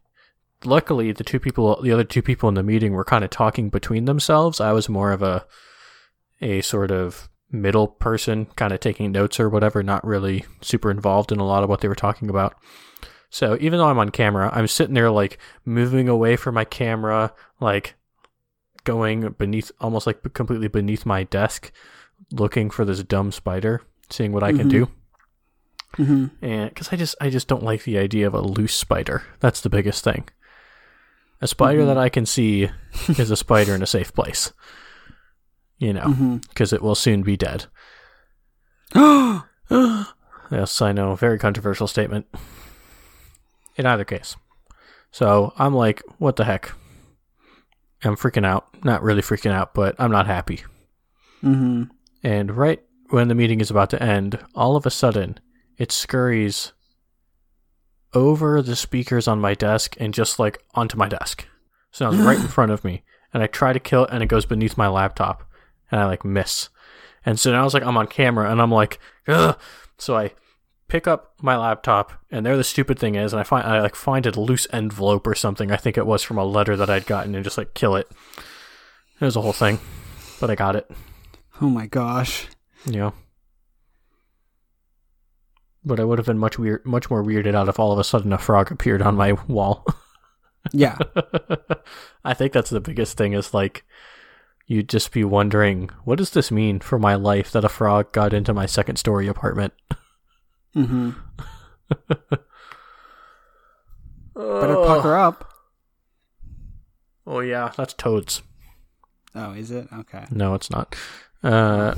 luckily 0.64 1.12
the 1.12 1.24
two 1.24 1.38
people, 1.40 1.80
the 1.82 1.92
other 1.92 2.04
two 2.04 2.20
people 2.22 2.48
in 2.48 2.54
the 2.56 2.62
meeting 2.62 2.92
were 2.92 3.04
kind 3.04 3.24
of 3.24 3.30
talking 3.30 3.70
between 3.70 4.04
themselves. 4.06 4.60
I 4.60 4.72
was 4.72 4.88
more 4.88 5.12
of 5.12 5.22
a 5.22 5.46
a 6.40 6.60
sort 6.62 6.90
of 6.90 7.28
middle 7.50 7.88
person, 7.88 8.46
kind 8.56 8.72
of 8.72 8.80
taking 8.80 9.10
notes 9.12 9.40
or 9.40 9.48
whatever, 9.48 9.82
not 9.82 10.04
really 10.06 10.44
super 10.60 10.90
involved 10.90 11.32
in 11.32 11.38
a 11.38 11.46
lot 11.46 11.62
of 11.62 11.68
what 11.68 11.80
they 11.80 11.88
were 11.88 11.94
talking 11.94 12.28
about. 12.28 12.54
So 13.30 13.56
even 13.60 13.78
though 13.78 13.88
I'm 13.88 13.98
on 13.98 14.10
camera, 14.10 14.50
I'm 14.52 14.66
sitting 14.66 14.94
there 14.94 15.10
like 15.10 15.38
moving 15.64 16.08
away 16.08 16.36
from 16.36 16.54
my 16.54 16.64
camera, 16.64 17.32
like 17.60 17.94
going 18.84 19.28
beneath, 19.38 19.70
almost 19.80 20.06
like 20.06 20.22
completely 20.34 20.68
beneath 20.68 21.04
my 21.06 21.24
desk, 21.24 21.72
looking 22.32 22.70
for 22.70 22.84
this 22.84 23.02
dumb 23.02 23.32
spider, 23.32 23.82
seeing 24.10 24.32
what 24.32 24.42
I 24.42 24.52
can 24.52 24.68
Mhm. 24.68 24.70
do. 24.70 24.90
Mm-hmm. 25.96 26.44
And 26.44 26.68
because 26.70 26.92
I 26.92 26.96
just, 26.96 27.16
I 27.20 27.30
just 27.30 27.48
don't 27.48 27.62
like 27.62 27.84
the 27.84 27.98
idea 27.98 28.26
of 28.26 28.34
a 28.34 28.40
loose 28.40 28.74
spider. 28.74 29.22
That's 29.40 29.60
the 29.60 29.70
biggest 29.70 30.04
thing. 30.04 30.28
A 31.40 31.46
spider 31.48 31.82
Mhm. 31.82 31.86
that 31.86 31.98
I 31.98 32.08
can 32.08 32.26
see 32.26 32.70
is 33.08 33.30
a 33.30 33.36
spider 33.36 33.74
in 33.74 33.82
a 33.82 33.86
safe 33.86 34.12
place. 34.12 34.52
You 35.78 35.92
know, 35.92 36.02
Mm-hmm. 36.06 36.36
because 36.48 36.72
it 36.72 36.82
will 36.82 36.94
soon 36.94 37.22
be 37.22 37.36
dead. 37.36 37.66
Yes, 40.50 40.80
I 40.80 40.92
know. 40.92 41.14
Very 41.14 41.38
controversial 41.38 41.86
statement. 41.86 42.26
In 43.76 43.84
either 43.84 44.04
case. 44.04 44.34
So 45.10 45.52
I'm 45.58 45.74
like, 45.74 46.02
what 46.16 46.36
the 46.36 46.44
heck? 46.44 46.72
I'm 48.02 48.16
freaking 48.16 48.46
out. 48.46 48.66
Not 48.82 49.02
really 49.02 49.20
freaking 49.20 49.50
out, 49.52 49.74
but 49.74 49.94
I'm 49.98 50.10
not 50.10 50.26
happy. 50.26 50.62
Mm-hmm. 51.44 51.84
And 52.22 52.56
right 52.56 52.82
when 53.10 53.28
the 53.28 53.34
meeting 53.34 53.60
is 53.60 53.70
about 53.70 53.90
to 53.90 54.02
end, 54.02 54.38
all 54.54 54.74
of 54.74 54.86
a 54.86 54.90
sudden, 54.90 55.38
it 55.76 55.92
scurries 55.92 56.72
over 58.14 58.62
the 58.62 58.74
speakers 58.76 59.28
on 59.28 59.40
my 59.40 59.52
desk 59.54 59.96
and 60.00 60.14
just 60.14 60.38
like 60.38 60.62
onto 60.74 60.96
my 60.96 61.08
desk. 61.08 61.46
So 61.90 62.06
now 62.10 62.16
it's 62.16 62.24
right 62.26 62.40
in 62.40 62.48
front 62.56 62.72
of 62.72 62.84
me. 62.84 63.02
And 63.34 63.42
I 63.42 63.46
try 63.48 63.74
to 63.74 63.80
kill 63.80 64.04
it 64.06 64.10
and 64.12 64.22
it 64.22 64.28
goes 64.30 64.46
beneath 64.46 64.78
my 64.78 64.88
laptop. 64.88 65.44
And 65.90 66.00
I 66.00 66.06
like 66.06 66.24
miss. 66.24 66.68
And 67.24 67.38
so 67.38 67.50
now 67.52 67.64
it's 67.64 67.74
like 67.74 67.82
I'm 67.82 67.96
on 67.96 68.06
camera 68.06 68.50
and 68.50 68.60
I'm 68.60 68.70
like, 68.70 68.98
Ugh. 69.26 69.58
so 69.98 70.16
I 70.16 70.32
pick 70.88 71.06
up 71.06 71.34
my 71.42 71.56
laptop 71.56 72.12
and 72.30 72.46
there 72.46 72.56
the 72.56 72.64
stupid 72.64 72.98
thing 72.98 73.14
is 73.14 73.32
and 73.34 73.40
I 73.40 73.42
find 73.42 73.66
I 73.66 73.80
like 73.82 73.94
find 73.94 74.24
a 74.26 74.40
loose 74.40 74.66
envelope 74.72 75.26
or 75.26 75.34
something. 75.34 75.70
I 75.70 75.76
think 75.76 75.98
it 75.98 76.06
was 76.06 76.22
from 76.22 76.38
a 76.38 76.44
letter 76.44 76.76
that 76.76 76.88
I'd 76.90 77.06
gotten 77.06 77.34
and 77.34 77.44
just 77.44 77.58
like 77.58 77.74
kill 77.74 77.96
it. 77.96 78.08
It 79.20 79.24
was 79.24 79.36
a 79.36 79.40
whole 79.40 79.52
thing. 79.52 79.78
But 80.40 80.50
I 80.50 80.54
got 80.54 80.76
it. 80.76 80.90
Oh 81.60 81.68
my 81.68 81.86
gosh. 81.86 82.46
Yeah. 82.86 83.10
But 85.84 85.98
I 86.00 86.04
would 86.04 86.18
have 86.18 86.26
been 86.26 86.38
much 86.38 86.58
weird, 86.58 86.84
much 86.86 87.10
more 87.10 87.24
weirded 87.24 87.54
out 87.54 87.68
if 87.68 87.78
all 87.80 87.92
of 87.92 87.98
a 87.98 88.04
sudden 88.04 88.32
a 88.32 88.38
frog 88.38 88.70
appeared 88.70 89.02
on 89.02 89.16
my 89.16 89.32
wall. 89.48 89.84
Yeah. 90.72 90.98
I 92.24 92.34
think 92.34 92.52
that's 92.52 92.68
the 92.68 92.80
biggest 92.80 93.16
thing 93.16 93.32
is 93.32 93.54
like 93.54 93.84
you'd 94.68 94.88
just 94.88 95.10
be 95.10 95.24
wondering, 95.24 95.90
what 96.04 96.18
does 96.18 96.30
this 96.30 96.52
mean 96.52 96.78
for 96.78 96.98
my 96.98 97.16
life 97.16 97.50
that 97.50 97.64
a 97.64 97.68
frog 97.68 98.12
got 98.12 98.32
into 98.32 98.54
my 98.54 98.66
second 98.66 98.96
story 98.96 99.26
apartment? 99.26 99.72
mm-hmm. 100.76 101.10
Better 104.36 104.76
pucker 104.76 105.16
up. 105.16 105.52
Oh 107.26 107.40
yeah, 107.40 107.72
that's 107.76 107.94
toads. 107.94 108.42
Oh, 109.34 109.52
is 109.52 109.70
it? 109.70 109.88
Okay. 109.92 110.24
No, 110.30 110.54
it's 110.54 110.70
not. 110.70 110.94
Uh, 111.42 111.94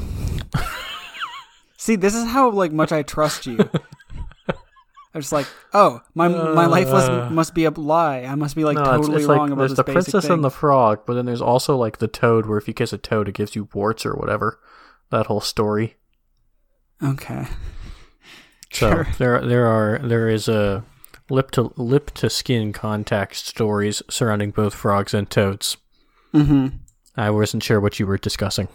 See, 1.77 1.97
this 1.97 2.15
is 2.15 2.27
how 2.27 2.51
like 2.51 2.73
much 2.73 2.93
I 2.93 3.03
trust 3.03 3.47
you. 3.47 3.59
I'm 5.13 5.21
just 5.21 5.33
like, 5.33 5.47
oh, 5.75 6.01
my 6.15 6.29
my 6.29 6.67
life 6.67 6.89
must 6.89 7.33
must 7.33 7.55
be 7.55 7.65
a 7.65 7.71
lie. 7.71 8.21
I 8.21 8.35
must 8.37 8.55
be 8.55 8.65
like 8.65 8.77
no, 8.77 8.85
totally 8.85 9.17
it's, 9.19 9.27
wrong 9.27 9.39
like, 9.39 9.47
about 9.51 9.59
there's 9.59 9.71
this 9.73 9.77
the 9.79 9.85
basic 9.85 9.95
princess 9.95 10.25
thing. 10.25 10.33
and 10.35 10.45
the 10.45 10.51
frog, 10.51 11.01
but 11.07 11.15
then 11.15 11.27
there's 11.27 11.43
also 11.43 11.77
like 11.77 11.99
the 11.99 12.07
toad, 12.09 12.47
where 12.47 12.59
if 12.59 12.69
you 12.69 12.75
kiss 12.75 12.93
a 12.93 12.99
toad, 12.99 13.29
it 13.29 13.35
gives 13.35 13.57
you 13.57 13.69
warts 13.75 14.07
or 14.07 14.15
whatever. 14.15 14.61
That 15.11 15.27
whole 15.27 15.41
story. 15.41 15.97
Okay. 17.03 17.47
So 18.73 18.89
Sure. 18.89 19.09
there 19.19 19.45
there 19.45 19.67
are 19.67 19.99
there 19.99 20.29
is 20.29 20.47
a 20.47 20.85
lip 21.29 21.51
to 21.53 21.73
lip 21.77 22.13
to 22.13 22.31
skin 22.31 22.73
contact 22.73 23.35
stories 23.35 24.01
surrounding 24.09 24.53
both 24.53 24.75
frogs 24.75 25.13
and 25.13 25.29
toads. 25.29 25.77
Mm-hmm. 26.33 26.77
I 27.17 27.31
wasn't 27.31 27.65
sure 27.65 27.81
what 27.81 27.99
you 27.99 28.07
were 28.07 28.17
discussing. 28.17 28.69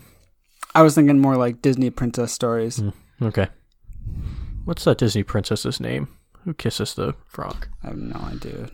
I 0.73 0.81
was 0.81 0.95
thinking 0.95 1.19
more 1.21 1.37
like 1.37 1.61
Disney 1.61 1.89
princess 1.91 2.33
stories. 2.33 2.79
Mm. 2.81 2.93
Okay. 3.21 3.47
What's 4.65 4.83
that 4.83 4.97
Disney 4.97 5.23
princess's 5.23 5.79
name? 5.79 6.09
Who 6.45 6.53
kisses 6.53 6.93
the 6.93 7.15
frog? 7.25 7.67
I 7.83 7.87
have 7.87 7.97
no 7.97 8.19
idea. 8.19 8.69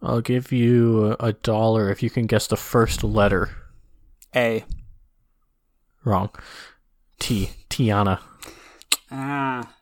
I'll 0.00 0.20
give 0.20 0.52
you 0.52 1.16
a 1.18 1.32
dollar 1.32 1.90
if 1.90 2.00
you 2.00 2.08
can 2.08 2.26
guess 2.26 2.46
the 2.46 2.56
first 2.56 3.02
letter. 3.02 3.50
A. 4.34 4.64
Wrong. 6.04 6.30
T. 7.18 7.50
Tiana. 7.68 8.20
Ah. 9.10 9.74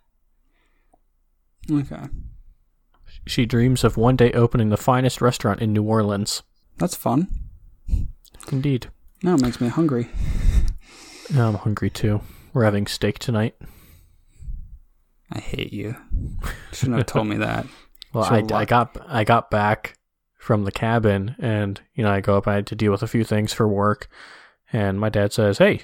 Okay. 1.71 2.05
She 3.27 3.45
dreams 3.45 3.85
of 3.85 3.99
one 3.99 4.17
day 4.17 4.33
opening 4.33 4.71
the 4.71 4.77
finest 4.77 5.21
restaurant 5.21 5.61
in 5.61 5.73
New 5.75 5.83
Orleans. 5.83 6.43
That's 6.79 6.97
fun. 6.97 7.29
Indeed. 8.51 8.89
Now 9.23 9.35
it 9.35 9.43
makes 9.43 9.61
me 9.61 9.69
hungry. 9.69 10.09
Now 11.33 11.49
I'm 11.49 11.55
hungry 11.57 11.91
too. 11.91 12.23
We're 12.55 12.65
having 12.65 12.87
steak 12.87 13.19
tonight. 13.19 13.55
I 15.33 15.39
hate 15.39 15.73
you. 15.73 15.97
Shouldn't 16.73 16.99
have 16.99 17.07
told 17.07 17.27
me 17.27 17.37
that. 17.39 17.67
Well, 18.15 18.25
I, 18.25 18.45
I 18.53 18.65
got 18.67 18.95
I 19.09 19.25
got 19.25 19.51
back 19.51 19.97
from 20.37 20.65
the 20.65 20.71
cabin, 20.71 21.35
and 21.39 21.81
you 21.95 22.05
know 22.05 22.11
I 22.11 22.21
go 22.21 22.37
up. 22.37 22.47
I 22.47 22.57
had 22.57 22.67
to 22.67 22.75
deal 22.75 22.93
with 22.93 23.03
a 23.03 23.07
few 23.09 23.25
things 23.25 23.55
for 23.55 23.67
work, 23.67 24.07
and 24.71 25.01
my 25.01 25.09
dad 25.09 25.33
says, 25.33 25.57
"Hey, 25.57 25.81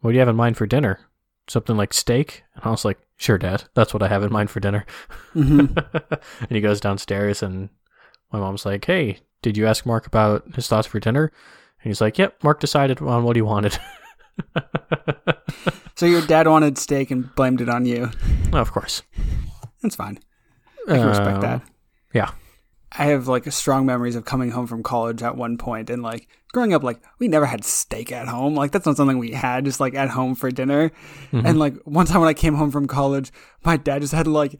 what 0.00 0.12
do 0.12 0.14
you 0.14 0.20
have 0.20 0.28
in 0.30 0.36
mind 0.36 0.56
for 0.56 0.66
dinner? 0.66 1.00
Something 1.46 1.76
like 1.76 1.92
steak?" 1.92 2.44
And 2.54 2.64
I 2.64 2.70
was 2.70 2.86
like, 2.86 2.98
"Sure, 3.18 3.36
Dad. 3.36 3.64
That's 3.74 3.92
what 3.92 4.02
I 4.02 4.08
have 4.08 4.22
in 4.22 4.32
mind 4.32 4.48
for 4.48 4.60
dinner." 4.60 4.86
hmm 5.34 5.66
and 6.40 6.48
he 6.48 6.62
goes 6.62 6.80
downstairs, 6.80 7.42
and 7.42 7.68
my 8.32 8.38
mom's 8.38 8.64
like, 8.64 8.86
"Hey, 8.86 9.18
did 9.42 9.58
you 9.58 9.66
ask 9.66 9.84
Mark 9.84 10.06
about 10.06 10.54
his 10.54 10.66
thoughts 10.66 10.86
for 10.86 10.98
dinner?" 10.98 11.24
And 11.82 11.90
he's 11.90 12.00
like, 12.00 12.16
"Yep, 12.16 12.42
Mark 12.42 12.58
decided 12.58 13.02
on 13.02 13.22
what 13.24 13.36
he 13.36 13.42
wanted." 13.42 13.78
So 15.98 16.06
your 16.06 16.22
dad 16.22 16.46
wanted 16.46 16.78
steak 16.78 17.10
and 17.10 17.34
blamed 17.34 17.60
it 17.60 17.68
on 17.68 17.84
you. 17.84 18.10
of 18.52 18.70
course, 18.72 19.02
That's 19.82 19.96
fine. 19.96 20.18
I 20.88 20.96
can 20.96 21.06
respect 21.06 21.34
Um, 21.36 21.40
that. 21.42 21.62
yeah. 22.14 22.30
I 22.92 23.06
have 23.06 23.26
like 23.28 23.50
strong 23.52 23.84
memories 23.84 24.14
of 24.16 24.24
coming 24.24 24.50
home 24.52 24.66
from 24.66 24.82
college 24.82 25.22
at 25.22 25.36
one 25.36 25.58
point 25.58 25.90
and 25.90 26.02
like 26.02 26.26
growing 26.52 26.72
up 26.72 26.82
like 26.82 27.02
we 27.18 27.26
never 27.28 27.44
had 27.46 27.64
steak 27.64 28.10
at 28.12 28.28
home. 28.28 28.54
Like 28.54 28.70
that's 28.70 28.86
not 28.86 28.96
something 28.96 29.18
we 29.18 29.32
had 29.32 29.64
just 29.66 29.80
like 29.80 29.94
at 29.94 30.08
home 30.08 30.34
for 30.34 30.50
dinner. 30.50 30.90
Mm-hmm. 31.32 31.44
And 31.46 31.58
like 31.58 31.74
one 31.84 32.06
time 32.06 32.20
when 32.20 32.30
I 32.30 32.34
came 32.34 32.54
home 32.54 32.70
from 32.70 32.86
college, 32.86 33.30
my 33.64 33.76
dad 33.76 34.00
just 34.00 34.14
had 34.14 34.26
like 34.26 34.58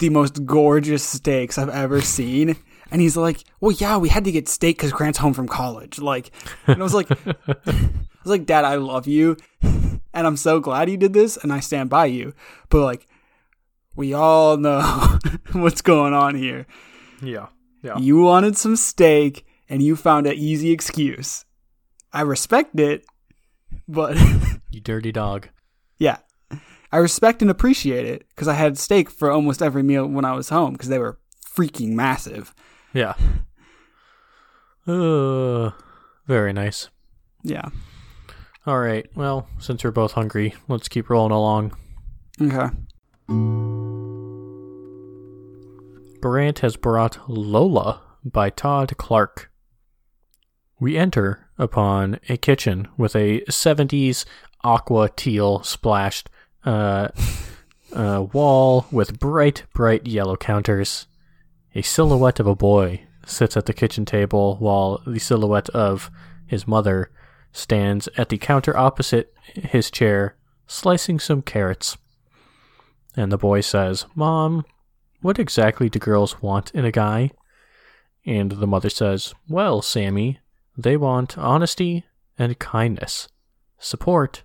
the 0.00 0.10
most 0.10 0.44
gorgeous 0.44 1.02
steaks 1.04 1.56
I've 1.58 1.70
ever 1.70 2.00
seen. 2.16 2.56
And 2.90 3.00
he's 3.00 3.16
like, 3.16 3.44
"Well, 3.60 3.70
yeah, 3.70 3.96
we 3.98 4.08
had 4.08 4.24
to 4.24 4.32
get 4.32 4.48
steak 4.48 4.76
because 4.76 4.90
Grant's 4.92 5.18
home 5.18 5.32
from 5.32 5.46
college." 5.46 6.00
Like, 6.00 6.32
and 6.66 6.80
I 6.80 6.82
was 6.82 6.92
like, 6.92 7.08
I 7.26 7.54
was 7.64 8.26
like, 8.26 8.46
"Dad, 8.46 8.64
I 8.64 8.74
love 8.74 9.06
you, 9.06 9.36
and 10.14 10.26
I'm 10.26 10.36
so 10.36 10.60
glad 10.60 10.90
you 10.90 10.96
did 10.96 11.12
this, 11.12 11.36
and 11.36 11.52
I 11.52 11.60
stand 11.60 11.90
by 11.90 12.06
you." 12.06 12.34
But 12.68 12.84
like, 12.84 13.06
we 13.96 14.12
all 14.14 14.56
know 14.56 15.18
what's 15.52 15.82
going 15.82 16.14
on 16.14 16.34
here. 16.34 16.66
Yeah, 17.22 17.46
yeah. 17.82 17.98
You 17.98 18.20
wanted 18.22 18.56
some 18.56 18.76
steak, 18.76 19.46
and 19.68 19.82
you 19.82 19.96
found 19.96 20.26
an 20.26 20.34
easy 20.34 20.70
excuse. 20.70 21.44
I 22.12 22.22
respect 22.22 22.78
it, 22.78 23.04
but 23.88 24.16
You 24.70 24.80
dirty 24.80 25.12
dog. 25.12 25.48
yeah, 25.98 26.18
I 26.92 26.96
respect 26.98 27.42
and 27.42 27.50
appreciate 27.50 28.06
it 28.06 28.26
because 28.30 28.48
I 28.48 28.54
had 28.54 28.78
steak 28.78 29.10
for 29.10 29.30
almost 29.30 29.62
every 29.62 29.82
meal 29.82 30.06
when 30.06 30.24
I 30.24 30.32
was 30.34 30.48
home 30.48 30.72
because 30.72 30.88
they 30.88 30.98
were 30.98 31.18
freaking 31.44 31.90
massive. 31.90 32.54
Yeah. 32.92 33.14
Uh, 34.86 35.70
very 36.26 36.52
nice. 36.52 36.88
Yeah. 37.42 37.68
All 38.70 38.78
right. 38.78 39.04
Well, 39.16 39.48
since 39.58 39.82
we're 39.82 39.90
both 39.90 40.12
hungry, 40.12 40.54
let's 40.68 40.86
keep 40.86 41.10
rolling 41.10 41.32
along. 41.32 41.76
Okay. 42.40 42.68
Grant 46.20 46.60
has 46.60 46.76
brought 46.76 47.18
Lola 47.28 48.00
by 48.24 48.48
Todd 48.48 48.96
Clark. 48.96 49.50
We 50.78 50.96
enter 50.96 51.48
upon 51.58 52.20
a 52.28 52.36
kitchen 52.36 52.86
with 52.96 53.16
a 53.16 53.40
70s 53.50 54.24
aqua 54.62 55.08
teal 55.16 55.64
splashed 55.64 56.30
uh, 56.64 57.08
uh, 57.92 58.26
wall 58.32 58.86
with 58.92 59.18
bright, 59.18 59.64
bright 59.74 60.06
yellow 60.06 60.36
counters. 60.36 61.08
A 61.74 61.82
silhouette 61.82 62.38
of 62.38 62.46
a 62.46 62.54
boy 62.54 63.02
sits 63.26 63.56
at 63.56 63.66
the 63.66 63.74
kitchen 63.74 64.04
table 64.04 64.58
while 64.58 65.02
the 65.08 65.18
silhouette 65.18 65.70
of 65.70 66.08
his 66.46 66.68
mother 66.68 67.10
stands 67.52 68.08
at 68.16 68.28
the 68.28 68.38
counter 68.38 68.76
opposite 68.76 69.34
his 69.54 69.90
chair, 69.90 70.36
slicing 70.66 71.18
some 71.18 71.42
carrots. 71.42 71.96
And 73.16 73.32
the 73.32 73.38
boy 73.38 73.60
says, 73.60 74.06
Mom, 74.14 74.64
what 75.20 75.38
exactly 75.38 75.88
do 75.88 75.98
girls 75.98 76.40
want 76.40 76.70
in 76.72 76.84
a 76.84 76.92
guy? 76.92 77.32
And 78.24 78.52
the 78.52 78.66
mother 78.66 78.90
says, 78.90 79.34
Well, 79.48 79.82
Sammy, 79.82 80.38
they 80.76 80.96
want 80.96 81.36
honesty 81.36 82.04
and 82.38 82.58
kindness, 82.58 83.28
support 83.78 84.44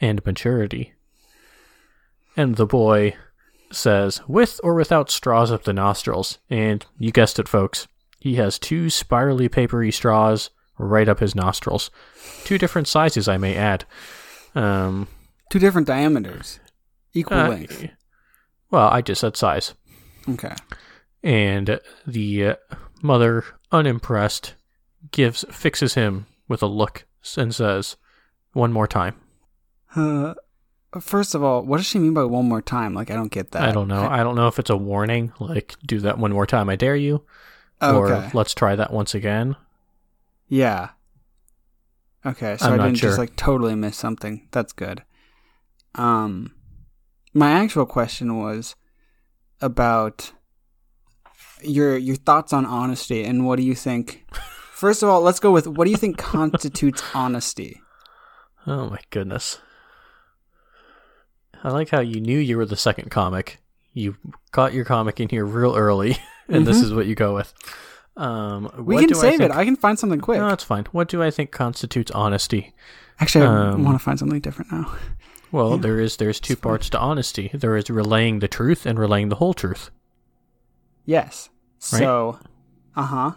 and 0.00 0.24
maturity. 0.24 0.94
And 2.36 2.56
the 2.56 2.66
boy 2.66 3.16
says, 3.70 4.20
With 4.26 4.60
or 4.62 4.74
without 4.74 5.10
straws 5.10 5.50
up 5.50 5.64
the 5.64 5.72
nostrils. 5.72 6.38
And 6.50 6.84
you 6.98 7.12
guessed 7.12 7.38
it, 7.38 7.48
folks. 7.48 7.88
He 8.20 8.36
has 8.36 8.58
two 8.58 8.90
spirally 8.90 9.48
papery 9.48 9.92
straws 9.92 10.50
right 10.78 11.08
up 11.08 11.20
his 11.20 11.34
nostrils. 11.34 11.90
Two 12.44 12.58
different 12.58 12.88
sizes, 12.88 13.28
I 13.28 13.36
may 13.38 13.54
add. 13.56 13.84
Um, 14.54 15.08
Two 15.50 15.58
different 15.58 15.86
diameters, 15.86 16.58
equal 17.12 17.38
uh, 17.38 17.48
length. 17.48 17.88
well, 18.70 18.88
I 18.88 19.00
just 19.02 19.20
said 19.20 19.36
size. 19.36 19.74
Okay. 20.28 20.54
and 21.22 21.78
the 22.06 22.44
uh, 22.46 22.54
mother, 23.02 23.44
unimpressed, 23.70 24.54
gives 25.12 25.44
fixes 25.50 25.94
him 25.94 26.26
with 26.48 26.62
a 26.62 26.66
look 26.66 27.04
and 27.36 27.54
says, 27.54 27.96
"One 28.52 28.72
more 28.72 28.88
time." 28.88 29.14
Uh, 29.94 30.34
First 31.00 31.34
of 31.34 31.42
all, 31.42 31.62
what 31.62 31.76
does 31.76 31.84
she 31.86 31.98
mean 31.98 32.14
by 32.14 32.24
one 32.24 32.48
more 32.48 32.62
time? 32.62 32.94
Like, 32.94 33.10
I 33.10 33.14
don't 33.16 33.30
get 33.30 33.50
that. 33.50 33.62
I 33.68 33.72
don't 33.72 33.88
know. 33.88 34.06
I, 34.08 34.22
don't 34.22 34.34
know 34.36 34.48
if 34.48 34.58
it's 34.58 34.70
a 34.70 34.76
warning, 34.76 35.30
like 35.38 35.74
do 35.84 36.00
that 36.00 36.16
one 36.18 36.32
more 36.32 36.46
time, 36.46 36.70
I 36.70 36.76
dare 36.76 36.96
you, 36.96 37.22
Okay. 37.82 37.94
or 37.94 38.30
let's 38.32 38.54
try 38.54 38.74
that 38.76 38.92
once 38.94 39.14
again. 39.14 39.56
Yeah. 40.48 40.90
Okay, 42.24 42.56
so 42.56 42.66
I'm 42.66 42.80
I 42.80 42.84
didn't 42.86 42.98
just 42.98 43.18
like 43.18 43.36
totally 43.36 43.74
miss 43.74 43.96
something. 43.96 44.48
That's 44.52 44.72
good. 44.72 45.02
Um 45.94 46.52
my 47.34 47.50
actual 47.50 47.86
question 47.86 48.36
was 48.38 48.74
about 49.60 50.32
your 51.62 51.96
your 51.96 52.16
thoughts 52.16 52.52
on 52.52 52.66
honesty 52.66 53.24
and 53.24 53.46
what 53.46 53.56
do 53.56 53.62
you 53.62 53.74
think 53.74 54.26
First 54.72 55.02
of 55.02 55.08
all, 55.08 55.22
let's 55.22 55.40
go 55.40 55.50
with 55.52 55.66
what 55.66 55.86
do 55.86 55.90
you 55.90 55.96
think 55.96 56.18
constitutes 56.18 57.02
honesty? 57.14 57.80
Oh 58.66 58.90
my 58.90 58.98
goodness. 59.10 59.58
I 61.64 61.70
like 61.70 61.88
how 61.88 62.00
you 62.00 62.20
knew 62.20 62.38
you 62.38 62.56
were 62.58 62.66
the 62.66 62.76
second 62.76 63.10
comic. 63.10 63.58
You 63.94 64.16
got 64.52 64.74
your 64.74 64.84
comic 64.84 65.18
in 65.20 65.28
here 65.30 65.46
real 65.46 65.74
early, 65.74 66.18
and 66.48 66.66
this 66.66 66.78
Mhm. 66.80 66.82
is 66.84 66.92
what 66.94 67.06
you 67.06 67.14
go 67.14 67.34
with. 67.34 67.54
Um, 68.16 68.70
We 68.78 68.94
what 68.94 69.00
can 69.00 69.08
do 69.10 69.18
I 69.18 69.20
save 69.20 69.38
think- 69.38 69.50
it. 69.52 69.56
I 69.56 69.64
can 69.64 69.76
find 69.76 69.98
something 69.98 70.20
quick. 70.20 70.38
No, 70.40 70.48
that's 70.48 70.64
fine. 70.64 70.86
What 70.92 71.08
do 71.08 71.22
I 71.22 71.30
think 71.30 71.50
constitutes 71.50 72.10
honesty? 72.12 72.74
Actually, 73.20 73.46
I 73.46 73.68
um, 73.70 73.84
want 73.84 73.98
to 73.98 74.02
find 74.04 74.18
something 74.18 74.40
different 74.40 74.72
now. 74.72 74.94
Well, 75.52 75.72
Yeah, 75.72 75.76
there 75.82 76.00
is 76.00 76.16
there's 76.16 76.40
two 76.40 76.52
it's 76.54 76.60
parts 76.60 76.90
to 76.90 76.98
honesty. 76.98 77.50
There 77.54 77.76
is 77.76 77.88
relaying 77.88 78.40
the 78.40 78.48
truth 78.48 78.84
and 78.86 78.98
relaying 78.98 79.28
the 79.28 79.36
whole 79.36 79.54
truth. 79.54 79.90
Yes. 81.04 81.48
Right? 81.92 82.00
So, 82.00 82.38
uh 82.96 83.02
huh. 83.02 83.30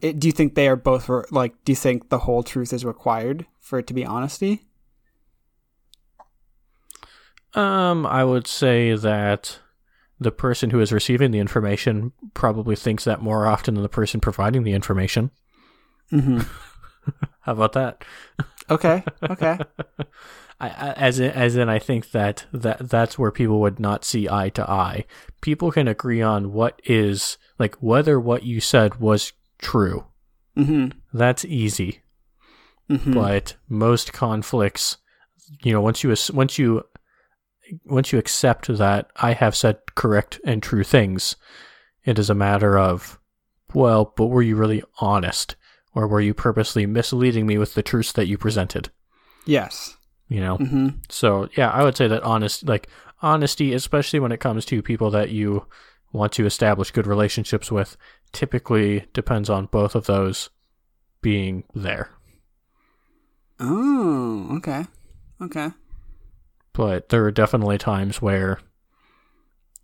Do 0.00 0.26
you 0.26 0.32
think 0.32 0.56
they 0.56 0.66
are 0.68 0.74
both 0.76 1.08
re- 1.08 1.22
like? 1.30 1.54
Do 1.64 1.70
you 1.72 1.76
think 1.76 2.08
the 2.08 2.18
whole 2.18 2.42
truth 2.42 2.72
is 2.72 2.84
required 2.84 3.46
for 3.60 3.78
it 3.78 3.86
to 3.86 3.94
be 3.94 4.04
honesty? 4.04 4.66
Um, 7.54 8.06
I 8.06 8.24
would 8.24 8.46
say 8.46 8.94
that 8.96 9.58
the 10.22 10.32
person 10.32 10.70
who 10.70 10.80
is 10.80 10.92
receiving 10.92 11.30
the 11.30 11.38
information 11.38 12.12
probably 12.34 12.76
thinks 12.76 13.04
that 13.04 13.22
more 13.22 13.46
often 13.46 13.74
than 13.74 13.82
the 13.82 13.88
person 13.88 14.20
providing 14.20 14.62
the 14.62 14.72
information. 14.72 15.30
Mm-hmm. 16.10 16.40
How 17.40 17.52
about 17.52 17.72
that? 17.72 18.04
Okay. 18.70 19.02
Okay. 19.28 19.58
I, 20.60 20.68
I, 20.68 20.92
as 20.92 21.18
in, 21.18 21.30
as 21.32 21.56
in, 21.56 21.68
I 21.68 21.78
think 21.78 22.12
that, 22.12 22.46
that 22.52 22.88
that's 22.88 23.18
where 23.18 23.32
people 23.32 23.60
would 23.60 23.80
not 23.80 24.04
see 24.04 24.28
eye 24.28 24.50
to 24.50 24.70
eye. 24.70 25.04
People 25.40 25.72
can 25.72 25.88
agree 25.88 26.22
on 26.22 26.52
what 26.52 26.80
is 26.84 27.36
like 27.58 27.74
whether 27.76 28.20
what 28.20 28.44
you 28.44 28.60
said 28.60 29.00
was 29.00 29.32
true. 29.58 30.06
mm-hmm. 30.56 30.96
That's 31.12 31.44
easy. 31.44 32.02
Mm-hmm. 32.88 33.14
But 33.14 33.56
most 33.68 34.12
conflicts, 34.12 34.98
you 35.62 35.72
know, 35.72 35.80
once 35.80 36.04
you 36.04 36.14
once 36.32 36.58
you 36.58 36.84
once 37.84 38.12
you 38.12 38.18
accept 38.18 38.68
that 38.68 39.10
I 39.16 39.32
have 39.32 39.56
said 39.56 39.78
correct 39.94 40.40
and 40.44 40.62
true 40.62 40.84
things, 40.84 41.36
it 42.04 42.18
is 42.18 42.30
a 42.30 42.34
matter 42.34 42.78
of, 42.78 43.18
well, 43.74 44.12
but 44.16 44.26
were 44.26 44.42
you 44.42 44.56
really 44.56 44.82
honest, 44.98 45.56
or 45.94 46.06
were 46.06 46.20
you 46.20 46.34
purposely 46.34 46.86
misleading 46.86 47.46
me 47.46 47.58
with 47.58 47.74
the 47.74 47.82
truths 47.82 48.12
that 48.12 48.26
you 48.26 48.38
presented? 48.38 48.90
yes. 49.46 49.96
You 50.28 50.40
know. 50.40 50.56
Mm-hmm. 50.56 50.88
So 51.10 51.48
yeah, 51.56 51.70
I 51.70 51.82
would 51.82 51.96
say 51.96 52.08
that 52.08 52.22
honest, 52.22 52.66
like 52.66 52.88
honesty, 53.20 53.74
especially 53.74 54.18
when 54.18 54.32
it 54.32 54.40
comes 54.40 54.64
to 54.66 54.82
people 54.82 55.10
that 55.10 55.30
you 55.30 55.66
want 56.12 56.32
to 56.32 56.46
establish 56.46 56.90
good 56.90 57.06
relationships 57.06 57.70
with, 57.70 57.96
typically 58.32 59.06
depends 59.12 59.50
on 59.50 59.66
both 59.66 59.94
of 59.94 60.06
those 60.06 60.48
being 61.20 61.64
there. 61.74 62.10
Oh. 63.60 64.48
Okay. 64.56 64.86
Okay. 65.40 65.68
But 66.74 67.10
there 67.10 67.24
are 67.24 67.30
definitely 67.30 67.78
times 67.78 68.22
where, 68.22 68.58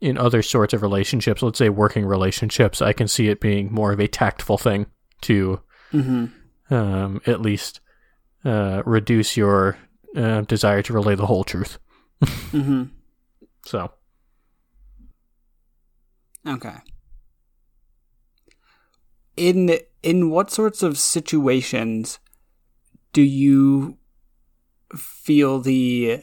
in 0.01 0.17
other 0.17 0.43
sorts 0.43 0.73
of 0.73 0.83
relationships, 0.83 1.43
let's 1.43 1.59
say 1.59 1.69
working 1.69 2.07
relationships, 2.07 2.81
I 2.81 2.93
can 2.93 3.09
see 3.09 3.29
it 3.29 3.41
being 3.41 3.73
more 3.73 3.93
of 3.93 4.01
a 4.01 4.09
tactful 4.09 4.59
thing 4.59 4.87
to 5.23 5.61
Mm-hmm. 5.93 6.75
um, 6.75 7.23
at 7.27 7.41
least 7.41 7.81
uh, 8.45 8.83
reduce 8.85 9.39
your 9.39 9.79
uh, 10.15 10.43
desire 10.43 10.83
to 10.83 10.93
relay 10.93 11.15
the 11.15 11.27
whole 11.27 11.45
truth. 11.45 11.79
Mm-hmm. 12.23 12.85
So. 13.67 13.93
Okay. 16.47 16.77
In 19.37 19.79
in 20.03 20.31
what 20.31 20.51
sorts 20.51 20.83
of 20.83 20.97
situations 20.97 22.19
do 23.13 23.21
you 23.21 23.99
feel 24.97 25.61
the 25.61 26.23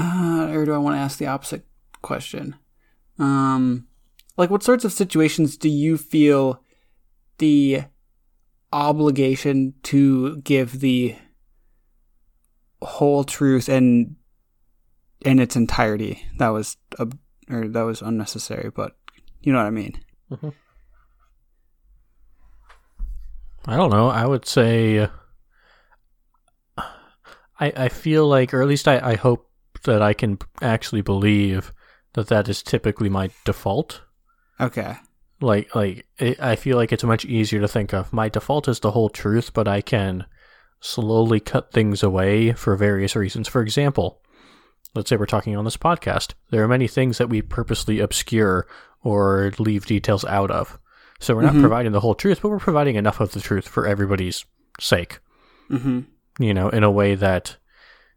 uh, 0.00 0.50
or 0.52 0.64
do 0.64 0.72
I 0.72 0.78
want 0.78 0.96
to 0.96 1.00
ask 1.00 1.18
the 1.18 1.26
opposite 1.26 1.66
question? 2.02 2.56
Um 3.18 3.86
like 4.36 4.50
what 4.50 4.62
sorts 4.62 4.84
of 4.84 4.92
situations 4.92 5.56
do 5.58 5.68
you 5.68 5.98
feel 5.98 6.62
the 7.38 7.82
obligation 8.72 9.74
to 9.82 10.38
give 10.38 10.80
the 10.80 11.16
whole 12.80 13.24
truth 13.24 13.68
and 13.68 14.16
in 15.24 15.38
its 15.38 15.56
entirety? 15.56 16.24
That 16.38 16.48
was 16.48 16.76
a 16.98 17.08
or 17.50 17.68
that 17.68 17.82
was 17.82 18.00
unnecessary, 18.00 18.70
but 18.70 18.96
you 19.42 19.52
know 19.52 19.58
what 19.58 19.66
I 19.66 19.70
mean. 19.70 20.00
I 23.66 23.76
don't 23.76 23.90
know. 23.90 24.08
I 24.08 24.24
would 24.24 24.46
say 24.46 25.06
I 26.78 27.72
I 27.76 27.88
feel 27.88 28.26
like, 28.26 28.54
or 28.54 28.62
at 28.62 28.68
least 28.68 28.88
I, 28.88 28.98
I 29.00 29.14
hope 29.16 29.49
that 29.84 30.02
I 30.02 30.12
can 30.12 30.38
actually 30.62 31.02
believe 31.02 31.72
that 32.14 32.28
that 32.28 32.48
is 32.48 32.62
typically 32.62 33.08
my 33.08 33.30
default. 33.44 34.02
Okay. 34.60 34.96
Like 35.40 35.74
like 35.74 36.06
it, 36.18 36.40
I 36.40 36.56
feel 36.56 36.76
like 36.76 36.92
it's 36.92 37.04
much 37.04 37.24
easier 37.24 37.60
to 37.60 37.68
think 37.68 37.94
of. 37.94 38.12
My 38.12 38.28
default 38.28 38.68
is 38.68 38.80
the 38.80 38.90
whole 38.90 39.08
truth, 39.08 39.52
but 39.54 39.66
I 39.68 39.80
can 39.80 40.26
slowly 40.80 41.40
cut 41.40 41.72
things 41.72 42.02
away 42.02 42.52
for 42.52 42.76
various 42.76 43.16
reasons. 43.16 43.48
For 43.48 43.62
example, 43.62 44.20
let's 44.94 45.08
say 45.08 45.16
we're 45.16 45.26
talking 45.26 45.56
on 45.56 45.64
this 45.64 45.76
podcast. 45.76 46.34
There 46.50 46.62
are 46.62 46.68
many 46.68 46.88
things 46.88 47.18
that 47.18 47.28
we 47.28 47.40
purposely 47.42 48.00
obscure 48.00 48.66
or 49.02 49.52
leave 49.58 49.86
details 49.86 50.24
out 50.26 50.50
of. 50.50 50.78
So 51.20 51.34
we're 51.34 51.42
not 51.42 51.54
Mhm. 51.54 51.60
providing 51.60 51.92
the 51.92 52.00
whole 52.00 52.14
truth, 52.14 52.40
but 52.42 52.48
we're 52.50 52.58
providing 52.58 52.96
enough 52.96 53.20
of 53.20 53.32
the 53.32 53.40
truth 53.40 53.68
for 53.68 53.86
everybody's 53.86 54.44
sake. 54.78 55.20
Mm-hmm. 55.70 56.00
You 56.38 56.54
know, 56.54 56.68
in 56.70 56.82
a 56.82 56.90
way 56.90 57.14
that 57.14 57.56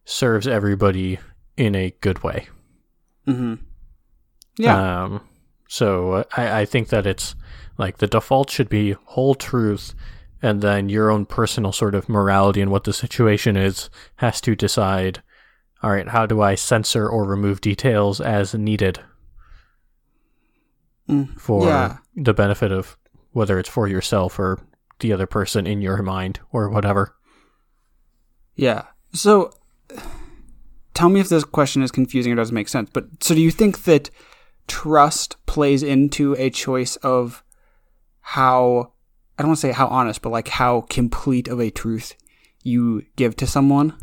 serves 0.05 0.47
everybody 0.47 1.20
in 1.58 1.76
a 1.76 1.93
good 2.01 2.24
way. 2.24 2.47
Mm-hmm. 3.28 3.56
Yeah. 4.58 5.04
Um, 5.04 5.22
so 5.68 6.12
uh, 6.14 6.24
I, 6.36 6.62
I 6.62 6.66
think 6.66 6.89
that 6.89 7.06
it's 7.08 7.36
like 7.78 7.97
the 7.97 8.08
default 8.08 8.49
should 8.49 8.70
be 8.70 8.91
whole 9.06 9.34
truth, 9.36 9.93
and 10.41 10.62
then 10.62 10.89
your 10.89 11.10
own 11.10 11.26
personal 11.26 11.72
sort 11.72 11.95
of 11.95 12.10
morality 12.10 12.62
and 12.62 12.70
what 12.72 12.84
the 12.84 12.93
situation 12.93 13.56
is 13.58 13.89
has 14.18 14.39
to 14.41 14.56
decide. 14.56 15.22
All 15.82 15.91
right, 15.91 16.08
how 16.08 16.26
do 16.26 16.41
I 16.41 16.56
censor 16.56 17.08
or 17.10 17.26
remove 17.26 17.60
details 17.62 18.22
as 18.22 18.54
needed 18.54 18.99
Mm. 21.10 21.38
for 21.38 21.66
Yeah. 21.68 21.97
the 22.16 22.34
benefit 22.34 22.72
of 22.72 22.97
whether 23.34 23.60
it's 23.60 23.68
for 23.68 23.89
yourself 23.89 24.39
or 24.39 24.60
the 24.99 25.12
other 25.12 25.26
person 25.28 25.68
in 25.68 25.82
your 25.82 26.01
mind 26.01 26.39
or 26.54 26.70
whatever. 26.70 27.16
Yeah. 28.56 28.84
So 29.12 29.51
tell 30.93 31.09
me 31.09 31.19
if 31.19 31.29
this 31.29 31.43
question 31.43 31.81
is 31.81 31.91
confusing 31.91 32.31
or 32.31 32.35
doesn't 32.35 32.53
make 32.53 32.69
sense. 32.69 32.89
But 32.91 33.23
so 33.23 33.35
do 33.35 33.41
you 33.41 33.51
think 33.51 33.83
that 33.83 34.09
trust 34.67 35.43
plays 35.45 35.83
into 35.83 36.35
a 36.37 36.49
choice 36.49 36.95
of 36.97 37.43
how 38.21 38.91
I 39.37 39.43
don't 39.43 39.49
want 39.49 39.57
to 39.59 39.67
say 39.67 39.71
how 39.71 39.87
honest, 39.87 40.21
but 40.21 40.29
like 40.29 40.47
how 40.47 40.81
complete 40.81 41.47
of 41.47 41.59
a 41.59 41.69
truth 41.69 42.15
you 42.63 43.05
give 43.15 43.35
to 43.37 43.47
someone? 43.47 43.97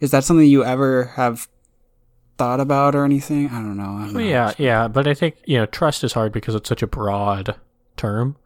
Is 0.00 0.10
that 0.10 0.24
something 0.24 0.46
you 0.46 0.64
ever 0.64 1.04
have 1.16 1.48
thought 2.38 2.60
about 2.60 2.94
or 2.94 3.04
anything? 3.04 3.48
I 3.48 3.60
don't 3.60 3.76
know. 3.76 3.96
I 3.98 4.04
don't 4.04 4.14
know. 4.14 4.20
Yeah, 4.20 4.52
yeah, 4.58 4.88
but 4.88 5.06
I 5.06 5.14
think 5.14 5.36
you 5.44 5.58
know 5.58 5.66
trust 5.66 6.02
is 6.02 6.12
hard 6.12 6.32
because 6.32 6.54
it's 6.54 6.68
such 6.68 6.82
a 6.82 6.86
broad 6.86 7.56
term. 7.96 8.36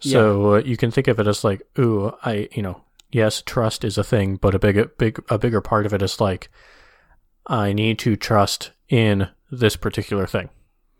So 0.00 0.54
uh, 0.54 0.58
you 0.60 0.78
can 0.78 0.90
think 0.90 1.08
of 1.08 1.20
it 1.20 1.26
as 1.26 1.44
like, 1.44 1.60
ooh, 1.78 2.10
I, 2.24 2.48
you 2.52 2.62
know, 2.62 2.80
yes, 3.10 3.42
trust 3.42 3.84
is 3.84 3.98
a 3.98 4.04
thing, 4.04 4.36
but 4.36 4.54
a 4.54 4.58
big, 4.58 4.96
big, 4.98 5.22
a 5.28 5.38
bigger 5.38 5.60
part 5.60 5.86
of 5.86 5.92
it 5.92 6.02
is 6.02 6.20
like, 6.20 6.50
I 7.46 7.72
need 7.72 7.98
to 8.00 8.16
trust 8.16 8.72
in 8.88 9.28
this 9.50 9.76
particular 9.76 10.26
thing. 10.26 10.50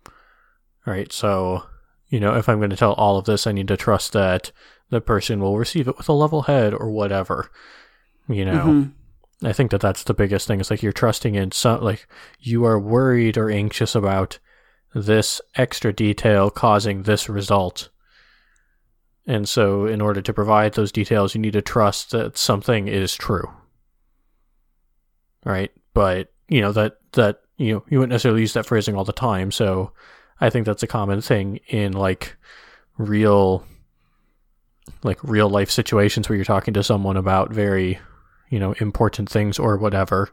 All 0.06 0.94
right, 0.94 1.12
so 1.12 1.64
you 2.08 2.18
know, 2.18 2.34
if 2.34 2.48
I'm 2.48 2.58
going 2.58 2.70
to 2.70 2.76
tell 2.76 2.94
all 2.94 3.18
of 3.18 3.24
this, 3.24 3.46
I 3.46 3.52
need 3.52 3.68
to 3.68 3.76
trust 3.76 4.12
that 4.14 4.50
the 4.88 5.00
person 5.00 5.40
will 5.40 5.56
receive 5.56 5.86
it 5.86 5.96
with 5.96 6.08
a 6.08 6.12
level 6.12 6.42
head 6.42 6.74
or 6.74 6.90
whatever. 6.90 7.50
You 8.28 8.44
know, 8.44 8.64
Mhm. 8.64 8.92
I 9.44 9.52
think 9.52 9.70
that 9.70 9.80
that's 9.80 10.02
the 10.02 10.14
biggest 10.14 10.48
thing. 10.48 10.58
Is 10.60 10.70
like 10.70 10.82
you're 10.82 10.92
trusting 10.92 11.36
in 11.36 11.52
some, 11.52 11.80
like 11.82 12.08
you 12.40 12.64
are 12.64 12.78
worried 12.80 13.38
or 13.38 13.48
anxious 13.48 13.94
about 13.94 14.40
this 14.92 15.40
extra 15.54 15.92
detail 15.92 16.50
causing 16.50 17.04
this 17.04 17.28
result. 17.28 17.90
And 19.30 19.48
so, 19.48 19.86
in 19.86 20.00
order 20.00 20.20
to 20.20 20.32
provide 20.32 20.74
those 20.74 20.90
details, 20.90 21.36
you 21.36 21.40
need 21.40 21.52
to 21.52 21.62
trust 21.62 22.10
that 22.10 22.36
something 22.36 22.88
is 22.88 23.14
true. 23.14 23.48
right? 25.44 25.70
But 25.94 26.32
you 26.48 26.60
know 26.60 26.72
that 26.72 26.96
that 27.12 27.42
you 27.56 27.74
know 27.74 27.84
you 27.88 27.98
wouldn't 27.98 28.10
necessarily 28.10 28.40
use 28.40 28.54
that 28.54 28.66
phrasing 28.66 28.96
all 28.96 29.04
the 29.04 29.12
time. 29.12 29.52
So 29.52 29.92
I 30.40 30.50
think 30.50 30.66
that's 30.66 30.82
a 30.82 30.88
common 30.88 31.20
thing 31.20 31.60
in 31.68 31.92
like 31.92 32.36
real 32.98 33.64
like 35.04 35.22
real 35.22 35.48
life 35.48 35.70
situations 35.70 36.28
where 36.28 36.34
you're 36.34 36.44
talking 36.44 36.74
to 36.74 36.82
someone 36.82 37.16
about 37.16 37.52
very 37.52 38.00
you 38.50 38.58
know 38.58 38.72
important 38.80 39.30
things 39.30 39.60
or 39.60 39.76
whatever 39.76 40.28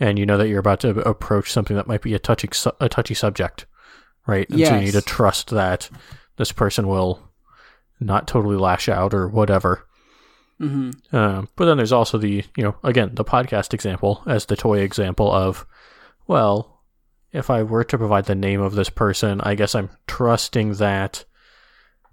and 0.00 0.18
you 0.18 0.26
know 0.26 0.36
that 0.36 0.48
you're 0.48 0.58
about 0.58 0.80
to 0.80 0.90
approach 1.08 1.52
something 1.52 1.76
that 1.76 1.86
might 1.86 2.02
be 2.02 2.12
a 2.12 2.18
touchy 2.18 2.48
su- 2.52 2.72
a 2.80 2.88
touchy 2.88 3.14
subject 3.14 3.66
right 4.26 4.50
and 4.50 4.58
so 4.66 4.74
you 4.74 4.80
need 4.80 4.92
to 4.92 5.00
trust 5.02 5.50
that 5.50 5.88
this 6.36 6.50
person 6.50 6.88
will 6.88 7.31
not 8.02 8.26
totally 8.26 8.56
lash 8.56 8.88
out 8.88 9.14
or 9.14 9.28
whatever 9.28 9.86
hmm 10.58 10.90
um, 11.12 11.48
but 11.56 11.64
then 11.64 11.76
there's 11.76 11.92
also 11.92 12.18
the, 12.18 12.44
you 12.56 12.62
know, 12.62 12.76
again, 12.84 13.10
the 13.14 13.24
podcast 13.24 13.74
example 13.74 14.22
as 14.26 14.46
the 14.46 14.54
toy 14.56 14.78
example 14.80 15.30
of, 15.32 15.66
well, 16.28 16.82
if 17.32 17.50
I 17.50 17.62
were 17.64 17.82
to 17.84 17.98
provide 17.98 18.26
the 18.26 18.34
name 18.34 18.60
of 18.60 18.74
this 18.74 18.88
person, 18.90 19.40
I 19.40 19.54
guess 19.56 19.74
I'm 19.74 19.90
trusting 20.06 20.74
that 20.74 21.24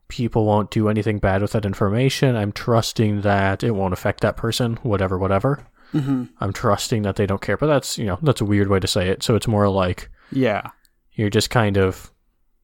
people 0.08 0.46
won't 0.46 0.72
do 0.72 0.90
anything 0.90 1.20
bad 1.20 1.42
with 1.42 1.52
that 1.52 1.66
information. 1.66 2.36
I'm 2.36 2.52
trusting 2.52 3.22
that 3.22 3.64
it 3.64 3.72
won't 3.72 3.94
affect 3.94 4.22
that 4.22 4.36
person, 4.38 4.78
whatever, 4.82 5.18
whatever. 5.18 5.68
hmm 5.92 6.24
I'm 6.40 6.54
trusting 6.54 7.04
that 7.04 7.16
they 7.16 7.26
don't 7.28 7.42
care. 7.42 7.58
But 7.58 7.68
that's, 7.68 7.98
you 7.98 8.06
know, 8.06 8.18
that's 8.24 8.42
a 8.42 8.46
weird 8.46 8.70
way 8.70 8.80
to 8.80 8.88
say 8.88 9.10
it. 9.10 9.22
So 9.24 9.36
it's 9.36 9.48
more 9.48 9.70
like 9.70 10.10
Yeah. 10.32 10.72
you're 11.14 11.30
just 11.30 11.50
kind 11.52 11.78
of 11.78 12.12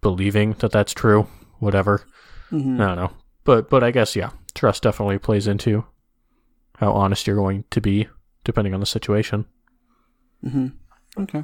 believing 0.02 0.54
that 0.60 0.72
that's 0.72 0.94
true, 0.94 1.28
whatever. 1.60 2.06
Hmm 2.50 2.82
I 2.82 2.86
don't 2.86 2.96
know. 2.96 3.12
But 3.43 3.70
but 3.70 3.84
I 3.84 3.91
guess 3.91 4.16
yeah, 4.16 4.32
trust 4.54 4.84
definitely 4.84 5.20
plays 5.20 5.48
into 5.48 5.86
how 6.78 6.91
honest 6.91 7.28
you're 7.28 7.36
going 7.36 7.64
to 7.72 7.82
be 7.82 8.08
depending 8.43 8.74
on 8.74 8.80
the 8.80 8.86
situation. 8.86 9.46
Mm-hmm. 10.43 10.68
Okay. 11.24 11.43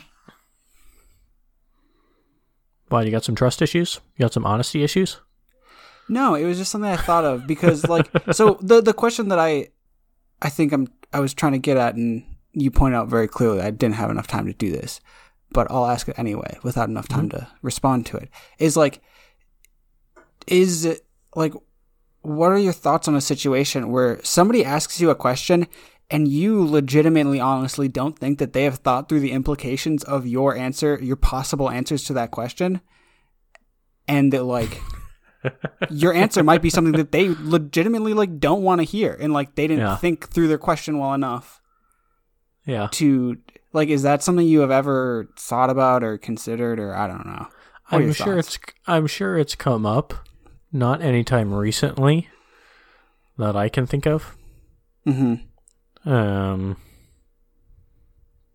Why 2.89 3.03
you 3.03 3.11
got 3.11 3.23
some 3.23 3.35
trust 3.35 3.61
issues? 3.61 4.01
You 4.17 4.23
got 4.23 4.33
some 4.33 4.45
honesty 4.45 4.83
issues? 4.83 5.21
No, 6.09 6.35
it 6.35 6.45
was 6.45 6.57
just 6.57 6.71
something 6.71 6.91
I 6.91 6.97
thought 6.97 7.23
of 7.23 7.47
because 7.47 7.87
like 7.87 8.09
so 8.31 8.57
the 8.61 8.81
the 8.81 8.93
question 8.93 9.29
that 9.29 9.39
I 9.39 9.69
I 10.41 10.49
think 10.49 10.73
I'm 10.73 10.87
I 11.13 11.19
was 11.19 11.33
trying 11.33 11.53
to 11.53 11.59
get 11.59 11.77
at 11.77 11.95
and 11.95 12.23
you 12.53 12.69
point 12.69 12.95
out 12.95 13.07
very 13.07 13.27
clearly 13.27 13.61
I 13.61 13.71
didn't 13.71 13.95
have 13.95 14.09
enough 14.09 14.27
time 14.27 14.45
to 14.47 14.53
do 14.53 14.71
this, 14.71 14.99
but 15.51 15.71
I'll 15.71 15.85
ask 15.85 16.09
it 16.09 16.19
anyway 16.19 16.57
without 16.63 16.89
enough 16.89 17.07
time 17.07 17.29
to 17.29 17.47
respond 17.61 18.05
to 18.07 18.17
it. 18.17 18.29
Is 18.59 18.75
like 18.75 19.01
is 20.47 20.85
it 20.85 21.05
like 21.35 21.53
what 22.21 22.51
are 22.51 22.57
your 22.57 22.73
thoughts 22.73 23.07
on 23.07 23.15
a 23.15 23.21
situation 23.21 23.89
where 23.91 24.19
somebody 24.23 24.63
asks 24.63 25.01
you 25.01 25.09
a 25.09 25.15
question 25.15 25.67
and 26.09 26.27
you 26.27 26.63
legitimately 26.65 27.39
honestly 27.39 27.87
don't 27.87 28.19
think 28.19 28.37
that 28.39 28.53
they 28.53 28.63
have 28.65 28.77
thought 28.79 29.07
through 29.09 29.21
the 29.21 29.31
implications 29.31 30.03
of 30.03 30.27
your 30.27 30.55
answer, 30.55 30.99
your 31.01 31.15
possible 31.15 31.69
answers 31.69 32.03
to 32.03 32.13
that 32.13 32.29
question 32.31 32.81
and 34.07 34.31
that 34.33 34.43
like 34.43 34.81
your 35.89 36.13
answer 36.13 36.43
might 36.43 36.61
be 36.61 36.69
something 36.69 36.93
that 36.93 37.11
they 37.11 37.29
legitimately 37.29 38.13
like 38.13 38.39
don't 38.39 38.61
want 38.61 38.79
to 38.79 38.83
hear 38.85 39.17
and 39.19 39.33
like 39.33 39.55
they 39.55 39.67
didn't 39.67 39.85
Yeah. 39.85 39.95
think 39.95 40.29
through 40.29 40.47
their 40.49 40.57
question 40.59 40.99
well 40.99 41.13
enough 41.13 41.61
Yeah. 42.65 42.87
to 42.91 43.37
like 43.73 43.89
is 43.89 44.03
that 44.03 44.21
something 44.21 44.45
you 44.47 44.59
have 44.59 44.69
ever 44.71 45.29
thought 45.39 45.69
about 45.71 46.03
or 46.03 46.17
considered 46.17 46.79
or 46.79 46.93
I 46.95 47.07
don't 47.07 47.25
know. 47.25 47.47
What 47.89 48.01
I'm 48.03 48.13
sure 48.13 48.35
thoughts? 48.41 48.55
it's 48.55 48.73
I'm 48.85 49.07
sure 49.07 49.37
it's 49.37 49.55
come 49.55 49.85
up. 49.85 50.13
Not 50.71 51.01
anytime 51.01 51.53
recently 51.53 52.29
that 53.37 53.55
I 53.55 53.69
can 53.69 53.85
think 53.85 54.05
of. 54.07 54.35
Mhm. 55.05 55.41
Um 56.05 56.77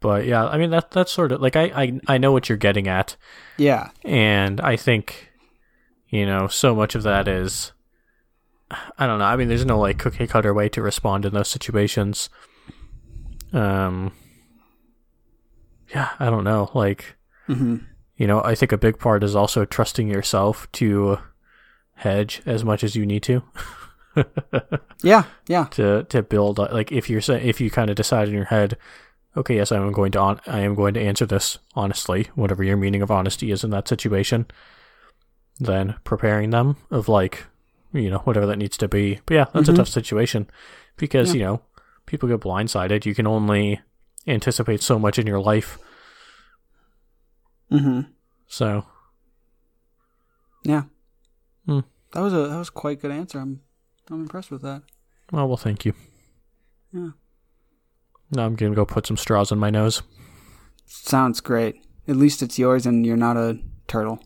but 0.00 0.24
yeah, 0.26 0.46
I 0.46 0.58
mean 0.58 0.70
that 0.70 0.90
that's 0.90 1.12
sort 1.12 1.32
of 1.32 1.40
like 1.40 1.56
I, 1.56 1.64
I 1.64 2.00
I 2.06 2.18
know 2.18 2.32
what 2.32 2.48
you're 2.48 2.58
getting 2.58 2.86
at. 2.88 3.16
Yeah. 3.56 3.90
And 4.04 4.60
I 4.60 4.76
think, 4.76 5.30
you 6.08 6.24
know, 6.26 6.46
so 6.48 6.74
much 6.74 6.94
of 6.94 7.02
that 7.02 7.26
is, 7.28 7.72
I 8.98 9.06
don't 9.06 9.18
know. 9.18 9.24
I 9.24 9.36
mean, 9.36 9.48
there's 9.48 9.64
no 9.66 9.78
like 9.78 9.98
cookie 9.98 10.26
cutter 10.26 10.52
way 10.54 10.68
to 10.70 10.82
respond 10.82 11.24
in 11.24 11.34
those 11.34 11.48
situations. 11.48 12.28
Um, 13.52 14.12
yeah, 15.94 16.10
I 16.18 16.26
don't 16.26 16.44
know. 16.44 16.70
Like, 16.74 17.16
Mhm. 17.48 17.84
you 18.16 18.26
know, 18.26 18.42
I 18.42 18.54
think 18.54 18.72
a 18.72 18.78
big 18.78 18.98
part 18.98 19.22
is 19.24 19.34
also 19.36 19.64
trusting 19.64 20.08
yourself 20.08 20.70
to 20.72 21.18
hedge 21.96 22.42
as 22.46 22.64
much 22.64 22.82
as 22.84 22.94
you 22.96 23.04
need 23.06 23.22
to. 23.24 23.42
Yeah, 25.02 25.24
yeah. 25.46 25.64
to 25.72 26.04
to 26.04 26.22
build 26.22 26.58
uh, 26.58 26.68
like 26.72 26.90
if 26.90 27.10
you're 27.10 27.20
if 27.28 27.60
you 27.60 27.70
kind 27.70 27.90
of 27.90 27.96
decide 27.96 28.28
in 28.28 28.34
your 28.34 28.46
head 28.46 28.78
okay 29.36 29.56
yes 29.56 29.70
i'm 29.70 29.92
going 29.92 30.10
to 30.12 30.18
on, 30.18 30.40
i 30.46 30.60
am 30.60 30.74
going 30.74 30.94
to 30.94 31.00
answer 31.02 31.26
this 31.26 31.58
honestly 31.74 32.28
whatever 32.34 32.62
your 32.64 32.78
meaning 32.78 33.02
of 33.02 33.10
honesty 33.10 33.50
is 33.50 33.62
in 33.62 33.68
that 33.70 33.86
situation 33.86 34.46
then 35.60 35.96
preparing 36.02 36.48
them 36.48 36.76
of 36.90 37.10
like 37.10 37.44
you 37.92 38.08
know 38.08 38.20
whatever 38.20 38.46
that 38.46 38.56
needs 38.56 38.78
to 38.78 38.88
be 38.88 39.20
but 39.26 39.34
yeah 39.34 39.44
that's 39.52 39.68
Mhm. 39.68 39.74
a 39.74 39.76
tough 39.76 39.88
situation 39.88 40.48
because 40.96 41.34
Yeah. 41.34 41.38
you 41.38 41.44
know 41.44 41.62
people 42.06 42.26
get 42.26 42.40
blindsided 42.40 43.04
you 43.04 43.14
can 43.14 43.26
only 43.26 43.80
anticipate 44.26 44.82
so 44.82 44.98
much 44.98 45.18
in 45.18 45.26
your 45.26 45.40
life 45.40 45.78
Mm-hmm. 47.70 48.00
so 48.46 48.86
Yeah. 50.64 50.84
Hmm. 51.66 51.80
That 52.12 52.20
was 52.20 52.32
a 52.32 52.48
that 52.48 52.58
was 52.58 52.70
quite 52.70 53.00
good 53.00 53.10
answer. 53.10 53.38
I'm 53.38 53.60
I'm 54.10 54.20
impressed 54.22 54.50
with 54.50 54.62
that. 54.62 54.82
well 55.32 55.48
well 55.48 55.56
thank 55.56 55.84
you 55.84 55.92
Yeah. 56.92 57.10
now 58.30 58.44
i'm 58.46 58.54
gonna 58.54 58.74
go 58.74 58.86
put 58.86 59.06
some 59.06 59.16
straws 59.16 59.50
in 59.52 59.58
my 59.58 59.70
nose 59.70 60.02
Sounds 60.88 61.40
great. 61.40 61.74
At 62.06 62.14
least 62.16 62.42
it's 62.42 62.60
yours 62.60 62.86
and 62.86 63.04
you're 63.04 63.16
not 63.16 63.36
a 63.36 63.58
turtle. 63.88 64.20